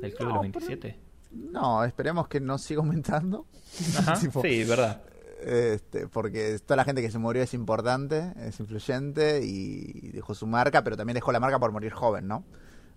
[0.00, 0.98] del Club No, de los 27?
[1.32, 3.46] No, esperemos que no siga aumentando.
[3.98, 5.02] Ajá, Tipo, sí, verdad.
[5.44, 10.46] Este, porque toda la gente que se murió es importante, es influyente y dejó su
[10.46, 12.44] marca, pero también dejó la marca por morir joven, ¿no?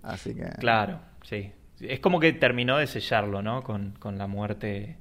[0.03, 0.49] Así que.
[0.59, 1.51] Claro, sí.
[1.79, 3.63] Es como que terminó de sellarlo, ¿no?
[3.63, 4.97] Con, con la muerte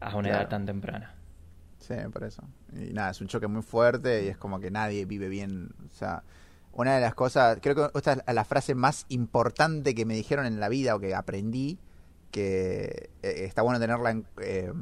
[0.00, 1.14] a una edad tan temprana.
[1.78, 2.42] Sí, por eso.
[2.74, 5.70] Y nada, es un choque muy fuerte y es como que nadie vive bien.
[5.90, 6.22] O sea,
[6.72, 10.46] una de las cosas, creo que esta es la frase más importante que me dijeron
[10.46, 11.78] en la vida o que aprendí,
[12.30, 14.72] que eh, está bueno tenerla en, eh,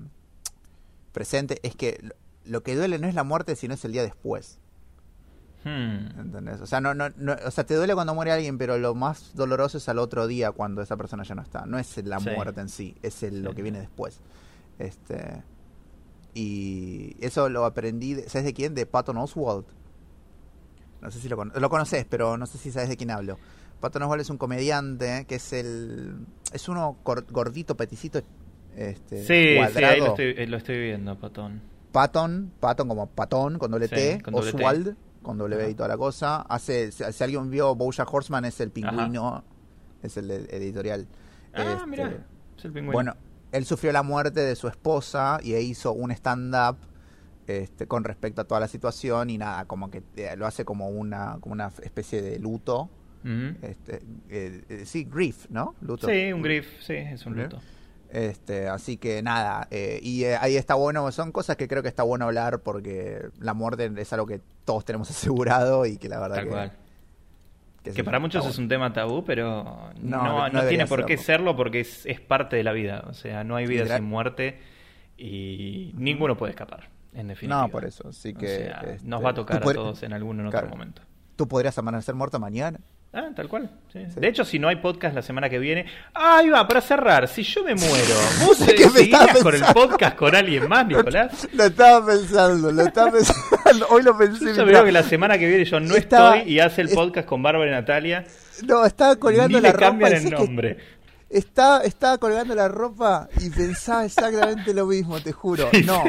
[1.13, 1.99] presente, es que
[2.45, 4.59] lo- que duele no es la muerte, sino es el día después.
[5.65, 6.19] Hmm.
[6.19, 6.61] ¿Entendés?
[6.61, 9.35] O sea, no, no, no- o sea, te duele cuando muere alguien, pero lo más
[9.35, 11.67] doloroso es al otro día cuando esa persona ya no está.
[11.67, 12.31] No es la Sí.
[12.31, 14.21] muerte en sí, es el, lo que viene después.
[14.79, 15.43] Este
[16.35, 18.75] y eso lo aprendí, de- ¿sabes de quién?
[18.75, 19.65] De Patton Oswald.
[21.01, 23.39] No sé si lo, cono- lo conoces, pero no sé si sabes de quién hablo.
[23.81, 26.15] Patton Oswald es un comediante que es el
[26.53, 28.21] es uno gordito, peticito,
[28.77, 29.97] este, Sí, sí, ahí cuadrado.
[29.99, 31.63] lo estoy, eh, lo estoy viendo, Patón.
[31.93, 34.57] Patton, Patton como patón con doble Sí, T, con doble T.
[34.59, 36.43] Oswald con doble B y toda la cosa.
[36.43, 39.43] Hace, si, si alguien vio Bojack Horseman es el pingüino,
[40.03, 41.07] es el, editorial.
[41.53, 42.25] Ah, Este, mira,
[42.57, 42.93] es el pingüino.
[42.93, 43.15] Bueno,
[43.53, 46.77] él sufrió la muerte de su esposa y hizo un stand-up
[47.47, 50.89] este, con respecto a toda la situación y nada, como que eh, lo hace como
[50.89, 52.89] una, como una especie de luto.
[53.25, 53.57] Ujú.
[53.63, 55.75] Este, eh, eh, sí, grief, ¿no?
[55.81, 56.07] Luto.
[56.09, 57.61] Sí, un grief, sí, es un luto.
[58.09, 62.03] Este, así que nada, eh, y ahí está bueno, son cosas que creo que está
[62.03, 66.37] bueno hablar porque la muerte es algo que todos tenemos asegurado y que la verdad
[66.37, 66.73] Tal que, cual.
[67.83, 71.57] Que para muchos es un tema tabú, pero no, No, tiene por qué serlo.
[71.57, 73.05] porque es, es parte de la vida.
[73.09, 74.61] O sea, no hay vida Literal- sin muerte
[75.17, 77.63] y ninguno puede escapar, en definitiva.
[77.63, 80.03] No, por eso, así O que, sea, este, nos va a tocar tú a todos
[80.03, 80.75] en algún en otro Claro.
[80.75, 81.03] momento.
[81.37, 82.81] Tú podrías amanecer muerto mañana.
[83.13, 83.69] Ah, tal cual.
[83.93, 84.05] sí.
[84.15, 84.21] Sí.
[84.21, 85.85] De hecho, si no hay podcast la semana que viene.
[86.15, 87.27] Ah, ahí va, para cerrar.
[87.27, 88.15] Si yo me muero,
[88.47, 91.49] ¿vos ¿Qué me seguirías estabas con el podcast con alguien más, Nicolás?
[91.53, 94.55] Lo estaba pensando, lo estaba pensando, hoy lo pensé.
[94.55, 97.27] Yo veo que la semana que viene yo no Estaba- estoy y hace el podcast
[97.27, 98.25] con Bárbara y Natalia.
[98.67, 99.87] No, estaba colgando Ni la le ropa.
[99.87, 100.77] cambian y el nombre.
[101.29, 105.69] Estaba, estaba colgando la ropa y pensaba exactamente lo mismo, te juro.
[105.85, 106.05] No.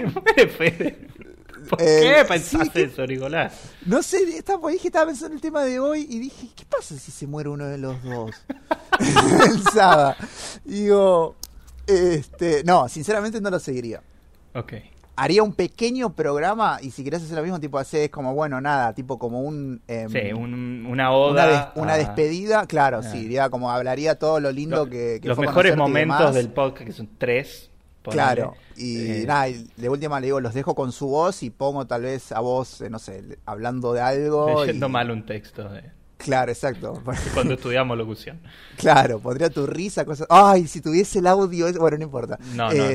[1.72, 3.53] ¿Por Eh, qué pensás sí, eso, Nicolás?
[3.85, 6.95] No sé, estaba, dije, estaba pensando en el tema de hoy y dije, ¿qué pasa
[6.98, 8.31] si se muere uno de los dos?
[8.99, 10.15] el sábado.
[10.65, 11.35] Digo,
[11.88, 14.02] este, no, sinceramente no lo seguiría.
[14.53, 14.73] Ok.
[15.15, 18.60] Haría un pequeño programa y si querés hacer lo mismo, tipo hacer, es como, bueno,
[18.61, 19.81] nada, tipo como un...
[19.88, 21.73] em, Sí, un- una una, oda.
[21.76, 23.03] una a- despedida, claro, Ah.
[23.03, 26.49] sí, diría como hablaría todo lo lindo lo- que, que Los fue mejores momentos del
[26.49, 27.69] podcast, que son tres.
[28.03, 31.49] Claro, y Eh, nada, y de última le digo, los dejo con su voz y
[31.52, 34.61] pongo tal vez a vos, eh, no sé, hablando de algo.
[34.61, 35.84] Leyendo y- mal un texto de
[36.18, 37.02] Claro, exacto.
[37.34, 38.40] cuando estudiamos locución.
[38.78, 40.26] Claro, pondría tu risa, cosas.
[40.30, 42.40] Ay, si tuviese el audio, bueno, no importa.
[42.56, 42.90] No, no, no.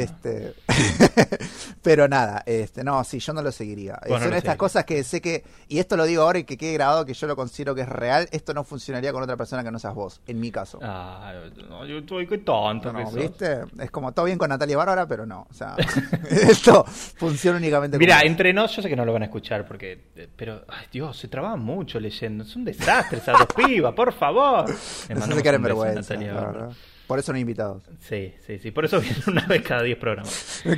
[1.83, 3.99] Pero nada, este, no, sí, yo no lo seguiría.
[4.09, 6.45] Vos no Son lo estas cosas que sé que, y esto lo digo ahora y
[6.45, 9.37] que quede grabado que yo lo considero que es real, esto no funcionaría con otra
[9.37, 10.79] persona que no seas vos, en mi caso.
[10.83, 11.33] Ah,
[11.69, 12.93] no, yo estoy qué tonto.
[12.93, 13.11] No, no.
[13.11, 13.61] ¿viste?
[13.79, 15.47] Es como todo bien con Natalia Bárbara, pero no.
[15.51, 15.77] O sea,
[16.31, 19.67] esto funciona únicamente Mira, con- entre nos, yo sé que no lo van a escuchar
[19.67, 20.07] porque.
[20.17, 22.45] eh, Pero, ay Dios, se trababan mucho leyendo.
[22.45, 24.67] Es un desastre esas dos pibas, por favor.
[24.69, 26.69] Le Nos hace mandamos quedar en un beso a vergüenza, Natalia.
[27.07, 27.85] Por eso no hay invitados.
[28.01, 28.71] Sí, sí, sí.
[28.71, 30.63] Por eso vienen una vez cada 10 programas.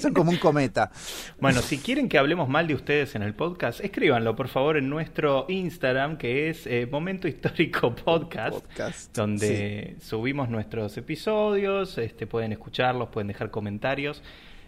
[0.00, 0.90] Son como un cometa.
[1.38, 4.88] Bueno, si quieren que hablemos mal de ustedes en el podcast, escríbanlo por favor en
[4.88, 12.50] nuestro Instagram, que es eh, Momento Histórico Podcast, Podcast, donde subimos nuestros episodios, este, pueden
[12.50, 14.22] escucharlos, pueden dejar comentarios.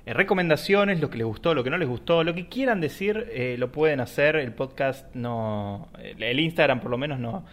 [0.06, 3.26] eh, recomendaciones, lo que les gustó, lo que no les gustó, lo que quieran decir,
[3.32, 4.36] eh, lo pueden hacer.
[4.36, 5.88] El podcast no.
[6.00, 7.44] El, el Instagram, por lo menos, no,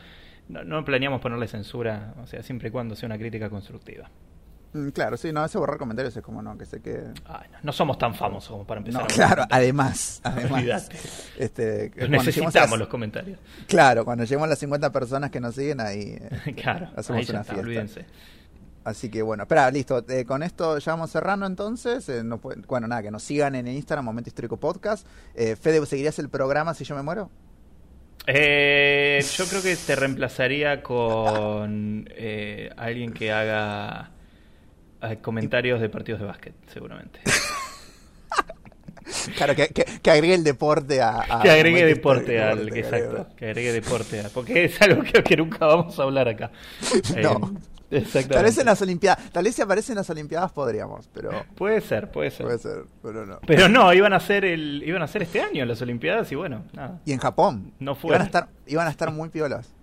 [0.50, 0.64] no.
[0.66, 4.10] no planeamos ponerle censura, o sea, siempre y cuando sea una crítica constructiva.
[4.74, 7.02] Mm, Claro, sí, no, ese borrar comentarios es como no, que sé que...
[7.26, 10.90] Ay, no, no somos tan famosos como para empezar No, a claro, además, además.
[11.38, 13.40] Este, a Necesitamos los comentarios.
[13.68, 17.28] Claro, cuando lleguemos a las 50 personas que nos siguen ahí eh, Claro, hacemos ahí
[17.32, 17.62] una está, fiesta.
[17.62, 18.06] olvídense.
[18.84, 20.04] Así que bueno, espera, listo.
[20.08, 22.08] eh, con esto ya vamos cerrando entonces.
[22.10, 25.06] eh, no bueno, nada, que nos sigan en Instagram, Momento Histórico Podcast.
[25.36, 27.30] Eh, Fede, ¿seguirías el programa si yo me muero?
[28.32, 34.12] Eh, yo creo que te reemplazaría con eh, alguien que haga
[35.02, 37.20] eh, comentarios de partidos de básquet, seguramente.
[39.36, 41.22] Claro, que, que, que agregue el deporte a...
[41.28, 42.78] a que agregue deporte al.
[42.78, 44.30] Exacto, que agregue deporte a.
[44.30, 46.52] Porque es algo que, que nunca vamos a hablar acá.
[47.22, 47.56] No.
[47.92, 48.34] Exactamente.
[48.36, 51.82] Tal vez en las Olimpiadas, tal vez si aparece en las Olimpiadas podríamos, pero Puede
[51.82, 52.46] ser, puede ser.
[52.46, 53.40] puede ser, pero no.
[53.48, 56.66] Pero no, iban a ser el, iban a ser este año las Olimpiadas y bueno,
[56.74, 57.00] nada.
[57.06, 58.22] Y en Japón, No iban fueron.
[58.22, 59.74] a estar, iban a estar muy piolas.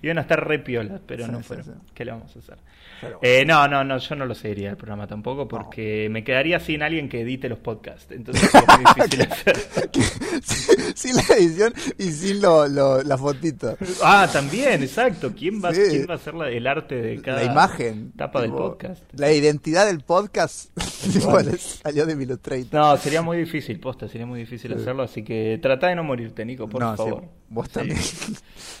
[0.00, 1.64] Iban a estar re piolas, pero Sí, no sí, fueron.
[1.66, 1.70] sí.
[1.92, 2.58] ¿Qué le vamos a hacer?
[3.00, 6.58] Pero Eh, no, no, no, yo no lo seguiría el programa tampoco porque me quedaría
[6.60, 8.10] sin alguien que edite los podcasts.
[8.10, 9.56] Entonces es muy difícil hacer.
[10.94, 13.76] sin, la edición y sin lo, lo- la fotito.
[14.02, 15.32] Ah, también, exacto.
[15.36, 15.80] ¿Quién va, Sí.
[15.90, 18.12] ¿quién va a hacer la- el arte de cada La imagen.
[18.14, 19.02] etapa del podcast?
[19.12, 20.70] La identidad del podcast
[21.82, 22.66] salió de Illustrator.
[22.72, 24.80] No, sería muy difícil, posta, sería muy difícil Sí.
[24.80, 25.02] hacerlo.
[25.02, 27.24] Así que trata de no morirte, Nico, por No, sí, favor.
[27.48, 27.98] vos también.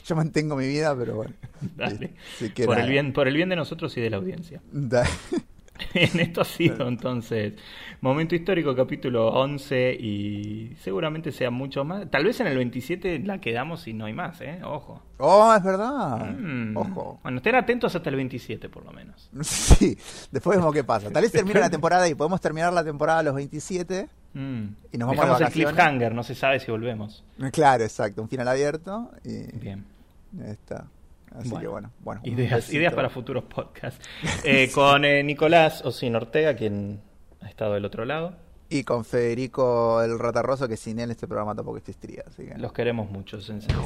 [0.06, 1.34] Yo mantengo mi vida, pero bueno.
[1.76, 2.14] Dale.
[2.64, 4.62] Por, el bien, por el bien de nosotros y de la audiencia.
[5.94, 7.54] En esto ha sido entonces
[8.00, 12.10] Momento Histórico capítulo 11 y seguramente sea mucho más.
[12.10, 14.60] Tal vez en el 27 la quedamos y no hay más, ¿eh?
[14.64, 15.02] Ojo.
[15.18, 16.30] Oh, es verdad.
[16.30, 16.76] Mm.
[16.76, 17.20] Ojo.
[17.22, 19.30] Bueno, estén atentos hasta el 27 por lo menos.
[19.42, 19.98] Sí,
[20.30, 21.10] después vemos qué pasa.
[21.10, 24.08] Tal vez termine la temporada y podemos terminar la temporada a los 27.
[24.34, 24.64] Mm.
[24.92, 27.24] Y nos vamos Dejamos de el cliffhanger, no se sabe si volvemos.
[27.52, 28.22] Claro, exacto.
[28.22, 29.84] Un final abierto y Bien.
[30.32, 30.86] ya está.
[31.38, 32.20] Así Bueno, que bueno.
[32.24, 34.00] Ideas, para futuros podcasts.
[34.44, 37.00] Eh, Con eh, Nicolás Osin Ortega, quien
[37.40, 38.34] ha estado del otro lado.
[38.68, 42.24] Y con Federico el Ratarroso, que sin él este programa tampoco existiría.
[42.26, 42.58] Así que...
[42.58, 43.82] Los queremos mucho, en serio.